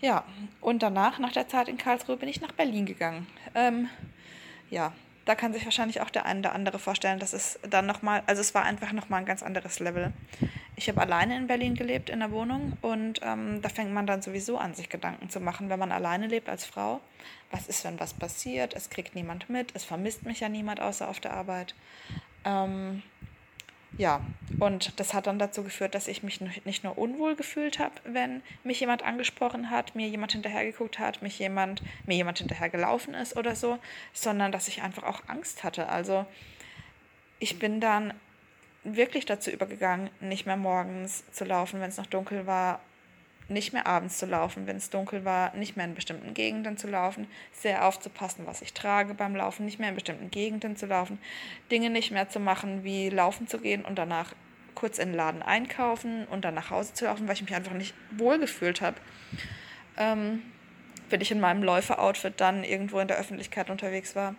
[0.01, 0.23] Ja,
[0.61, 3.27] und danach, nach der Zeit in Karlsruhe, bin ich nach Berlin gegangen.
[3.53, 3.89] Ähm,
[4.69, 4.93] ja,
[5.25, 8.41] da kann sich wahrscheinlich auch der eine oder andere vorstellen, dass es dann nochmal, also
[8.41, 10.11] es war einfach nochmal ein ganz anderes Level.
[10.75, 14.21] Ich habe alleine in Berlin gelebt, in der Wohnung, und ähm, da fängt man dann
[14.21, 17.01] sowieso an, sich Gedanken zu machen, wenn man alleine lebt als Frau.
[17.51, 18.73] Was ist, wenn was passiert?
[18.73, 21.75] Es kriegt niemand mit, es vermisst mich ja niemand außer auf der Arbeit.
[22.45, 23.03] Ähm,
[23.97, 24.21] ja,
[24.59, 28.41] und das hat dann dazu geführt, dass ich mich nicht nur unwohl gefühlt habe, wenn
[28.63, 33.55] mich jemand angesprochen hat, mir jemand hinterhergeguckt hat, mich jemand, mir jemand hinterhergelaufen ist oder
[33.55, 33.79] so,
[34.13, 35.89] sondern dass ich einfach auch Angst hatte.
[35.89, 36.25] Also
[37.39, 38.13] ich bin dann
[38.83, 42.79] wirklich dazu übergegangen, nicht mehr morgens zu laufen, wenn es noch dunkel war,
[43.49, 46.87] nicht mehr abends zu laufen, wenn es dunkel war, nicht mehr in bestimmten Gegenden zu
[46.87, 51.19] laufen, sehr aufzupassen, was ich trage beim Laufen, nicht mehr in bestimmten Gegenden zu laufen,
[51.71, 54.33] Dinge nicht mehr zu machen, wie laufen zu gehen und danach
[54.75, 57.73] kurz in den Laden einkaufen und dann nach Hause zu laufen, weil ich mich einfach
[57.73, 58.97] nicht wohlgefühlt habe.
[59.97, 60.43] Ähm,
[61.09, 64.35] wenn ich in meinem Läufer-Outfit dann irgendwo in der Öffentlichkeit unterwegs war.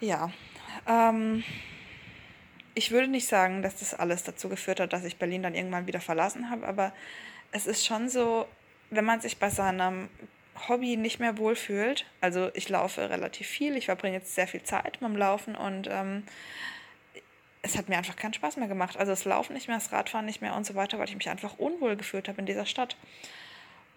[0.00, 0.30] Ja,
[0.86, 1.42] ähm,
[2.74, 5.86] ich würde nicht sagen, dass das alles dazu geführt hat, dass ich Berlin dann irgendwann
[5.86, 6.92] wieder verlassen habe, aber
[7.52, 8.46] es ist schon so,
[8.90, 10.08] wenn man sich bei seinem
[10.68, 15.00] Hobby nicht mehr wohlfühlt, also ich laufe relativ viel, ich verbringe jetzt sehr viel Zeit
[15.00, 16.24] beim Laufen und ähm,
[17.62, 18.98] es hat mir einfach keinen Spaß mehr gemacht.
[18.98, 21.30] Also das Laufen nicht mehr, das Radfahren nicht mehr und so weiter, weil ich mich
[21.30, 22.96] einfach unwohl gefühlt habe in dieser Stadt.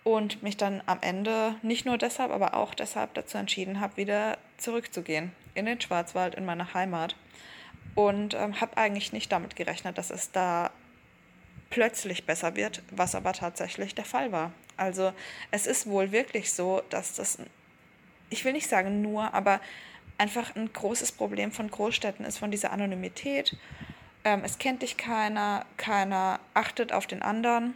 [0.06, 4.38] Und mich dann am Ende nicht nur deshalb, aber auch deshalb dazu entschieden habe, wieder
[4.56, 7.18] zurückzugehen in den Schwarzwald, in meine Heimat
[7.96, 10.72] und ähm, habe eigentlich nicht damit gerechnet, dass es da
[11.70, 14.52] plötzlich besser wird, was aber tatsächlich der Fall war.
[14.78, 15.14] Also
[15.52, 17.40] es ist wohl wirklich so, dass das,
[18.30, 19.60] ich will nicht sagen nur, aber
[20.18, 23.56] einfach ein großes Problem von Großstädten ist, von dieser Anonymität
[24.24, 27.76] Ähm, es kennt dich keiner, keiner achtet auf den anderen.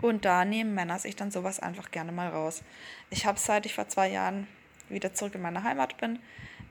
[0.00, 2.62] Und da nehmen Männer sich dann sowas einfach gerne mal raus.
[3.10, 4.46] Ich habe seit ich vor zwei Jahren
[4.88, 6.18] wieder zurück in meine Heimat bin,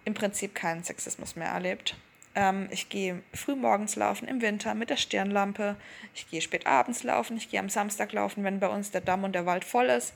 [0.06, 1.96] im Prinzip keinen Sexismus mehr erlebt.
[2.36, 5.76] Ähm, ich gehe früh morgens laufen im Winter mit der Stirnlampe.
[6.14, 7.38] Ich gehe spät abends laufen.
[7.38, 10.14] Ich gehe am Samstag laufen, wenn bei uns der Damm und der Wald voll ist.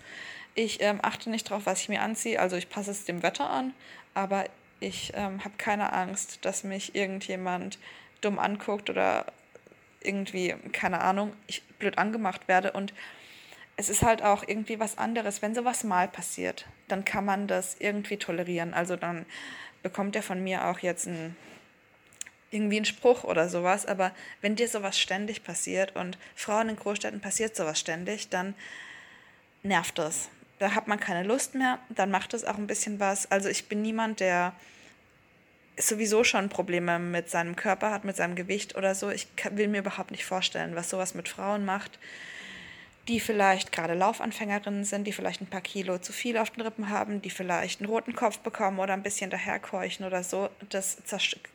[0.56, 2.40] Ich ähm, achte nicht darauf, was ich mir anziehe.
[2.40, 3.74] Also ich passe es dem Wetter an.
[4.14, 4.46] Aber
[4.80, 7.80] ich ähm, habe keine Angst, dass mich irgendjemand
[8.22, 9.26] dumm anguckt oder
[10.02, 12.74] irgendwie, keine Ahnung, ich blöd angemacht werde.
[12.74, 12.94] Und
[13.76, 15.42] es ist halt auch irgendwie was anderes.
[15.42, 18.74] Wenn sowas mal passiert, dann kann man das irgendwie tolerieren.
[18.74, 19.26] Also dann
[19.82, 21.36] bekommt er von mir auch jetzt ein,
[22.54, 23.86] irgendwie einen Spruch oder sowas.
[23.86, 24.12] Aber
[24.42, 28.56] wenn dir sowas ständig passiert und Frauen in Großstädten passiert sowas ständig, dann
[29.64, 30.30] nervt das.
[30.60, 33.30] Da hat man keine Lust mehr, dann macht es auch ein bisschen was.
[33.32, 34.54] Also ich bin niemand, der
[35.78, 39.10] sowieso schon Probleme mit seinem Körper hat, mit seinem Gewicht oder so.
[39.10, 41.98] Ich will mir überhaupt nicht vorstellen, was sowas mit Frauen macht,
[43.08, 46.90] die vielleicht gerade Laufanfängerinnen sind, die vielleicht ein paar Kilo zu viel auf den Rippen
[46.90, 50.50] haben, die vielleicht einen roten Kopf bekommen oder ein bisschen daherkeuchen oder so.
[50.70, 50.98] Das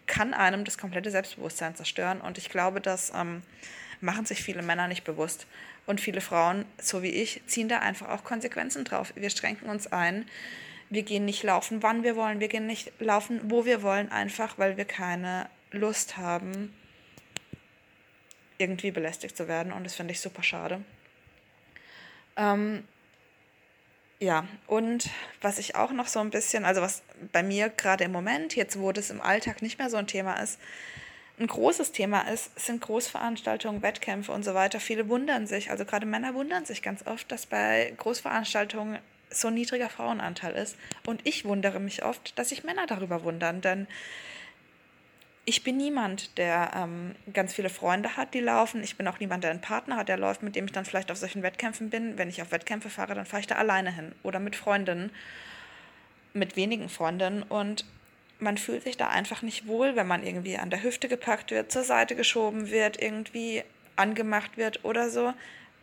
[0.06, 2.20] kann einem das komplette Selbstbewusstsein zerstören.
[2.20, 3.42] Und ich glaube, das ähm,
[4.00, 5.46] machen sich viele Männer nicht bewusst.
[5.86, 9.12] Und viele Frauen, so wie ich, ziehen da einfach auch Konsequenzen drauf.
[9.16, 10.26] Wir schränken uns ein
[10.90, 12.40] wir gehen nicht laufen, wann wir wollen.
[12.40, 16.74] Wir gehen nicht laufen, wo wir wollen, einfach weil wir keine Lust haben,
[18.56, 19.72] irgendwie belästigt zu werden.
[19.72, 20.82] Und das finde ich super schade.
[22.38, 22.84] Ähm,
[24.20, 25.10] ja, und
[25.42, 27.02] was ich auch noch so ein bisschen, also was
[27.32, 30.34] bei mir gerade im Moment, jetzt wo das im Alltag nicht mehr so ein Thema
[30.40, 30.58] ist,
[31.38, 34.80] ein großes Thema ist, sind Großveranstaltungen, Wettkämpfe und so weiter.
[34.80, 38.98] Viele wundern sich, also gerade Männer wundern sich ganz oft, dass bei Großveranstaltungen
[39.30, 40.76] so ein niedriger Frauenanteil ist.
[41.06, 43.86] Und ich wundere mich oft, dass sich Männer darüber wundern, denn
[45.48, 48.82] ich bin niemand, der ähm, ganz viele Freunde hat, die laufen.
[48.82, 51.10] Ich bin auch niemand, der einen Partner hat, der läuft, mit dem ich dann vielleicht
[51.10, 52.18] auf solchen Wettkämpfen bin.
[52.18, 55.10] Wenn ich auf Wettkämpfe fahre, dann fahre ich da alleine hin oder mit Freundinnen,
[56.34, 57.42] mit wenigen Freundinnen.
[57.42, 57.86] Und
[58.38, 61.72] man fühlt sich da einfach nicht wohl, wenn man irgendwie an der Hüfte gepackt wird,
[61.72, 63.64] zur Seite geschoben wird, irgendwie
[63.96, 65.32] angemacht wird oder so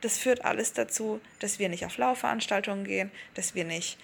[0.02, 3.98] das führt alles dazu, dass wir nicht auf Laufveranstaltungen gehen, dass wir nicht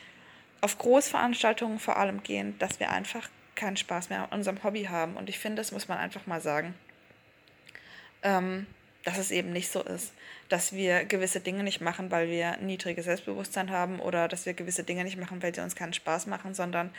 [0.62, 5.18] auf Großveranstaltungen vor allem gehen, dass wir einfach keinen Spaß mehr an unserem Hobby haben.
[5.18, 6.74] Und ich finde, das muss man einfach mal sagen,
[8.24, 8.66] ähm,
[9.04, 10.14] dass es eben nicht so ist,
[10.50, 14.84] dass wir gewisse Dinge nicht machen, weil wir niedriges Selbstbewusstsein haben oder dass wir gewisse
[14.84, 16.92] Dinge nicht machen, weil sie uns keinen Spaß machen, sondern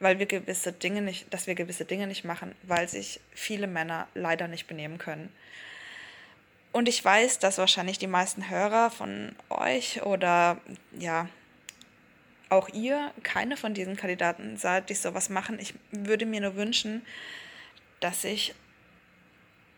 [0.00, 4.08] weil wir gewisse Dinge nicht, dass wir gewisse Dinge nicht machen, weil sich viele Männer
[4.14, 5.32] leider nicht benehmen können.
[6.72, 10.60] Und ich weiß, dass wahrscheinlich die meisten Hörer von euch oder
[10.98, 11.28] ja,
[12.54, 15.58] auch ihr keine von diesen Kandidaten seid, die sowas machen.
[15.58, 17.04] Ich würde mir nur wünschen,
[18.00, 18.54] dass ich,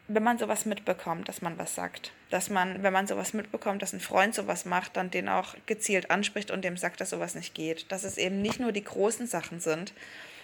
[0.08, 2.12] wenn man sowas mitbekommt, dass man was sagt.
[2.30, 6.10] Dass man, wenn man sowas mitbekommt, dass ein Freund sowas macht, dann den auch gezielt
[6.10, 7.90] anspricht und dem sagt, dass sowas nicht geht.
[7.90, 9.92] Dass es eben nicht nur die großen Sachen sind,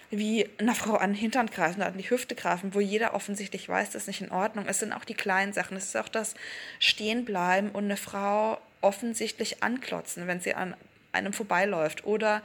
[0.09, 3.67] wie einer Frau an den Hintern greifen oder an die Hüfte greifen, wo jeder offensichtlich
[3.67, 4.65] weiß, das ist nicht in Ordnung.
[4.67, 5.75] Es sind auch die kleinen Sachen.
[5.75, 6.35] Es ist auch das
[6.79, 10.75] Stehenbleiben und eine Frau offensichtlich anklotzen, wenn sie an
[11.13, 12.05] einem vorbeiläuft.
[12.05, 12.43] Oder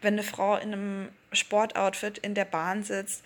[0.00, 3.24] wenn eine Frau in einem Sportoutfit in der Bahn sitzt,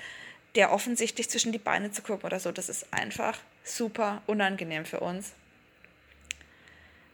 [0.54, 2.52] der offensichtlich zwischen die Beine zu gucken oder so.
[2.52, 5.32] Das ist einfach super unangenehm für uns.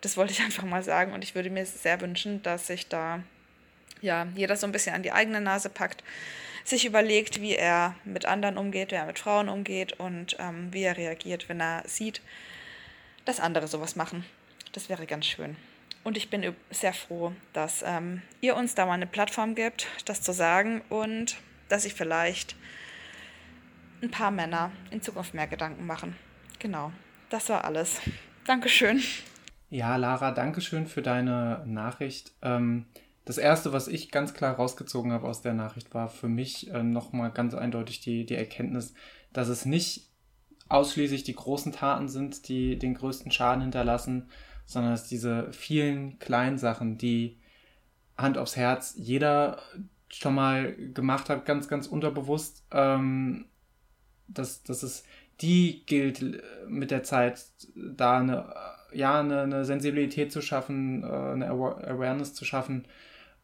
[0.00, 3.22] Das wollte ich einfach mal sagen und ich würde mir sehr wünschen, dass sich da
[4.02, 6.02] ja, jeder so ein bisschen an die eigene Nase packt
[6.64, 10.82] sich überlegt, wie er mit anderen umgeht, wie er mit Frauen umgeht und ähm, wie
[10.82, 12.20] er reagiert, wenn er sieht,
[13.24, 14.24] dass andere sowas machen.
[14.72, 15.56] Das wäre ganz schön.
[16.10, 20.22] Und ich bin sehr froh, dass ähm, ihr uns da mal eine Plattform gibt, das
[20.22, 21.36] zu sagen und
[21.68, 22.56] dass sich vielleicht
[24.02, 26.16] ein paar Männer in Zukunft mehr Gedanken machen.
[26.58, 26.90] Genau,
[27.28, 28.00] das war alles.
[28.44, 29.00] Dankeschön.
[29.68, 32.32] Ja, Lara, Dankeschön für deine Nachricht.
[32.42, 32.86] Ähm,
[33.24, 36.82] das Erste, was ich ganz klar rausgezogen habe aus der Nachricht, war für mich äh,
[36.82, 38.94] nochmal ganz eindeutig die, die Erkenntnis,
[39.32, 40.08] dass es nicht
[40.68, 44.28] ausschließlich die großen Taten sind, die den größten Schaden hinterlassen,
[44.70, 47.38] sondern dass diese vielen kleinen Sachen, die
[48.16, 49.58] Hand aufs Herz jeder
[50.08, 53.46] schon mal gemacht hat, ganz, ganz unterbewusst, ähm,
[54.28, 55.02] dass, dass es
[55.40, 56.24] die gilt
[56.68, 58.54] mit der Zeit, da eine,
[58.92, 62.86] ja, eine, eine Sensibilität zu schaffen, äh, eine Awareness zu schaffen,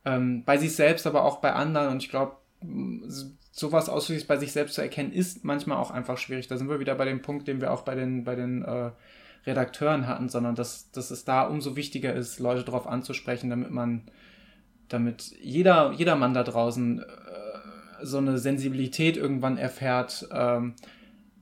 [0.04, 1.88] ähm, bei sich selbst, aber auch bei anderen.
[1.88, 2.36] Und ich glaube,
[3.50, 6.46] sowas ausschließlich bei sich selbst zu erkennen, ist manchmal auch einfach schwierig.
[6.46, 8.92] Da sind wir wieder bei dem Punkt, den wir auch bei den, bei den äh,
[9.46, 14.02] Redakteuren hatten, sondern dass, dass es da umso wichtiger ist, Leute darauf anzusprechen, damit man,
[14.88, 17.04] damit jeder, jeder Mann da draußen äh,
[18.02, 20.74] so eine Sensibilität irgendwann erfährt, ähm,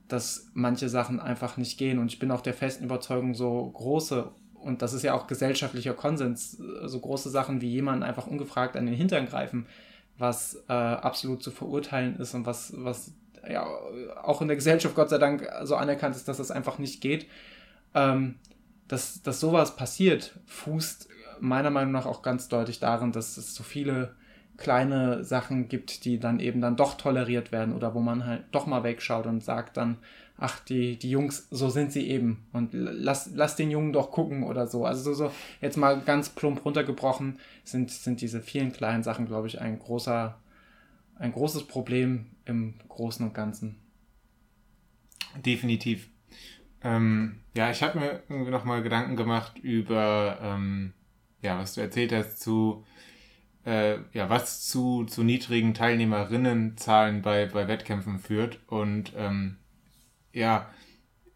[0.07, 1.99] dass manche Sachen einfach nicht gehen.
[1.99, 5.93] Und ich bin auch der festen Überzeugung, so große, und das ist ja auch gesellschaftlicher
[5.93, 9.65] Konsens, so große Sachen wie jemanden einfach ungefragt an den Hintern greifen,
[10.17, 13.13] was äh, absolut zu verurteilen ist und was, was
[13.49, 13.65] ja
[14.23, 17.27] auch in der Gesellschaft Gott sei Dank so anerkannt ist, dass das einfach nicht geht.
[17.95, 18.35] Ähm,
[18.87, 21.09] dass, dass sowas passiert, fußt
[21.39, 24.15] meiner Meinung nach auch ganz deutlich darin, dass es so viele
[24.57, 28.67] kleine Sachen gibt, die dann eben dann doch toleriert werden oder wo man halt doch
[28.67, 29.97] mal wegschaut und sagt dann,
[30.37, 34.43] ach, die, die Jungs, so sind sie eben und lass, lass den Jungen doch gucken
[34.43, 34.85] oder so.
[34.85, 35.31] Also so, so
[35.61, 40.37] jetzt mal ganz plump runtergebrochen sind, sind diese vielen kleinen Sachen, glaube ich, ein großer,
[41.17, 43.77] ein großes Problem im Großen und Ganzen.
[45.45, 46.09] Definitiv.
[46.85, 50.93] Ähm, ja, ich habe mir irgendwie nochmal Gedanken gemacht über, ähm,
[51.41, 52.85] ja, was du erzählt hast zu,
[53.65, 58.59] äh, ja, was zu, zu niedrigen Teilnehmerinnenzahlen bei, bei Wettkämpfen führt.
[58.67, 59.57] Und ähm,
[60.31, 60.69] ja,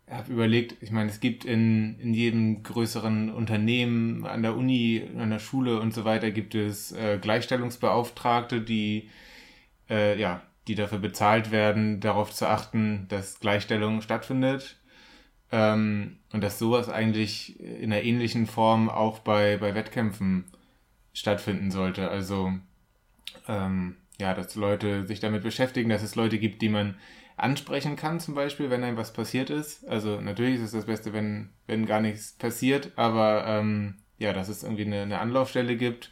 [0.07, 5.31] habe überlegt, ich meine, es gibt in, in jedem größeren Unternehmen, an der Uni, an
[5.31, 9.09] der Schule und so weiter, gibt es äh, Gleichstellungsbeauftragte, die
[9.89, 14.78] äh, ja, die dafür bezahlt werden, darauf zu achten, dass Gleichstellung stattfindet.
[15.51, 20.45] Ähm, und dass sowas eigentlich in einer ähnlichen Form auch bei, bei Wettkämpfen
[21.13, 22.09] stattfinden sollte.
[22.09, 22.53] Also
[23.47, 26.95] ähm, ja, dass Leute sich damit beschäftigen, dass es Leute gibt, die man
[27.37, 29.87] ansprechen kann, zum Beispiel, wenn einem was passiert ist.
[29.87, 34.49] Also natürlich ist es das Beste, wenn, wenn gar nichts passiert, aber ähm, ja, dass
[34.49, 36.11] es irgendwie eine, eine Anlaufstelle gibt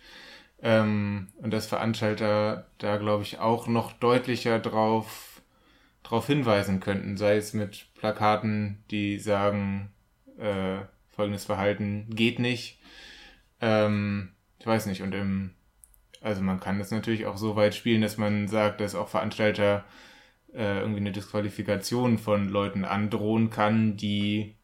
[0.62, 5.37] ähm, und dass Veranstalter da, glaube ich, auch noch deutlicher drauf,
[6.08, 9.92] drauf hinweisen könnten, sei es mit Plakaten, die sagen,
[10.38, 10.80] äh,
[11.10, 12.80] folgendes Verhalten geht nicht.
[13.60, 15.52] Ähm, ich weiß nicht, und im,
[16.22, 19.84] also man kann das natürlich auch so weit spielen, dass man sagt, dass auch Veranstalter
[20.54, 24.56] äh, irgendwie eine Disqualifikation von Leuten androhen kann, die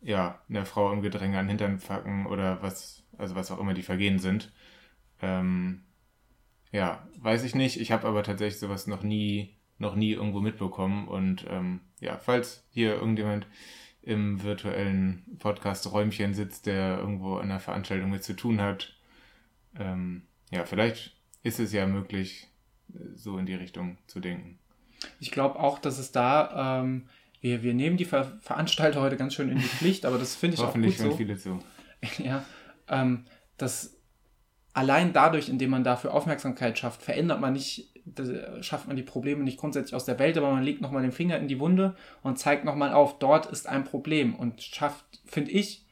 [0.00, 3.74] ja einer Frau im Gedränge an den Hintern packen oder was, also was auch immer
[3.74, 4.52] die Vergehen sind.
[5.20, 5.82] Ähm,
[6.70, 7.80] ja, weiß ich nicht.
[7.80, 11.08] Ich habe aber tatsächlich sowas noch nie, noch nie irgendwo mitbekommen.
[11.08, 13.46] Und ähm, ja, falls hier irgendjemand
[14.02, 18.94] im virtuellen Podcast-Räumchen sitzt, der irgendwo an einer Veranstaltung mit zu tun hat,
[19.78, 22.48] ähm, ja, vielleicht ist es ja möglich,
[23.14, 24.58] so in die Richtung zu denken.
[25.20, 27.08] Ich glaube auch, dass es da, ähm,
[27.40, 30.56] wir, wir nehmen die Ver Veranstalter heute ganz schön in die Pflicht, aber das finde
[30.56, 31.14] ich auch gut so.
[31.14, 31.62] viele zu.
[32.18, 32.44] ja,
[32.88, 33.24] ähm,
[33.56, 33.96] dass
[34.72, 37.92] allein dadurch, indem man dafür Aufmerksamkeit schafft, verändert man nicht,
[38.60, 41.38] schafft man die Probleme nicht grundsätzlich aus der Welt, aber man legt nochmal den Finger
[41.38, 45.84] in die Wunde und zeigt nochmal auf, dort ist ein Problem und schafft, finde ich,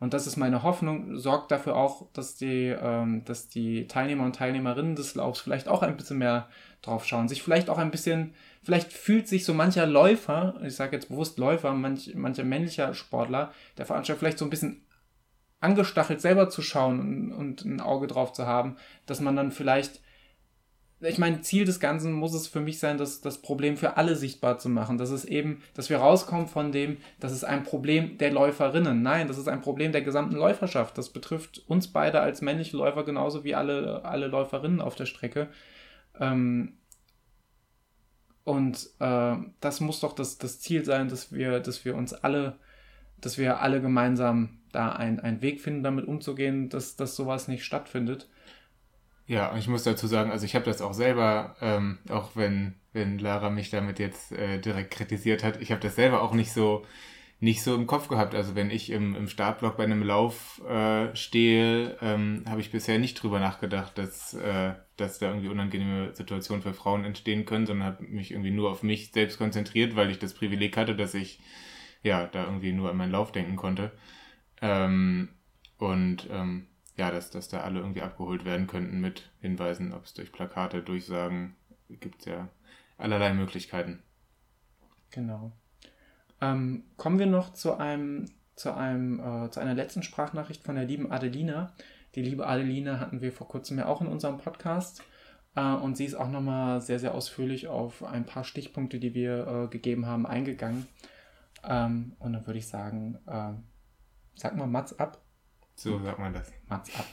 [0.00, 4.36] und das ist meine Hoffnung, sorgt dafür auch, dass die, ähm, dass die Teilnehmer und
[4.36, 6.48] Teilnehmerinnen des Laufs vielleicht auch ein bisschen mehr
[6.82, 10.96] drauf schauen, sich vielleicht auch ein bisschen, vielleicht fühlt sich so mancher Läufer, ich sage
[10.96, 14.84] jetzt bewusst Läufer, manch, mancher männlicher Sportler, der Veranstalter vielleicht so ein bisschen
[15.60, 18.76] angestachelt, selber zu schauen und, und ein Auge drauf zu haben,
[19.06, 20.00] dass man dann vielleicht
[21.08, 24.16] ich meine, Ziel des Ganzen muss es für mich sein, das, das Problem für alle
[24.16, 24.98] sichtbar zu machen.
[24.98, 29.02] Das ist eben, dass wir rauskommen von dem, das ist ein Problem der Läuferinnen.
[29.02, 30.96] Nein, das ist ein Problem der gesamten Läuferschaft.
[30.96, 35.48] Das betrifft uns beide als männliche Läufer genauso wie alle, alle Läuferinnen auf der Strecke.
[36.18, 36.78] Ähm,
[38.44, 42.58] und äh, das muss doch das, das Ziel sein, dass wir, dass wir uns alle,
[43.20, 48.28] dass wir alle gemeinsam da einen Weg finden, damit umzugehen, dass, dass sowas nicht stattfindet.
[49.26, 52.74] Ja, und ich muss dazu sagen, also ich habe das auch selber, ähm, auch wenn,
[52.92, 56.52] wenn Lara mich damit jetzt äh, direkt kritisiert hat, ich habe das selber auch nicht
[56.52, 56.84] so
[57.40, 58.34] nicht so im Kopf gehabt.
[58.34, 62.98] Also wenn ich im, im Startblock bei einem Lauf äh, stehe, ähm, habe ich bisher
[62.98, 67.86] nicht drüber nachgedacht, dass, äh, dass da irgendwie unangenehme Situationen für Frauen entstehen können, sondern
[67.86, 71.40] habe mich irgendwie nur auf mich selbst konzentriert, weil ich das Privileg hatte, dass ich
[72.02, 73.92] ja da irgendwie nur an meinen Lauf denken konnte.
[74.62, 75.28] Ähm,
[75.76, 80.14] und ähm, ja, dass, dass da alle irgendwie abgeholt werden könnten mit Hinweisen, ob es
[80.14, 81.56] durch Plakate, Durchsagen,
[81.88, 82.48] gibt es ja
[82.96, 84.02] allerlei Möglichkeiten.
[85.10, 85.52] Genau.
[86.40, 90.84] Ähm, kommen wir noch zu einem, zu einem, äh, zu einer letzten Sprachnachricht von der
[90.84, 91.72] lieben Adelina.
[92.14, 95.02] Die liebe Adelina hatten wir vor kurzem ja auch in unserem Podcast.
[95.56, 99.46] Äh, und sie ist auch nochmal sehr, sehr ausführlich auf ein paar Stichpunkte, die wir
[99.46, 100.86] äh, gegeben haben, eingegangen.
[101.64, 103.52] Ähm, und dann würde ich sagen, äh,
[104.34, 105.23] sag mal Mats ab.
[105.76, 106.52] So sagt man das.
[106.68, 107.06] Mats ab.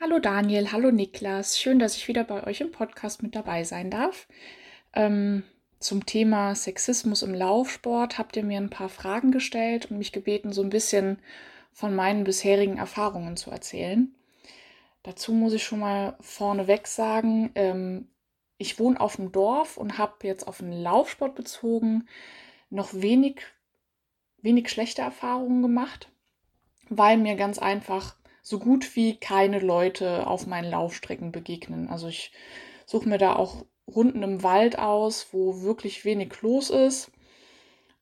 [0.00, 1.58] Hallo Daniel, hallo Niklas.
[1.58, 4.28] Schön, dass ich wieder bei euch im Podcast mit dabei sein darf.
[4.94, 5.42] Ähm,
[5.78, 10.52] zum Thema Sexismus im Laufsport habt ihr mir ein paar Fragen gestellt und mich gebeten,
[10.52, 11.18] so ein bisschen
[11.72, 14.14] von meinen bisherigen Erfahrungen zu erzählen.
[15.02, 18.08] Dazu muss ich schon mal vorneweg sagen, ähm,
[18.56, 22.08] ich wohne auf dem Dorf und habe jetzt auf den Laufsport bezogen
[22.70, 23.42] noch wenig,
[24.38, 26.10] wenig schlechte Erfahrungen gemacht,
[26.90, 31.88] weil mir ganz einfach so gut wie keine Leute auf meinen Laufstrecken begegnen.
[31.88, 32.32] Also ich
[32.86, 37.10] suche mir da auch Runden im Wald aus, wo wirklich wenig los ist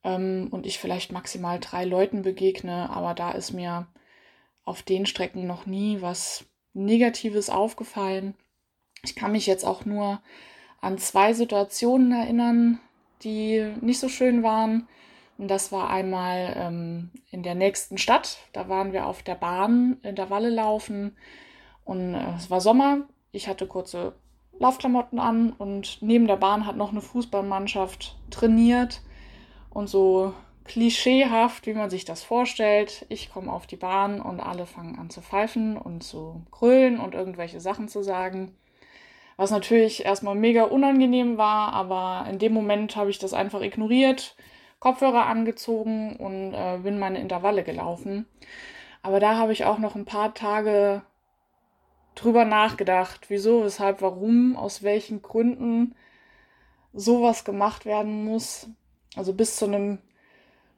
[0.05, 3.87] ähm, und ich vielleicht maximal drei Leuten begegne, aber da ist mir
[4.65, 6.45] auf den Strecken noch nie was
[6.75, 8.35] Negatives aufgefallen.
[9.05, 10.21] Ich kann mich jetzt auch nur
[10.81, 12.81] an zwei Situationen erinnern,
[13.23, 14.89] die nicht so schön waren.
[15.39, 18.39] Und das war einmal ähm, in der nächsten Stadt.
[18.53, 21.17] Da waren wir auf der Bahn in der Walle laufen.
[21.85, 23.01] Und äh, es war Sommer.
[23.33, 24.15] Ich hatte kurze
[24.59, 29.03] Laufklamotten an und neben der Bahn hat noch eine Fußballmannschaft trainiert.
[29.71, 30.33] Und so
[30.65, 33.07] klischeehaft, wie man sich das vorstellt.
[33.09, 37.15] Ich komme auf die Bahn und alle fangen an zu pfeifen und zu grölen und
[37.15, 38.55] irgendwelche Sachen zu sagen.
[39.37, 44.35] Was natürlich erstmal mega unangenehm war, aber in dem Moment habe ich das einfach ignoriert,
[44.78, 48.27] Kopfhörer angezogen und äh, bin meine Intervalle gelaufen.
[49.03, 51.03] Aber da habe ich auch noch ein paar Tage
[52.15, 55.94] drüber nachgedacht, wieso, weshalb, warum, aus welchen Gründen
[56.93, 58.69] sowas gemacht werden muss.
[59.16, 59.98] Also bis zu einem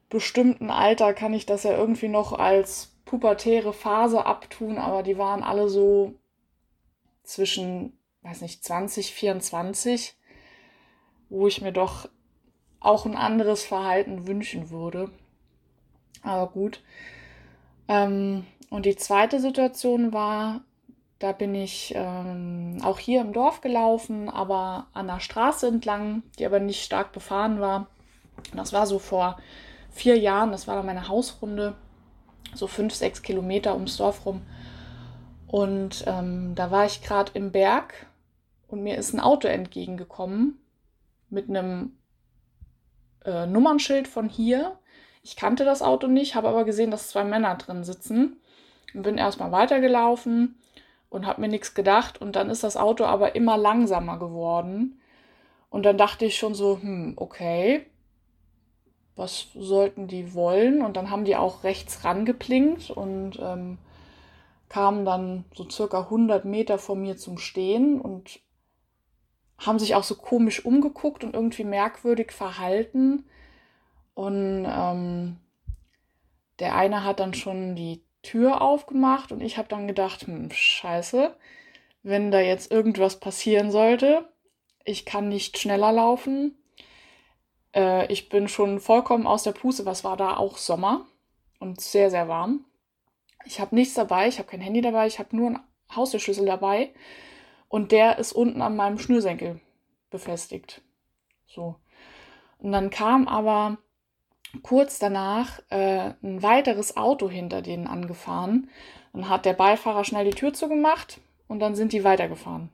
[0.09, 5.43] bestimmten Alter kann ich das ja irgendwie noch als pubertäre Phase abtun, aber die waren
[5.43, 6.15] alle so
[7.23, 10.15] zwischen weiß nicht, 2024,
[11.31, 12.09] wo ich mir doch
[12.81, 15.11] auch ein anderes Verhalten wünschen würde.
[16.23, 16.83] Aber gut.
[17.89, 20.61] Ähm, und die zweite Situation war,
[21.19, 26.47] da bin ich ähm, auch hier im Dorf gelaufen, aber an der Straße entlang, die
[26.47, 27.89] aber nicht stark befahren war.
[28.55, 29.39] Das war so vor
[29.91, 31.75] vier Jahren, das war dann meine Hausrunde,
[32.55, 34.43] so fünf, sechs Kilometer ums Dorf rum.
[35.49, 38.07] Und ähm, da war ich gerade im Berg
[38.69, 40.61] und mir ist ein Auto entgegengekommen
[41.31, 41.98] mit einem
[43.29, 44.79] äh, Nummernschild von hier.
[45.23, 48.37] Ich kannte das Auto nicht, habe aber gesehen, dass zwei Männer drin sitzen
[48.95, 50.57] und bin erstmal weitergelaufen
[51.11, 55.01] und habe mir nichts gedacht und dann ist das Auto aber immer langsamer geworden
[55.71, 57.87] und dann dachte ich schon so, hm, okay,
[59.17, 60.81] was sollten die wollen?
[60.81, 63.79] Und dann haben die auch rechts rangeplinkt und ähm,
[64.69, 68.41] kamen dann so circa 100 Meter vor mir zum Stehen und
[69.59, 73.25] haben sich auch so komisch umgeguckt und irgendwie merkwürdig verhalten.
[74.15, 75.37] Und ähm,
[76.59, 81.37] der eine hat dann schon die Tür aufgemacht und ich habe dann gedacht, hm, scheiße,
[82.03, 84.29] wenn da jetzt irgendwas passieren sollte,
[84.85, 86.57] ich kann nicht schneller laufen.
[87.75, 91.07] Äh, ich bin schon vollkommen aus der Puste, was war da auch Sommer
[91.61, 92.65] und sehr, sehr warm.
[93.45, 95.61] Ich habe nichts dabei, ich habe kein Handy dabei, ich habe nur einen
[95.95, 96.93] Haustürschlüssel dabei
[97.69, 99.61] und der ist unten an meinem Schnürsenkel
[100.11, 100.83] befestigt.
[101.47, 101.77] So.
[102.59, 103.79] Und dann kam aber
[104.63, 108.71] kurz danach äh, ein weiteres Auto hinter denen angefahren.
[109.13, 112.71] Dann hat der Beifahrer schnell die Tür zugemacht und dann sind die weitergefahren.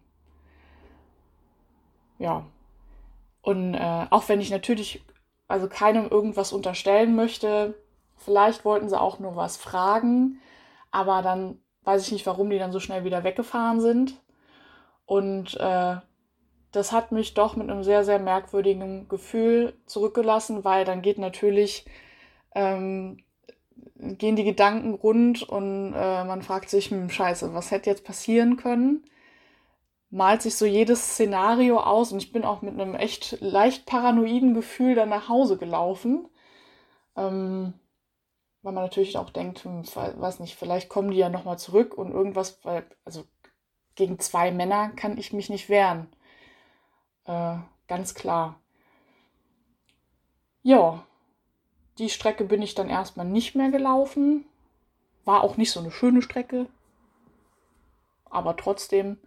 [2.19, 2.47] Ja.
[3.43, 5.05] Und äh, auch wenn ich natürlich
[5.49, 7.75] also keinem irgendwas unterstellen möchte,
[8.17, 10.41] vielleicht wollten sie auch nur was fragen,
[10.91, 14.19] aber dann weiß ich nicht, warum die dann so schnell wieder weggefahren sind.
[15.07, 15.97] Und äh,
[16.73, 21.85] das hat mich doch mit einem sehr, sehr merkwürdigen Gefühl zurückgelassen, weil dann geht natürlich,
[22.55, 23.19] ähm,
[23.97, 28.57] gehen die Gedanken rund und äh, man fragt sich, hm, scheiße, was hätte jetzt passieren
[28.57, 29.05] können?
[30.11, 34.55] Malt sich so jedes Szenario aus und ich bin auch mit einem echt leicht paranoiden
[34.55, 36.29] Gefühl dann nach Hause gelaufen.
[37.17, 37.75] Ähm,
[38.63, 42.11] weil man natürlich auch denkt, hm, weiß nicht, vielleicht kommen die ja nochmal zurück und
[42.13, 43.25] irgendwas, weil, also
[43.97, 46.09] gegen zwei Männer kann ich mich nicht wehren.
[47.27, 47.57] Äh,
[47.89, 48.61] ganz klar.
[50.63, 51.05] Ja,
[51.99, 54.45] die Strecke bin ich dann erstmal nicht mehr gelaufen.
[55.25, 56.67] War auch nicht so eine schöne Strecke.
[58.31, 59.19] Aber trotzdem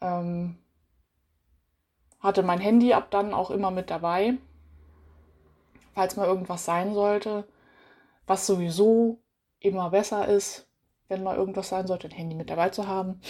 [0.00, 0.58] ähm,
[2.20, 4.34] hatte mein Handy ab dann auch immer mit dabei.
[5.94, 7.46] Falls mal irgendwas sein sollte.
[8.26, 9.18] Was sowieso
[9.60, 10.66] immer besser ist,
[11.08, 13.20] wenn mal irgendwas sein sollte, ein Handy mit dabei zu haben.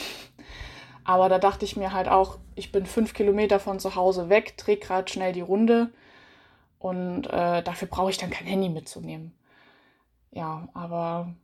[1.05, 4.57] Aber da dachte ich mir halt auch, ich bin fünf Kilometer von zu Hause weg,
[4.57, 5.93] drehe gerade schnell die Runde
[6.79, 9.35] und äh, dafür brauche ich dann kein Handy mitzunehmen.
[10.31, 11.35] Ja, aber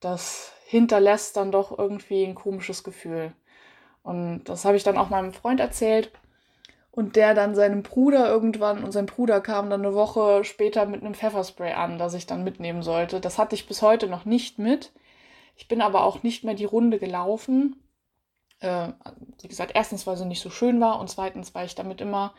[0.00, 3.32] das hinterlässt dann doch irgendwie ein komisches Gefühl.
[4.02, 6.10] Und das habe ich dann auch meinem Freund erzählt.
[6.90, 11.02] Und der dann seinem Bruder irgendwann, und sein Bruder kam dann eine Woche später mit
[11.02, 13.20] einem Pfefferspray an, das ich dann mitnehmen sollte.
[13.20, 14.92] Das hatte ich bis heute noch nicht mit.
[15.56, 17.76] Ich bin aber auch nicht mehr die Runde gelaufen,
[18.60, 18.92] Äh,
[19.40, 22.34] wie gesagt, erstens, weil sie nicht so schön war und zweitens, weil ich damit immer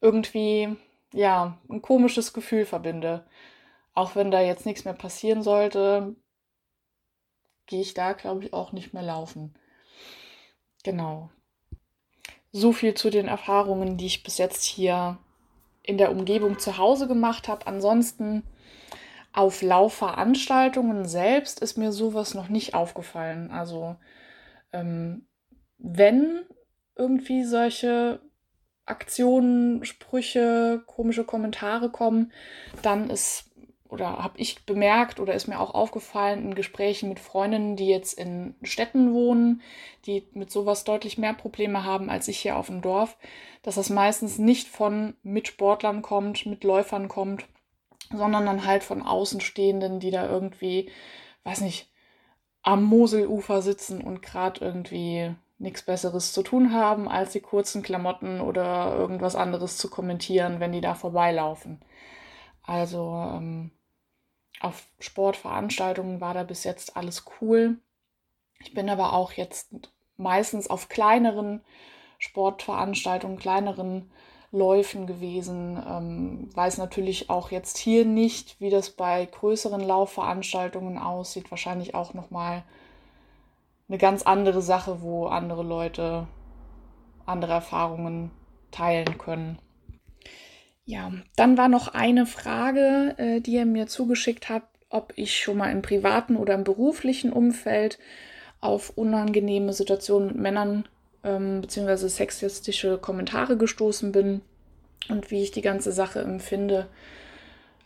[0.00, 0.76] irgendwie,
[1.12, 3.26] ja, ein komisches Gefühl verbinde.
[3.94, 6.14] Auch wenn da jetzt nichts mehr passieren sollte,
[7.66, 9.54] gehe ich da, glaube ich, auch nicht mehr laufen.
[10.82, 11.30] Genau.
[12.52, 15.18] So viel zu den Erfahrungen, die ich bis jetzt hier
[15.82, 17.66] in der Umgebung zu Hause gemacht habe.
[17.66, 18.44] Ansonsten
[19.32, 23.50] auf Laufveranstaltungen selbst ist mir sowas noch nicht aufgefallen.
[23.50, 23.96] Also
[24.72, 25.26] ähm,
[25.82, 26.40] wenn
[26.96, 28.20] irgendwie solche
[28.86, 32.32] Aktionen, Sprüche, komische Kommentare kommen,
[32.82, 33.50] dann ist
[33.88, 38.16] oder habe ich bemerkt oder ist mir auch aufgefallen in Gesprächen mit Freundinnen, die jetzt
[38.16, 39.62] in Städten wohnen,
[40.06, 43.16] die mit sowas deutlich mehr Probleme haben als ich hier auf dem Dorf,
[43.62, 47.46] dass das meistens nicht von Mitsportlern kommt, mit Läufern kommt,
[48.12, 50.90] sondern dann halt von Außenstehenden, die da irgendwie,
[51.42, 51.90] weiß nicht,
[52.62, 58.40] am Moselufer sitzen und gerade irgendwie nichts Besseres zu tun haben, als die kurzen Klamotten
[58.40, 61.80] oder irgendwas anderes zu kommentieren, wenn die da vorbeilaufen.
[62.66, 63.70] Also ähm,
[64.60, 67.76] auf Sportveranstaltungen war da bis jetzt alles cool.
[68.60, 69.70] Ich bin aber auch jetzt
[70.16, 71.62] meistens auf kleineren
[72.18, 74.10] Sportveranstaltungen, kleineren
[74.52, 75.82] Läufen gewesen.
[75.86, 81.50] Ähm, weiß natürlich auch jetzt hier nicht, wie das bei größeren Laufveranstaltungen aussieht.
[81.50, 82.64] Wahrscheinlich auch nochmal mal
[83.90, 86.28] eine ganz andere Sache, wo andere Leute
[87.26, 88.30] andere Erfahrungen
[88.70, 89.58] teilen können.
[90.84, 95.56] Ja, dann war noch eine Frage, äh, die ihr mir zugeschickt habt, ob ich schon
[95.56, 97.98] mal im privaten oder im beruflichen Umfeld
[98.60, 100.88] auf unangenehme Situationen mit Männern
[101.24, 102.08] ähm, bzw.
[102.08, 104.40] sexistische Kommentare gestoßen bin
[105.08, 106.86] und wie ich die ganze Sache empfinde.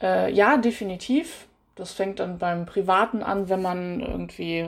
[0.03, 1.47] Äh, ja, definitiv.
[1.77, 4.67] Das fängt dann beim Privaten an, wenn man irgendwie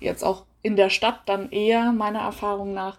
[0.00, 2.98] jetzt auch in der Stadt dann eher, meiner Erfahrung nach,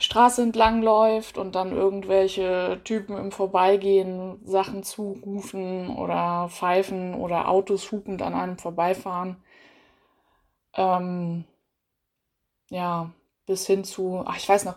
[0.00, 7.90] Straße entlang läuft und dann irgendwelche Typen im Vorbeigehen Sachen zurufen oder pfeifen oder Autos
[7.90, 9.42] hupend an einem vorbeifahren.
[10.74, 11.44] Ähm,
[12.70, 13.10] ja,
[13.46, 14.76] bis hin zu, ach, ich weiß noch,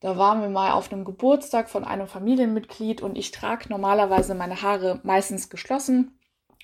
[0.00, 4.62] da waren wir mal auf einem Geburtstag von einem Familienmitglied und ich trage normalerweise meine
[4.62, 6.18] Haare meistens geschlossen.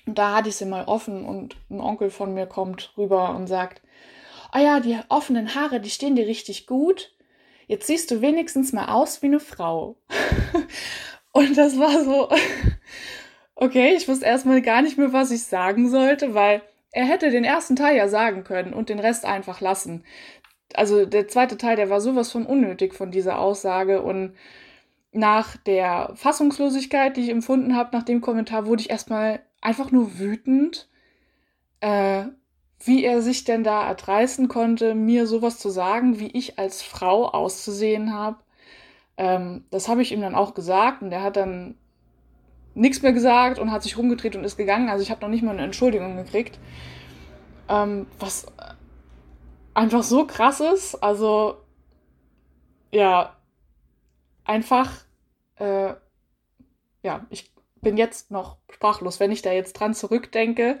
[0.05, 3.47] Und da hatte ich sie mal offen und ein Onkel von mir kommt rüber und
[3.47, 3.81] sagt,
[4.53, 7.11] ah ja, die offenen Haare, die stehen dir richtig gut.
[7.65, 9.97] Jetzt siehst du wenigstens mal aus wie eine Frau.
[11.31, 12.29] und das war so,
[13.55, 16.61] okay, ich wusste erstmal gar nicht mehr, was ich sagen sollte, weil
[16.91, 20.05] er hätte den ersten Teil ja sagen können und den Rest einfach lassen.
[20.75, 24.35] Also der zweite Teil, der war sowas von unnötig von dieser Aussage und
[25.11, 30.19] nach der Fassungslosigkeit, die ich empfunden habe nach dem Kommentar, wurde ich erstmal einfach nur
[30.19, 30.89] wütend.
[31.79, 32.25] Äh,
[32.85, 37.29] wie er sich denn da erdreisten konnte, mir sowas zu sagen, wie ich als Frau
[37.29, 38.37] auszusehen habe.
[39.17, 41.75] Ähm, das habe ich ihm dann auch gesagt und er hat dann
[42.73, 44.89] nichts mehr gesagt und hat sich rumgedreht und ist gegangen.
[44.89, 46.59] Also ich habe noch nicht mal eine Entschuldigung gekriegt.
[47.69, 48.47] Ähm, was
[49.73, 50.95] einfach so krass ist.
[50.95, 51.57] Also
[52.91, 53.35] ja,
[54.43, 54.91] einfach,
[55.55, 55.93] äh,
[57.01, 57.51] ja, ich
[57.81, 60.79] bin jetzt noch sprachlos, wenn ich da jetzt dran zurückdenke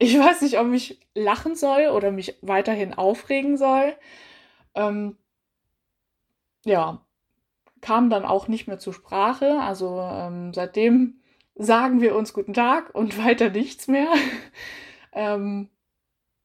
[0.00, 3.94] ich weiß nicht, ob ich lachen soll oder mich weiterhin aufregen soll.
[4.74, 5.18] Ähm,
[6.64, 7.04] ja,
[7.82, 9.60] kam dann auch nicht mehr zur Sprache.
[9.60, 11.20] Also ähm, seitdem
[11.54, 14.10] sagen wir uns guten Tag und weiter nichts mehr.
[15.12, 15.68] ähm,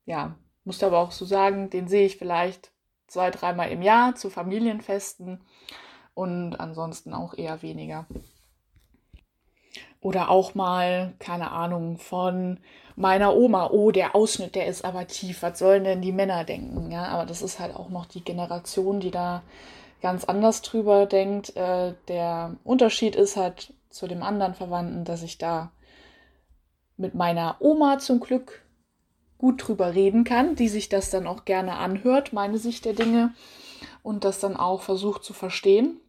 [0.06, 2.73] ja, musste aber auch so sagen, den sehe ich vielleicht
[3.07, 5.41] zwei, dreimal im Jahr zu Familienfesten
[6.14, 8.06] und ansonsten auch eher weniger.
[10.06, 12.60] Oder auch mal, keine Ahnung, von
[12.95, 16.91] meiner Oma, oh, der Ausschnitt, der ist aber tief, was sollen denn die Männer denken?
[16.91, 19.41] Ja, aber das ist halt auch noch die Generation, die da
[20.03, 21.56] ganz anders drüber denkt.
[21.56, 25.72] Äh, der Unterschied ist halt zu dem anderen Verwandten, dass ich da
[26.98, 28.64] mit meiner Oma zum Glück
[29.40, 33.34] gut drüber reden kann, die sich das dann auch gerne anhört, meine Sicht der Dinge,
[34.03, 35.99] und das dann auch versucht zu verstehen,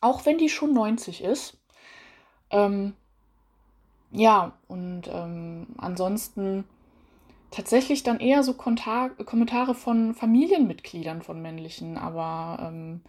[0.00, 1.58] auch wenn die schon 90 ist.
[2.50, 2.94] Ähm,
[4.14, 6.64] ja, und ähm, ansonsten
[7.50, 13.02] tatsächlich dann eher so Kontar Kommentare von Familienmitgliedern von männlichen, aber ähm,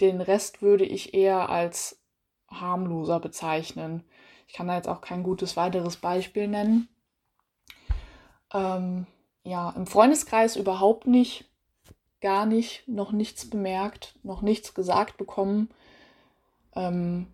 [0.00, 2.00] den Rest würde ich eher als
[2.48, 4.04] harmloser bezeichnen.
[4.46, 6.88] Ich kann da jetzt auch kein gutes weiteres Beispiel nennen.
[8.52, 9.08] Ähm,
[9.42, 11.46] ja, im Freundeskreis überhaupt nicht,
[12.20, 15.68] gar nicht, noch nichts bemerkt, noch nichts gesagt bekommen.
[16.76, 17.26] Ähm,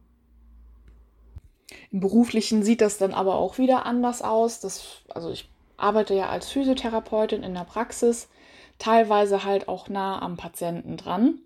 [1.91, 4.61] im beruflichen sieht das dann aber auch wieder anders aus.
[4.61, 8.29] Das, also ich arbeite ja als Physiotherapeutin in der Praxis.
[8.79, 11.41] teilweise halt auch nah am Patienten dran.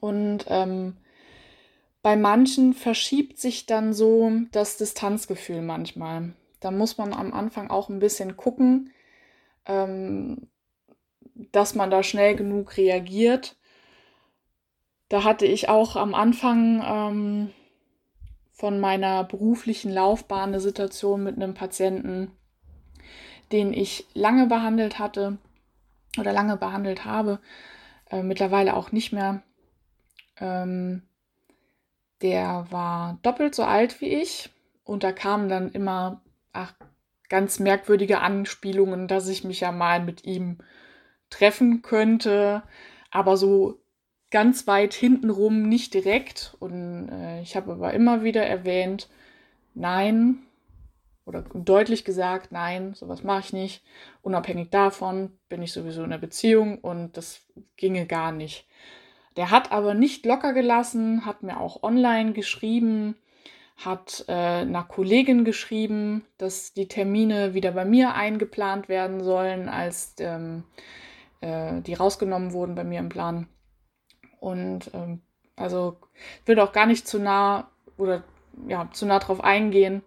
[0.00, 0.96] Und ähm,
[2.02, 6.32] bei manchen verschiebt sich dann so das Distanzgefühl manchmal.
[6.60, 8.92] Da muss man am Anfang auch ein bisschen gucken,
[9.66, 10.48] ähm,
[11.52, 13.56] dass man da schnell genug reagiert.
[15.08, 17.50] Da hatte ich auch am Anfang ähm,
[18.58, 22.32] von meiner beruflichen Laufbahn eine Situation mit einem Patienten,
[23.52, 25.38] den ich lange behandelt hatte
[26.18, 27.38] oder lange behandelt habe,
[28.10, 29.44] äh, mittlerweile auch nicht mehr.
[30.40, 31.02] Ähm,
[32.20, 34.50] der war doppelt so alt wie ich
[34.82, 36.20] und da kamen dann immer
[36.52, 36.74] ach,
[37.28, 40.58] ganz merkwürdige Anspielungen, dass ich mich ja mal mit ihm
[41.30, 42.64] treffen könnte,
[43.12, 43.78] aber so
[44.30, 46.56] ganz weit hintenrum nicht direkt.
[46.60, 49.08] Und äh, ich habe aber immer wieder erwähnt,
[49.74, 50.40] nein,
[51.28, 53.84] oder deutlich gesagt, nein, sowas mache ich nicht.
[54.22, 57.42] Unabhängig davon bin ich sowieso in einer Beziehung und das
[57.76, 58.66] ginge gar nicht.
[59.36, 63.14] Der hat aber nicht locker gelassen, hat mir auch online geschrieben,
[63.76, 70.14] hat äh, einer Kollegin geschrieben, dass die Termine wieder bei mir eingeplant werden sollen, als
[70.18, 70.64] ähm,
[71.42, 73.48] äh, die rausgenommen wurden bei mir im Plan.
[74.40, 75.20] Und ähm,
[75.56, 75.96] also
[76.42, 78.22] ich will auch gar nicht zu nah oder
[78.66, 80.02] ja, zu nah drauf eingehen.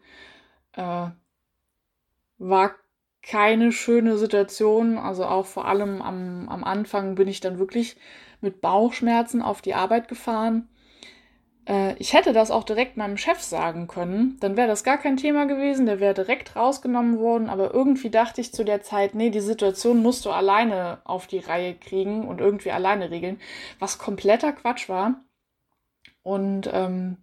[0.74, 1.10] Äh,
[2.38, 2.76] war
[3.22, 4.98] keine schöne Situation.
[4.98, 7.98] Also auch vor allem am, am Anfang bin ich dann wirklich
[8.42, 10.68] mit Bauchschmerzen auf die Arbeit gefahren.
[11.72, 14.38] Äh, ich hätte das auch direkt meinem Chef sagen können.
[14.42, 15.86] Dann wäre das gar kein Thema gewesen.
[15.86, 17.50] Der wäre direkt rausgenommen worden.
[17.50, 21.40] Aber irgendwie dachte ich zu der Zeit, nee, die Situation musst du alleine auf die
[21.40, 23.40] Reihe kriegen und irgendwie alleine regeln.
[23.80, 25.24] Was kompletter Quatsch war.
[26.24, 27.18] Und ähm,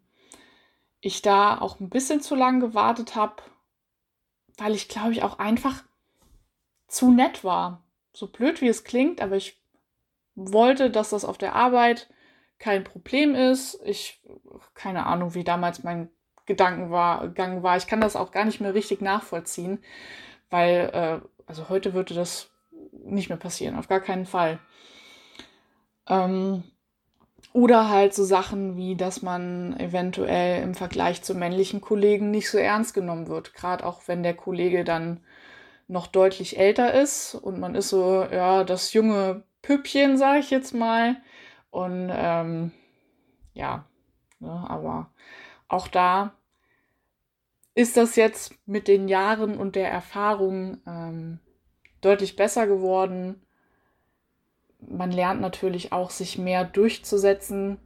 [1.01, 3.37] ich da auch ein bisschen zu lang gewartet habe,
[4.57, 5.85] weil ich glaube ich auch einfach
[6.89, 7.85] zu nett war.
[8.13, 9.63] So blöd wie es klingt, aber ich
[10.35, 12.09] wollte, dass das auf der Arbeit
[12.59, 13.81] kein Problem ist.
[13.85, 14.21] Ich,
[14.75, 16.11] keine Ahnung, wie damals mein
[16.47, 17.77] Gedanken war, war.
[17.77, 19.79] Ich kann das auch gar nicht mehr richtig nachvollziehen,
[20.51, 22.51] weil, äh, also heute würde das
[23.05, 24.59] nicht mehr passieren, auf gar keinen Fall.
[26.09, 26.65] Ähm,
[27.53, 32.59] oder halt so Sachen wie, dass man eventuell im Vergleich zu männlichen Kollegen nicht so
[32.59, 33.55] ernst genommen wird.
[33.55, 35.21] Gerade auch wenn der Kollege dann
[35.87, 40.75] noch deutlich älter ist und man ist so, ja, das junge Püppchen, sage ich jetzt
[40.75, 41.17] mal.
[41.71, 42.73] Und ähm,
[43.53, 43.87] ja,
[44.41, 45.11] ne, aber
[45.69, 46.35] auch da
[47.75, 51.39] ist das jetzt mit den Jahren und der Erfahrung ähm,
[52.01, 53.43] deutlich besser geworden
[54.81, 57.79] man lernt natürlich auch, sich mehr durchzusetzen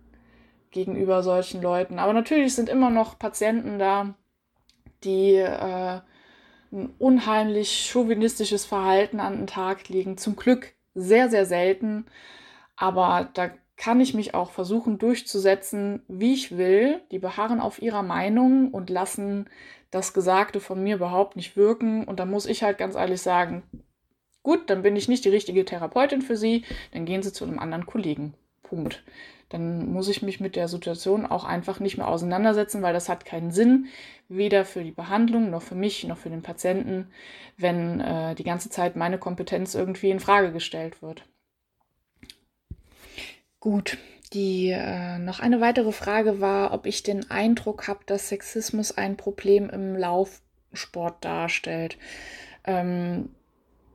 [0.70, 1.98] gegenüber solchen Leuten.
[1.98, 4.14] Aber natürlich sind immer noch Patienten da,
[5.04, 6.00] die äh,
[6.72, 10.16] ein unheimlich chauvinistisches Verhalten an den Tag legen.
[10.16, 12.06] Zum Glück sehr, sehr selten.
[12.76, 13.50] Aber da
[13.82, 17.00] kann ich mich auch versuchen durchzusetzen, wie ich will.
[17.10, 19.50] Die beharren auf ihrer Meinung und lassen
[19.90, 22.04] das Gesagte von mir überhaupt nicht wirken.
[22.04, 23.64] Und da muss ich halt ganz ehrlich sagen,
[24.44, 27.58] Gut, dann bin ich nicht die richtige Therapeutin für Sie, dann gehen Sie zu einem
[27.58, 28.34] anderen Kollegen.
[28.62, 29.02] Punkt.
[29.48, 33.24] Dann muss ich mich mit der Situation auch einfach nicht mehr auseinandersetzen, weil das hat
[33.24, 33.86] keinen Sinn,
[34.28, 37.08] weder für die Behandlung noch für mich noch für den Patienten,
[37.56, 41.24] wenn äh, die ganze Zeit meine Kompetenz irgendwie in Frage gestellt wird.
[43.62, 43.96] Gut,
[44.32, 49.16] die äh, noch eine weitere Frage war, ob ich den Eindruck habe, dass Sexismus ein
[49.16, 51.96] Problem im Laufsport darstellt.
[52.64, 53.32] Ähm,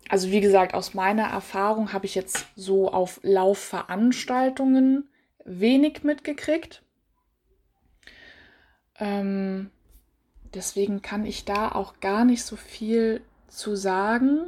[0.07, 5.10] also wie gesagt, aus meiner Erfahrung habe ich jetzt so auf Laufveranstaltungen
[5.44, 6.81] wenig mitgekriegt.
[8.99, 9.69] Ähm,
[10.53, 13.19] deswegen kann ich da auch gar nicht so viel
[13.49, 14.48] zu sagen.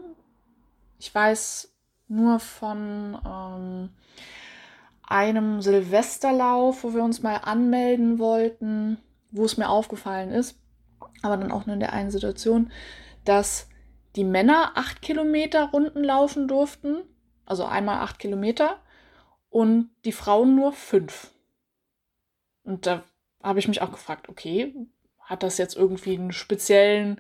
[0.98, 1.74] Ich weiß
[2.08, 3.90] nur von ähm,
[5.10, 9.00] einem Silvesterlauf, wo wir uns mal anmelden wollten,
[9.32, 10.60] wo es mir aufgefallen ist,
[11.24, 12.72] aber dann auch nur in der einen Situation,
[13.26, 13.68] dass
[14.16, 17.02] die Männer acht Kilometer Runden laufen durften,
[17.46, 18.80] also einmal acht Kilometer,
[19.50, 21.32] und die Frauen nur fünf.
[22.64, 23.04] Und da
[23.42, 24.76] habe ich mich auch gefragt, okay,
[25.20, 27.20] hat das jetzt irgendwie einen speziellen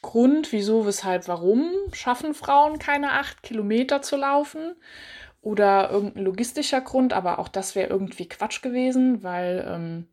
[0.00, 4.74] Grund, wieso, weshalb, warum schaffen Frauen keine acht Kilometer zu laufen?
[5.42, 10.08] Oder irgendein logistischer Grund, aber auch das wäre irgendwie Quatsch gewesen, weil ähm,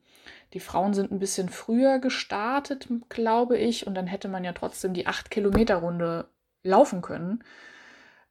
[0.54, 4.94] die Frauen sind ein bisschen früher gestartet, glaube ich, und dann hätte man ja trotzdem
[4.94, 6.28] die 8-Kilometer-Runde
[6.64, 7.44] laufen können.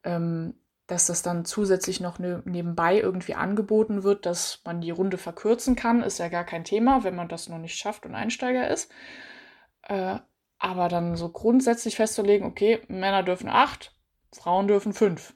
[0.04, 0.54] Ähm,
[0.88, 5.76] dass das dann zusätzlich noch ne, nebenbei irgendwie angeboten wird, dass man die Runde verkürzen
[5.76, 8.90] kann, ist ja gar kein Thema, wenn man das noch nicht schafft und Einsteiger ist.
[9.82, 10.16] Äh,
[10.58, 13.94] aber dann so grundsätzlich festzulegen, okay, Männer dürfen acht,
[14.32, 15.34] Frauen dürfen fünf.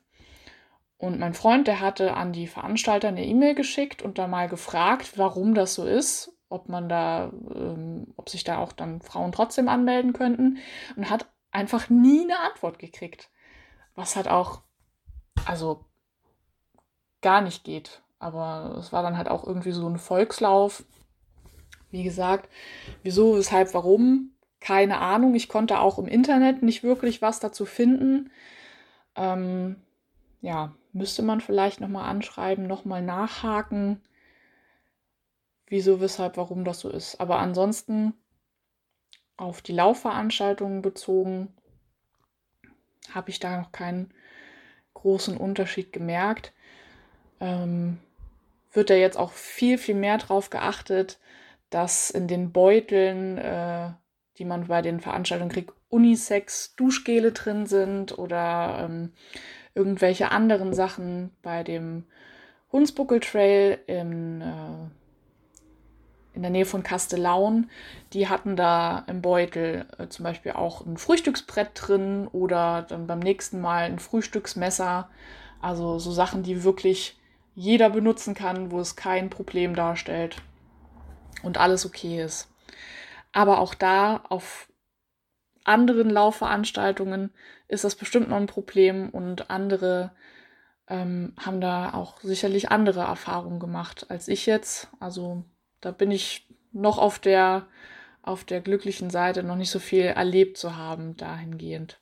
[1.03, 5.15] Und mein Freund, der hatte an die Veranstalter eine E-Mail geschickt und da mal gefragt,
[5.19, 9.69] warum das so ist, ob man da, ähm, ob sich da auch dann Frauen trotzdem
[9.69, 10.59] anmelden könnten
[10.95, 13.31] und hat einfach nie eine Antwort gekriegt.
[13.97, 14.63] Was halt auch,
[15.45, 15.87] also
[17.21, 18.03] gar nicht geht.
[18.21, 20.85] Aber es war dann halt auch irgendwie so ein Volkslauf.
[21.91, 22.49] Wie gesagt,
[23.03, 25.35] wieso, weshalb, warum, keine Ahnung.
[25.35, 28.31] Ich konnte auch im Internet nicht wirklich was dazu finden.
[29.17, 29.83] Ähm,
[30.41, 34.03] ja, müsste man vielleicht nochmal anschreiben, nochmal nachhaken,
[35.67, 37.21] wieso, weshalb, warum das so ist.
[37.21, 38.15] Aber ansonsten
[39.37, 41.55] auf die Laufveranstaltungen bezogen
[43.11, 44.13] habe ich da noch keinen
[44.95, 46.53] großen Unterschied gemerkt.
[47.41, 47.99] Ähm,
[48.73, 51.19] wird da jetzt auch viel, viel mehr drauf geachtet,
[51.71, 53.91] dass in den Beuteln, äh,
[54.39, 59.13] die man bei den Veranstaltungen kriegt, Unisex Duschgele drin sind oder ähm,
[59.75, 62.05] irgendwelche anderen Sachen bei dem
[62.73, 64.89] Hunsbuckel Trail in, äh,
[66.35, 67.71] in der Nähe von Kastellaun.
[68.13, 73.19] Die hatten da im Beutel äh, zum Beispiel auch ein Frühstücksbrett drin oder dann beim
[73.19, 75.09] nächsten Mal ein Frühstücksmesser.
[75.61, 77.19] Also so Sachen, die wirklich
[77.55, 80.37] jeder benutzen kann, wo es kein Problem darstellt
[81.43, 82.49] und alles okay ist.
[83.33, 84.69] Aber auch da auf
[85.65, 87.31] anderen Laufveranstaltungen
[87.69, 90.13] ist das bestimmt noch ein Problem und andere
[90.89, 94.89] ähm, haben da auch sicherlich andere Erfahrungen gemacht als ich jetzt.
[95.01, 95.45] Also
[95.81, 97.67] da bin ich noch auf der,
[98.23, 101.99] auf der glücklichen Seite, noch nicht so viel erlebt zu haben dahingehend.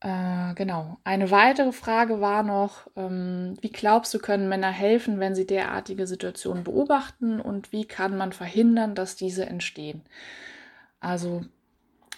[0.00, 0.98] Äh, genau.
[1.04, 6.08] Eine weitere Frage war noch, ähm, wie glaubst du, können Männer helfen, wenn sie derartige
[6.08, 10.02] Situationen beobachten und wie kann man verhindern, dass diese entstehen?
[10.98, 11.44] Also,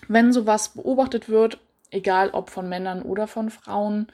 [0.08, 1.58] wenn sowas beobachtet wird,
[1.90, 4.08] egal ob von Männern oder von Frauen,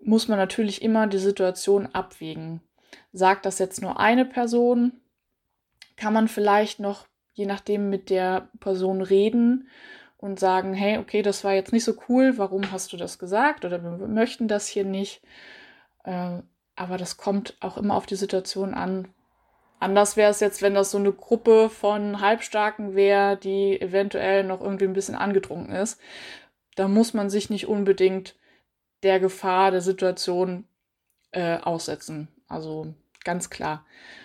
[0.00, 2.60] muss man natürlich immer die Situation abwägen.
[3.12, 4.92] Sagt das jetzt nur eine Person,
[5.96, 9.68] kann man vielleicht noch, je nachdem, mit der Person reden
[10.16, 13.64] und sagen, hey, okay, das war jetzt nicht so cool, warum hast du das gesagt
[13.64, 15.22] oder wir möchten das hier nicht.
[16.04, 16.42] Äh,
[16.76, 19.08] aber das kommt auch immer auf die Situation an.
[19.80, 24.60] Anders wäre es jetzt, wenn das so eine Gruppe von Halbstarken wäre, die eventuell noch
[24.60, 26.00] irgendwie ein bisschen angetrunken ist.
[26.74, 28.34] Da muss man sich nicht unbedingt
[29.02, 30.64] der Gefahr der Situation
[31.30, 32.28] äh, aussetzen.
[32.48, 32.92] Also
[33.24, 33.84] ganz klar.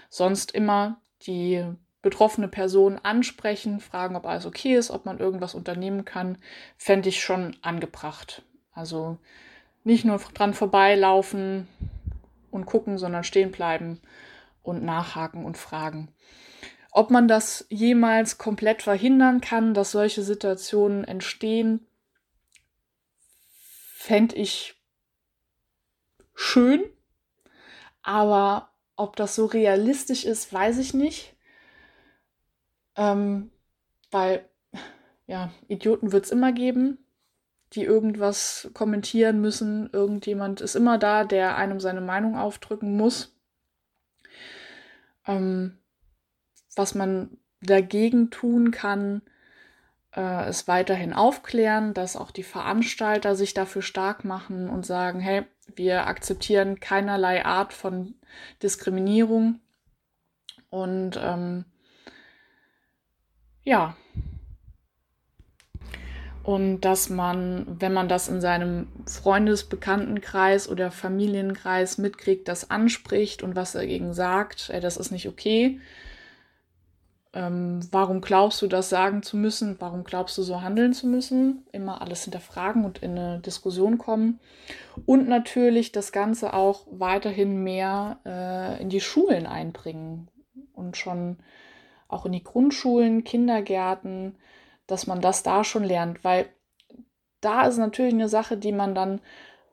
[0.09, 1.63] Sonst immer die
[2.01, 6.38] betroffene Person ansprechen, fragen, ob alles okay ist, ob man irgendwas unternehmen kann,
[6.77, 8.41] fände ich schon angebracht.
[8.73, 9.17] Also
[9.84, 11.67] nicht nur dran vorbeilaufen
[12.49, 14.01] und gucken, sondern stehen bleiben
[14.64, 16.14] und nachhaken und fragen.
[16.91, 21.88] Ob man das jemals komplett verhindern kann, dass solche Situationen entstehen,
[23.95, 24.76] fände ich
[26.35, 26.84] schön.
[28.03, 31.35] Aber ob das so realistisch ist, weiß ich nicht.
[32.95, 33.49] Ähm,
[34.11, 34.48] weil,
[35.26, 36.99] ja, Idioten wird es immer geben,
[37.73, 39.90] die irgendwas kommentieren müssen.
[39.91, 43.32] Irgendjemand ist immer da, der einem seine Meinung aufdrücken muss.
[45.27, 45.77] Ähm,
[46.75, 49.21] was man dagegen tun kann,
[50.15, 55.43] äh, ist weiterhin aufklären, dass auch die Veranstalter sich dafür stark machen und sagen, hey,
[55.75, 58.15] wir akzeptieren keinerlei Art von
[58.61, 59.59] Diskriminierung
[60.69, 61.65] und ähm,
[63.63, 63.95] ja.
[66.43, 73.55] Und dass man, wenn man das in seinem Freundesbekanntenkreis oder Familienkreis mitkriegt, das anspricht und
[73.55, 75.79] was dagegen sagt, ey, das ist nicht okay.
[77.35, 79.77] Ähm, warum glaubst du, das sagen zu müssen?
[79.79, 81.65] Warum glaubst du, so handeln zu müssen?
[81.71, 84.39] Immer alles hinterfragen und in eine Diskussion kommen.
[85.05, 90.27] Und natürlich das Ganze auch weiterhin mehr äh, in die Schulen einbringen
[90.73, 91.37] und schon
[92.07, 94.35] auch in die Grundschulen, Kindergärten,
[94.93, 96.45] dass man das da schon lernt, weil
[97.41, 99.21] da ist natürlich eine Sache, die man dann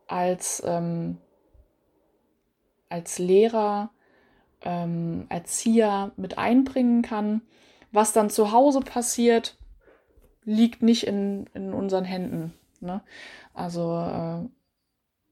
[0.08, 1.18] als, ähm,
[2.88, 3.90] als Lehrer,
[4.62, 7.42] ähm, Erzieher mit einbringen kann.
[7.92, 9.58] Was dann zu Hause passiert,
[10.44, 12.54] liegt nicht in, in unseren Händen.
[12.80, 13.02] Ne?
[13.52, 14.48] Also äh,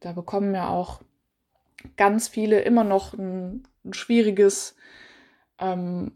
[0.00, 1.00] da bekommen ja auch
[1.96, 4.76] ganz viele immer noch ein, ein schwieriges
[5.58, 6.12] ähm,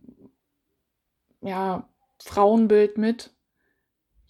[1.40, 1.88] ja,
[2.20, 3.31] Frauenbild mit,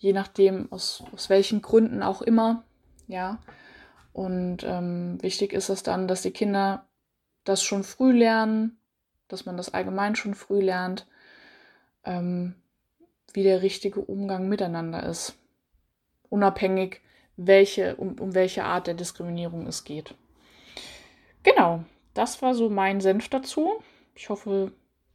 [0.03, 2.65] je nachdem, aus, aus welchen Gründen auch immer,
[3.07, 3.39] ja.
[4.13, 6.87] Und ähm, wichtig ist es dann, dass die Kinder
[7.45, 8.79] das schon früh lernen,
[9.29, 11.07] dass man das allgemein schon früh lernt,
[12.05, 12.57] ähm,
[13.33, 15.37] wie der richtige Umgang miteinander ist.
[16.29, 17.01] Unabhängig,
[17.37, 20.17] welche, um, um welche Art der Diskriminierung es geht.
[21.45, 23.71] Genau, das war so mein Senf dazu.
[24.17, 24.73] Ich hoffe,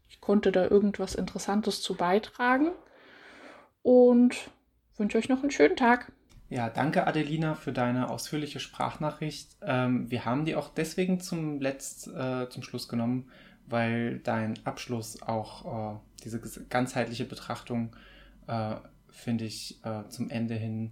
[0.08, 2.72] ich konnte da irgendwas Interessantes zu beitragen
[3.84, 4.50] und
[5.00, 6.12] wünsche euch noch einen schönen Tag.
[6.50, 9.50] Ja, danke Adelina für deine ausführliche Sprachnachricht.
[9.62, 13.30] Ähm, wir haben die auch deswegen zum Letzt, äh, zum Schluss genommen,
[13.68, 17.96] weil dein Abschluss auch äh, diese ganzheitliche Betrachtung,
[18.48, 18.76] äh,
[19.10, 20.92] finde ich, äh, zum Ende hin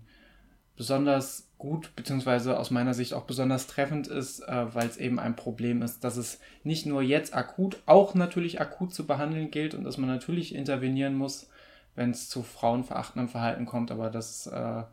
[0.75, 5.37] besonders gut, beziehungsweise aus meiner Sicht auch besonders treffend ist, äh, weil es eben ein
[5.37, 9.85] Problem ist, dass es nicht nur jetzt akut, auch natürlich akut zu behandeln gilt und
[9.85, 11.49] dass man natürlich intervenieren muss,
[11.95, 14.83] wenn es zu frauenverachtendem Verhalten kommt, aber dass äh,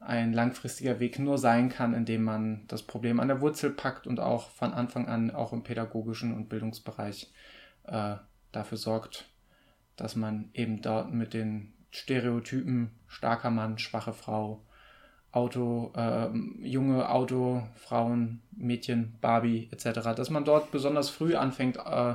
[0.00, 4.18] ein langfristiger Weg nur sein kann, indem man das Problem an der Wurzel packt und
[4.18, 7.30] auch von Anfang an auch im pädagogischen und Bildungsbereich
[7.84, 8.14] äh,
[8.52, 9.26] dafür sorgt,
[9.96, 14.62] dass man eben dort mit den Stereotypen starker Mann, schwache Frau,
[15.32, 16.28] Auto, äh,
[16.66, 22.14] junge Auto, Frauen, Mädchen, Barbie etc., dass man dort besonders früh anfängt äh,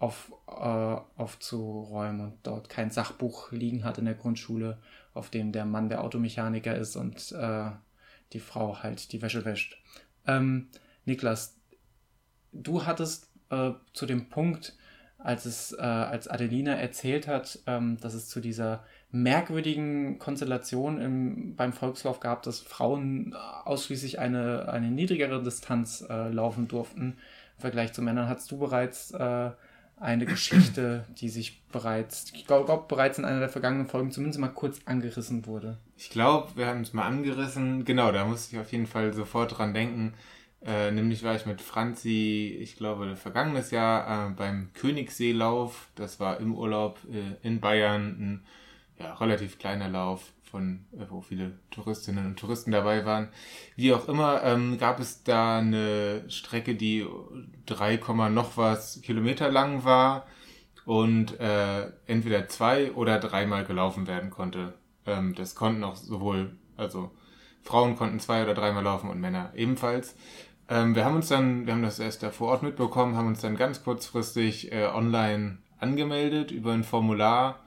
[0.00, 4.78] auf, äh, aufzuräumen und dort kein Sachbuch liegen hat in der Grundschule,
[5.14, 7.70] auf dem der Mann der Automechaniker ist und äh,
[8.32, 9.78] die Frau halt die Wäsche wäscht.
[10.26, 10.68] Ähm,
[11.04, 11.56] Niklas,
[12.52, 14.74] du hattest äh, zu dem Punkt,
[15.18, 21.56] als es, äh, als Adelina erzählt hat, ähm, dass es zu dieser merkwürdigen Konstellation im,
[21.56, 27.18] beim Volkslauf gab, dass Frauen ausschließlich eine, eine niedrigere Distanz äh, laufen durften
[27.56, 28.28] im Vergleich zu Männern.
[28.30, 29.50] Hattest du bereits äh,
[30.00, 34.48] eine Geschichte, die sich bereits, ich glaube, bereits in einer der vergangenen Folgen zumindest mal
[34.48, 35.78] kurz angerissen wurde.
[35.96, 37.84] Ich glaube, wir haben es mal angerissen.
[37.84, 40.14] Genau, da musste ich auf jeden Fall sofort dran denken.
[40.64, 45.88] Äh, nämlich war ich mit Franzi, ich glaube, vergangenes Jahr äh, beim Königsseelauf.
[45.94, 48.02] Das war im Urlaub äh, in Bayern.
[48.02, 48.44] Ein
[48.98, 53.28] ja, relativ kleiner Lauf von, äh, wo viele Touristinnen und Touristen dabei waren.
[53.76, 57.06] Wie auch immer, ähm, gab es da eine Strecke, die
[57.66, 57.98] 3,
[58.30, 60.26] noch was Kilometer lang war
[60.84, 64.74] und äh, entweder zwei oder dreimal gelaufen werden konnte.
[65.06, 67.10] Ähm, das konnten auch sowohl, also
[67.62, 70.16] Frauen konnten zwei oder dreimal laufen und Männer ebenfalls.
[70.68, 73.40] Ähm, wir haben uns dann, wir haben das erst da vor Ort mitbekommen, haben uns
[73.40, 77.59] dann ganz kurzfristig äh, online angemeldet über ein Formular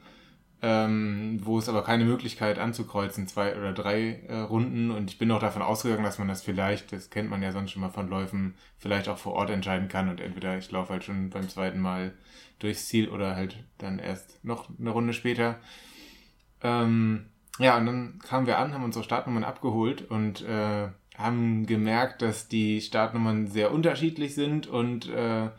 [0.66, 4.92] ähm, wo es aber keine Möglichkeit anzukreuzen, zwei oder drei äh, Runden.
[4.92, 7.72] Und ich bin auch davon ausgegangen, dass man das vielleicht, das kennt man ja sonst
[7.72, 10.08] schon mal von Läufen, vielleicht auch vor Ort entscheiden kann.
[10.08, 12.14] Und entweder ich laufe halt schon beim zweiten Mal
[12.60, 15.60] durchs Ziel oder halt dann erst noch eine Runde später.
[16.62, 17.26] Ähm,
[17.60, 20.88] ja, und dann kamen wir an, haben unsere Startnummern abgeholt und äh,
[21.18, 25.50] haben gemerkt, dass die Startnummern sehr unterschiedlich sind und äh,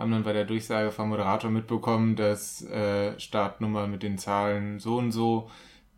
[0.00, 4.96] haben dann bei der Durchsage vom Moderator mitbekommen, dass äh, Startnummer mit den Zahlen so
[4.96, 5.50] und so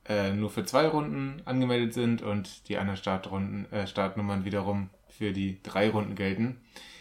[0.09, 5.33] äh, nur für zwei Runden angemeldet sind und die anderen Startrunden, äh, Startnummern wiederum für
[5.33, 6.61] die drei Runden gelten.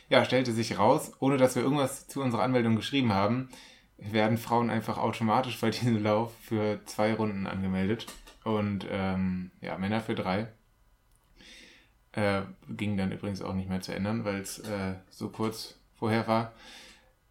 [0.09, 3.49] Ja, stellte sich raus, ohne dass wir irgendwas zu unserer Anmeldung geschrieben haben,
[3.97, 8.05] werden Frauen einfach automatisch bei diesem Lauf für zwei Runden angemeldet
[8.43, 10.49] und ähm, ja, Männer für drei.
[12.11, 16.27] Äh, ging dann übrigens auch nicht mehr zu ändern, weil es äh, so kurz vorher
[16.27, 16.53] war.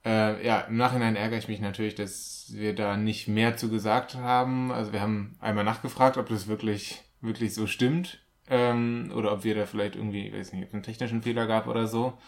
[0.05, 4.15] Äh, ja, im Nachhinein ärgere ich mich natürlich, dass wir da nicht mehr zu gesagt
[4.15, 4.73] haben.
[4.73, 8.25] Also wir haben einmal nachgefragt, ob das wirklich, wirklich so stimmt.
[8.49, 11.87] Ähm, oder ob wir da vielleicht irgendwie, ich weiß nicht, einen technischen Fehler gab oder
[11.87, 12.19] so.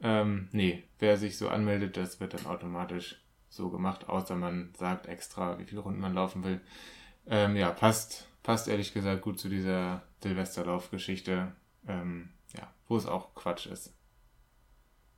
[0.00, 5.06] Ähm, nee, wer sich so anmeldet, das wird dann automatisch so gemacht, außer man sagt
[5.06, 6.60] extra, wie viele Runden man laufen will.
[7.26, 11.52] Ähm, ja, passt, passt ehrlich gesagt gut zu dieser Silvesterlauf-Geschichte,
[11.86, 13.94] ähm, ja, wo es auch Quatsch ist.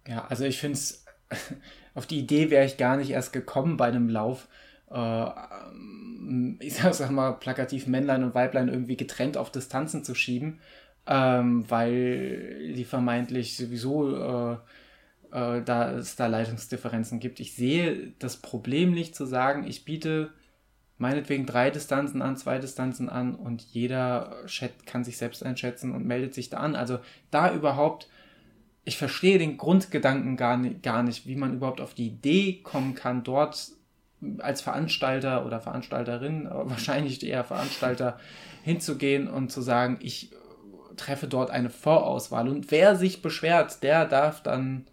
[0.06, 1.04] Ja, also ich finde es
[1.94, 4.48] auf die Idee wäre ich gar nicht erst gekommen bei einem Lauf.
[4.90, 5.24] Äh,
[6.60, 10.60] ich sag mal plakativ Männlein und Weiblein irgendwie getrennt auf Distanzen zu schieben,
[11.06, 14.56] ähm, weil die vermeintlich sowieso äh,
[15.32, 17.40] äh, da es da Leitungsdifferenzen gibt.
[17.40, 20.30] Ich sehe das Problem nicht zu sagen, ich biete
[20.98, 26.06] meinetwegen drei Distanzen an, zwei Distanzen an und jeder Chat kann sich selbst einschätzen und
[26.06, 26.76] meldet sich da an.
[26.76, 26.98] Also
[27.30, 28.08] da überhaupt
[28.84, 32.94] ich verstehe den Grundgedanken gar nicht, gar nicht, wie man überhaupt auf die Idee kommen
[32.94, 33.72] kann, dort
[34.38, 38.18] als Veranstalter oder Veranstalterin, wahrscheinlich eher Veranstalter,
[38.62, 40.30] hinzugehen und zu sagen, ich
[40.96, 42.48] treffe dort eine Vorauswahl.
[42.48, 44.86] Und wer sich beschwert, der darf dann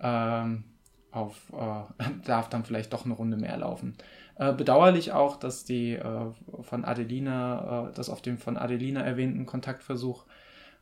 [0.00, 0.64] ähm,
[1.10, 3.96] auf, äh, darf dann vielleicht doch eine Runde mehr laufen.
[4.38, 9.46] Äh, bedauerlich auch, dass die äh, von Adelina, äh, das auf dem von Adelina erwähnten
[9.46, 10.24] Kontaktversuch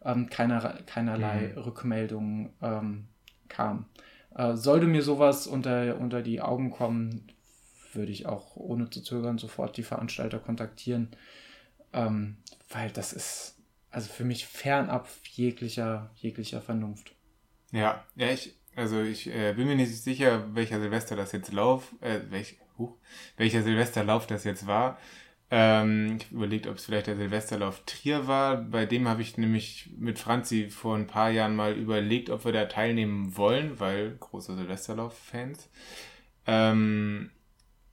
[0.04, 1.62] ähm, keiner, keinerlei mhm.
[1.62, 3.06] Rückmeldung ähm,
[3.48, 3.86] kam.
[4.34, 7.28] Äh, sollte mir sowas unter, unter die Augen kommen,
[7.92, 11.08] würde ich auch ohne zu zögern sofort die Veranstalter kontaktieren,
[11.92, 12.36] ähm,
[12.70, 13.54] weil das ist
[13.94, 17.14] also für mich fernab jeglicher, jeglicher Vernunft.
[17.70, 21.94] Ja, ja, ich, also ich äh, bin mir nicht sicher, welcher Silvester das jetzt lauf,
[22.00, 22.92] äh, welch, huh,
[23.36, 24.98] welcher Silvesterlauf das jetzt war.
[25.56, 28.56] Ähm, ich habe überlegt, ob es vielleicht der Silvesterlauf Trier war.
[28.56, 32.50] Bei dem habe ich nämlich mit Franzi vor ein paar Jahren mal überlegt, ob wir
[32.50, 35.70] da teilnehmen wollen, weil große Silvesterlauf-Fans.
[36.48, 37.30] Ähm,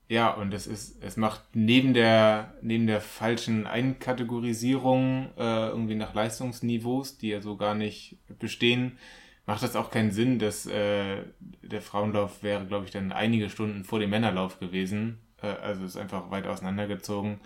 [0.08, 6.14] ja, und es ist, es macht neben der, neben der falschen Einkategorisierung äh, irgendwie nach
[6.14, 8.98] Leistungsniveaus, die ja so gar nicht bestehen,
[9.46, 11.22] macht das auch keinen Sinn, dass äh,
[11.62, 15.20] der Frauenlauf wäre, glaube ich, dann einige Stunden vor dem Männerlauf gewesen.
[15.42, 17.40] Äh, also ist einfach weit auseinandergezogen.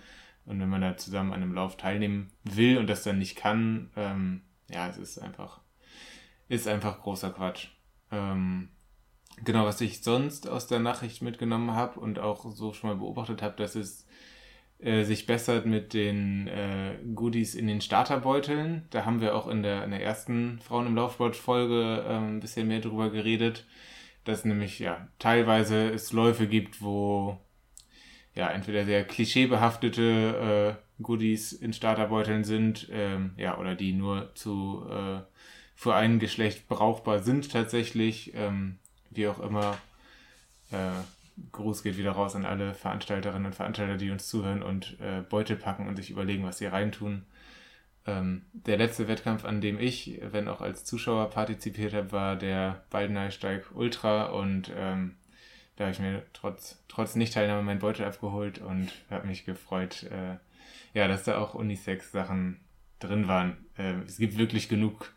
[0.45, 3.91] Und wenn man da zusammen an einem Lauf teilnehmen will und das dann nicht kann,
[3.97, 5.59] ähm, ja, es ist einfach,
[6.47, 7.67] ist einfach großer Quatsch.
[8.11, 8.69] Ähm,
[9.43, 13.41] Genau, was ich sonst aus der Nachricht mitgenommen habe und auch so schon mal beobachtet
[13.43, 14.07] habe, dass es
[14.79, 18.87] äh, sich bessert mit den äh, Goodies in den Starterbeuteln.
[18.89, 22.67] Da haben wir auch in der, in der ersten Frauen im Laufsport-Folge äh, ein bisschen
[22.67, 23.65] mehr drüber geredet,
[24.23, 27.39] dass nämlich ja teilweise es Läufe gibt, wo
[28.37, 34.85] ja entweder sehr klischeebehaftete äh, Goodies in Starterbeuteln sind, ähm, ja, oder die nur zu
[34.89, 35.19] äh,
[35.75, 38.33] für ein Geschlecht brauchbar sind tatsächlich.
[38.35, 38.79] Ähm,
[39.11, 39.77] wie auch immer.
[40.71, 40.91] Äh,
[41.51, 45.55] Gruß geht wieder raus an alle Veranstalterinnen und Veranstalter, die uns zuhören und äh, Beutel
[45.55, 47.25] packen und sich überlegen, was sie reintun.
[48.07, 52.83] Ähm, der letzte Wettkampf, an dem ich, wenn auch als Zuschauer partizipiert habe, war der
[52.89, 55.15] Baldeneysteig Ultra und ähm,
[55.77, 60.37] da habe ich mir trotz, trotz Nicht-Teilnahme meinen Beutel abgeholt und habe mich gefreut, äh,
[60.93, 62.59] ja, dass da auch Unisex-Sachen
[62.99, 63.65] drin waren.
[63.77, 65.13] Äh, es gibt wirklich genug,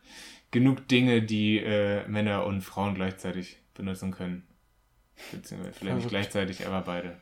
[0.51, 4.47] genug Dinge, die äh, Männer und Frauen gleichzeitig benutzen können.
[5.33, 7.21] Beziehungsweise vielleicht nicht gleichzeitig, aber beide.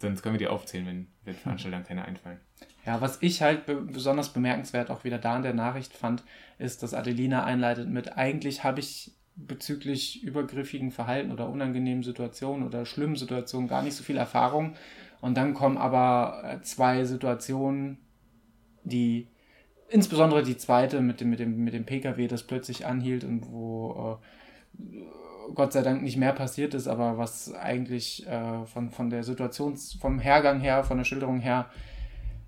[0.00, 2.40] Sonst können wir die aufzählen, wenn, wenn Veranstaltern keine einfallen.
[2.86, 6.24] Ja, was ich halt be besonders bemerkenswert auch wieder da in der Nachricht fand,
[6.58, 12.86] ist, dass Adelina einleitet mit, eigentlich habe ich bezüglich übergriffigen Verhalten oder unangenehmen Situationen oder
[12.86, 14.74] schlimmen Situationen gar nicht so viel Erfahrung.
[15.20, 17.98] Und dann kommen aber äh, zwei Situationen,
[18.84, 19.28] die,
[19.88, 24.20] insbesondere die zweite mit dem, mit dem, mit dem Pkw, das plötzlich anhielt und wo
[24.78, 24.84] äh,
[25.54, 29.76] Gott sei Dank nicht mehr passiert ist, aber was eigentlich äh, von, von der Situation,
[29.76, 31.70] vom Hergang her, von der Schilderung her,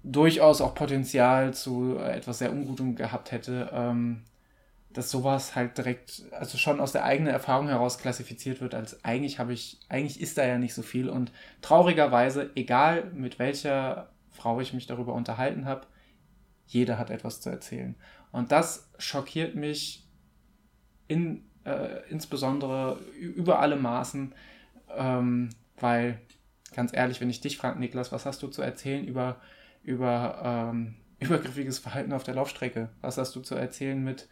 [0.02, 4.22] durchaus auch Potenzial zu äh, etwas sehr Ungutem gehabt hätte, ähm,
[4.97, 9.39] dass sowas halt direkt, also schon aus der eigenen Erfahrung heraus klassifiziert wird, als eigentlich
[9.39, 14.59] habe ich, eigentlich ist da ja nicht so viel und traurigerweise, egal mit welcher Frau
[14.59, 15.86] ich mich darüber unterhalten habe,
[16.66, 17.94] jeder hat etwas zu erzählen.
[18.32, 20.09] Und das schockiert mich
[21.09, 24.35] in äh, insbesondere über alle Maßen,
[24.97, 26.23] ähm, weil
[26.74, 29.43] ganz ehrlich, wenn ich dich frage, Niklas, was hast du zu erzählen über,
[29.82, 32.89] über ähm, übergriffiges Verhalten auf der Laufstrecke?
[33.02, 34.27] Was hast du zu erzählen mit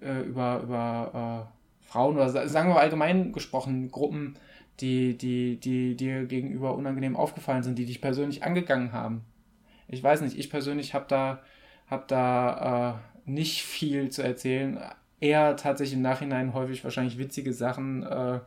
[0.00, 4.36] äh, über, über äh, Frauen oder sagen wir allgemein gesprochen, Gruppen,
[4.80, 9.22] die, die, die dir gegenüber unangenehm aufgefallen sind, die dich persönlich angegangen haben?
[9.88, 11.42] Ich weiß nicht, ich persönlich habe da,
[11.88, 14.78] hab da äh, nicht viel zu erzählen,
[15.20, 18.40] eher tatsächlich im Nachhinein häufig wahrscheinlich witzige Sachen äh,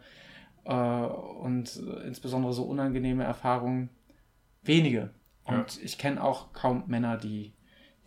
[0.65, 1.75] äh, und
[2.05, 3.89] insbesondere so unangenehme Erfahrungen
[4.63, 5.11] wenige.
[5.45, 5.83] Und ja.
[5.83, 7.53] ich kenne auch kaum Männer, die,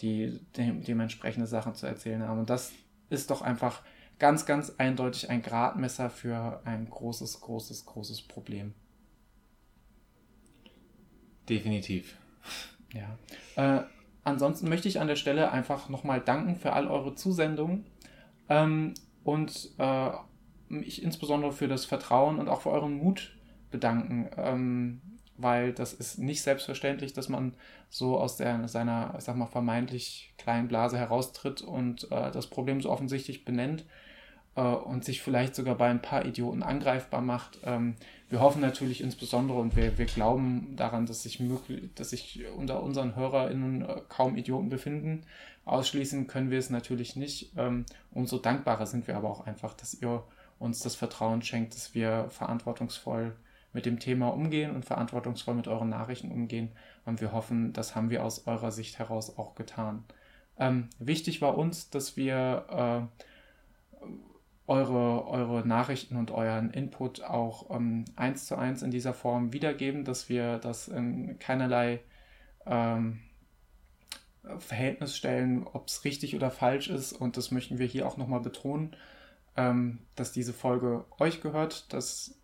[0.01, 2.41] die de dementsprechende Sachen zu erzählen haben.
[2.41, 2.73] Und das
[3.13, 3.83] ist doch einfach
[4.19, 8.75] ganz, ganz eindeutig ein Gradmesser für ein großes, großes, großes Problem.
[11.49, 12.17] Definitiv.
[12.93, 13.19] Ja.
[13.57, 13.85] Äh,
[14.23, 17.87] ansonsten möchte ich an der Stelle einfach nochmal danken für all eure Zusendungen.
[18.49, 18.95] Ähm,
[19.25, 20.11] und äh,
[20.69, 23.37] mich insbesondere für das Vertrauen und auch für euren Mut
[23.71, 25.01] bedanken, ähm,
[25.37, 27.55] weil das ist nicht selbstverständlich, dass man
[27.89, 32.81] so aus der, seiner, ich sag mal, vermeintlich kleinen Blase heraustritt und äh, das Problem
[32.81, 33.85] so offensichtlich benennt
[34.57, 37.59] äh, und sich vielleicht sogar bei ein paar Idioten angreifbar macht.
[37.65, 37.97] Ähm,
[38.29, 42.83] wir hoffen natürlich insbesondere und wir, wir glauben daran, dass sich, möglich, dass sich unter
[42.83, 45.25] unseren HörerInnen äh, kaum Idioten befinden.
[45.65, 47.53] Ausschließen können wir es natürlich nicht.
[47.57, 50.25] Ähm, umso dankbarer sind wir aber auch einfach, dass ihr
[50.59, 53.35] uns das Vertrauen schenkt, dass wir verantwortungsvoll
[53.73, 56.73] mit dem Thema umgehen und verantwortungsvoll mit euren Nachrichten umgehen.
[57.05, 60.05] Und wir hoffen, das haben wir aus eurer Sicht heraus auch getan.
[60.59, 63.11] Ähm, wichtig war uns, dass wir
[64.01, 64.07] äh,
[64.67, 70.05] eure, eure Nachrichten und euren Input auch ähm, eins zu eins in dieser Form wiedergeben,
[70.05, 72.01] dass wir das in keinerlei
[72.67, 73.21] ähm,
[74.59, 77.13] Verhältnis stellen, ob es richtig oder falsch ist.
[77.13, 78.97] Und das möchten wir hier auch nochmal betonen,
[79.57, 81.93] ähm, dass diese Folge euch gehört.
[81.93, 82.35] Dass,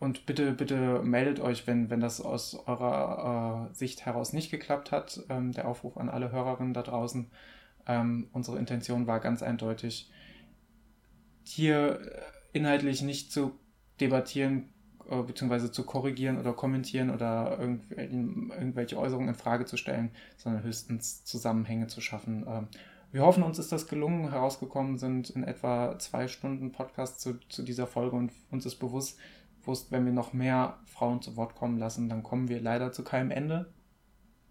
[0.00, 4.92] und bitte, bitte meldet euch, wenn, wenn das aus eurer äh, Sicht heraus nicht geklappt
[4.92, 5.24] hat.
[5.28, 7.30] Ähm, der Aufruf an alle Hörerinnen da draußen.
[7.86, 10.10] Ähm, unsere Intention war ganz eindeutig,
[11.42, 12.00] hier
[12.52, 13.58] inhaltlich nicht zu
[14.00, 14.68] debattieren
[15.10, 15.72] äh, bzw.
[15.72, 22.00] zu korrigieren oder kommentieren oder irgendwelche Äußerungen in Frage zu stellen, sondern höchstens Zusammenhänge zu
[22.00, 22.44] schaffen.
[22.46, 22.68] Ähm,
[23.10, 24.30] wir hoffen, uns ist das gelungen.
[24.30, 29.18] Herausgekommen sind in etwa zwei Stunden Podcast zu, zu dieser Folge und uns ist bewusst,
[29.60, 33.04] bewusst, wenn wir noch mehr Frauen zu Wort kommen lassen, dann kommen wir leider zu
[33.04, 33.72] keinem Ende.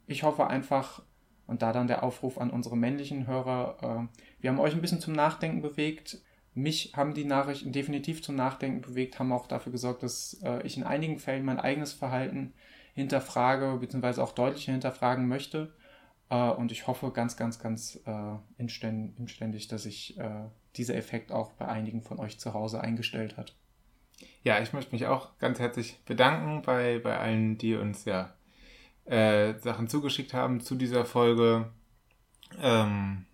[0.05, 1.01] Ich hoffe einfach,
[1.47, 5.01] und da dann der Aufruf an unsere männlichen Hörer, äh, wir haben euch ein bisschen
[5.01, 6.21] zum Nachdenken bewegt.
[6.53, 10.77] Mich haben die Nachrichten definitiv zum Nachdenken bewegt, haben auch dafür gesorgt, dass äh, ich
[10.77, 12.53] in einigen Fällen mein eigenes Verhalten
[12.93, 15.73] hinterfrage, beziehungsweise auch deutlicher hinterfragen möchte.
[16.29, 21.51] Äh, und ich hoffe ganz, ganz, ganz äh, inständig, dass sich äh, dieser Effekt auch
[21.53, 23.55] bei einigen von euch zu Hause eingestellt hat.
[24.48, 28.34] Ja, ich möchte mich auch ganz herzlich bedanken bei, bei allen, die uns ja
[29.03, 31.69] äh, Sachen zugeschickt haben zu dieser Folge.
[32.57, 33.26] Ähm,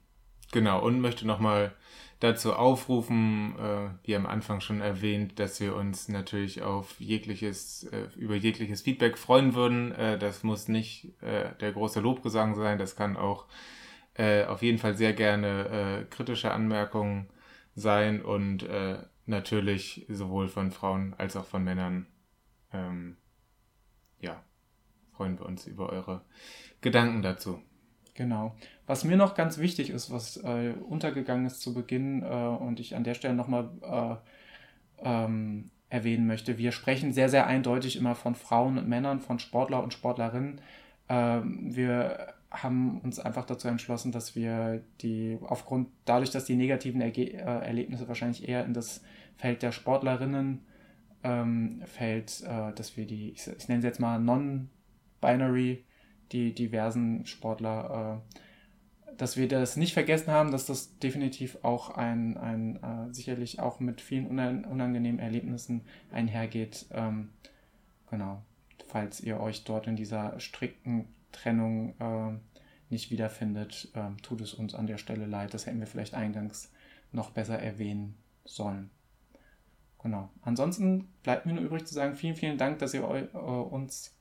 [0.51, 1.71] genau, und möchte nochmal
[2.19, 8.07] dazu aufrufen, äh, wie am Anfang schon erwähnt, dass wir uns natürlich auf jegliches, äh,
[8.15, 9.91] über jegliches Feedback freuen würden.
[9.91, 13.45] Äh, das muss nicht äh, der große Lobgesang sein, das kann auch
[14.15, 17.29] äh, auf jeden Fall sehr gerne äh, kritische Anmerkungen
[17.75, 18.67] sein und
[19.25, 22.07] natürlich sowohl von Frauen als auch von Männern.
[22.71, 23.17] Ähm,
[24.19, 24.41] ja,
[25.11, 26.21] freuen wir uns über eure
[26.81, 27.61] Gedanken dazu.
[28.15, 28.55] Genau.
[28.85, 32.95] Was mir noch ganz wichtig ist, was äh, untergegangen ist zu Beginn äh, und ich
[32.95, 38.35] an der Stelle nochmal äh, ähm, erwähnen möchte, wir sprechen sehr, sehr eindeutig immer von
[38.35, 40.61] Frauen und Männern, von Sportler und Sportlerinnen.
[41.09, 47.01] Ähm, wir haben uns einfach dazu entschlossen, dass wir die aufgrund dadurch, dass die negativen
[47.01, 49.01] Erge äh, Erlebnisse wahrscheinlich eher in das
[49.37, 50.61] Feld der Sportlerinnen
[51.23, 55.83] ähm, fällt, äh, dass wir die, ich, ich nenne sie jetzt mal non-binary
[56.31, 58.21] die diversen Sportler,
[59.09, 63.59] äh, dass wir das nicht vergessen haben, dass das definitiv auch ein, ein äh, sicherlich
[63.59, 65.81] auch mit vielen unangenehmen Erlebnissen
[66.11, 66.85] einhergeht.
[66.91, 67.29] Ähm,
[68.09, 68.43] genau,
[68.87, 72.39] falls ihr euch dort in dieser strikten Trennung äh,
[72.89, 75.53] nicht wiederfindet, äh, tut es uns an der Stelle leid.
[75.53, 76.71] Das hätten wir vielleicht eingangs
[77.11, 78.15] noch besser erwähnen
[78.45, 78.89] sollen.
[80.01, 80.29] Genau.
[80.41, 84.15] Ansonsten bleibt mir nur übrig zu sagen, vielen, vielen Dank, dass ihr äh, uns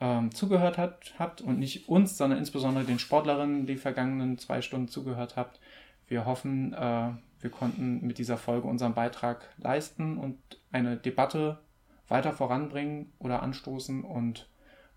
[0.00, 4.88] ähm, zugehört hat, habt und nicht uns, sondern insbesondere den Sportlerinnen die vergangenen zwei Stunden
[4.88, 5.60] zugehört habt.
[6.06, 7.10] Wir hoffen, äh,
[7.40, 10.38] wir konnten mit dieser Folge unseren Beitrag leisten und
[10.70, 11.58] eine Debatte
[12.06, 14.48] weiter voranbringen oder anstoßen und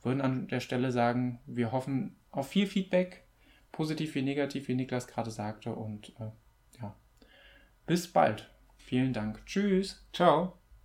[0.03, 3.23] würden an der Stelle sagen, wir hoffen auf viel Feedback,
[3.72, 5.73] positiv wie negativ, wie Niklas gerade sagte.
[5.73, 6.32] Und äh,
[6.82, 6.95] ja,
[7.86, 8.49] bis bald.
[8.78, 9.45] Vielen Dank.
[9.45, 10.06] Tschüss.
[10.14, 10.60] Ciao.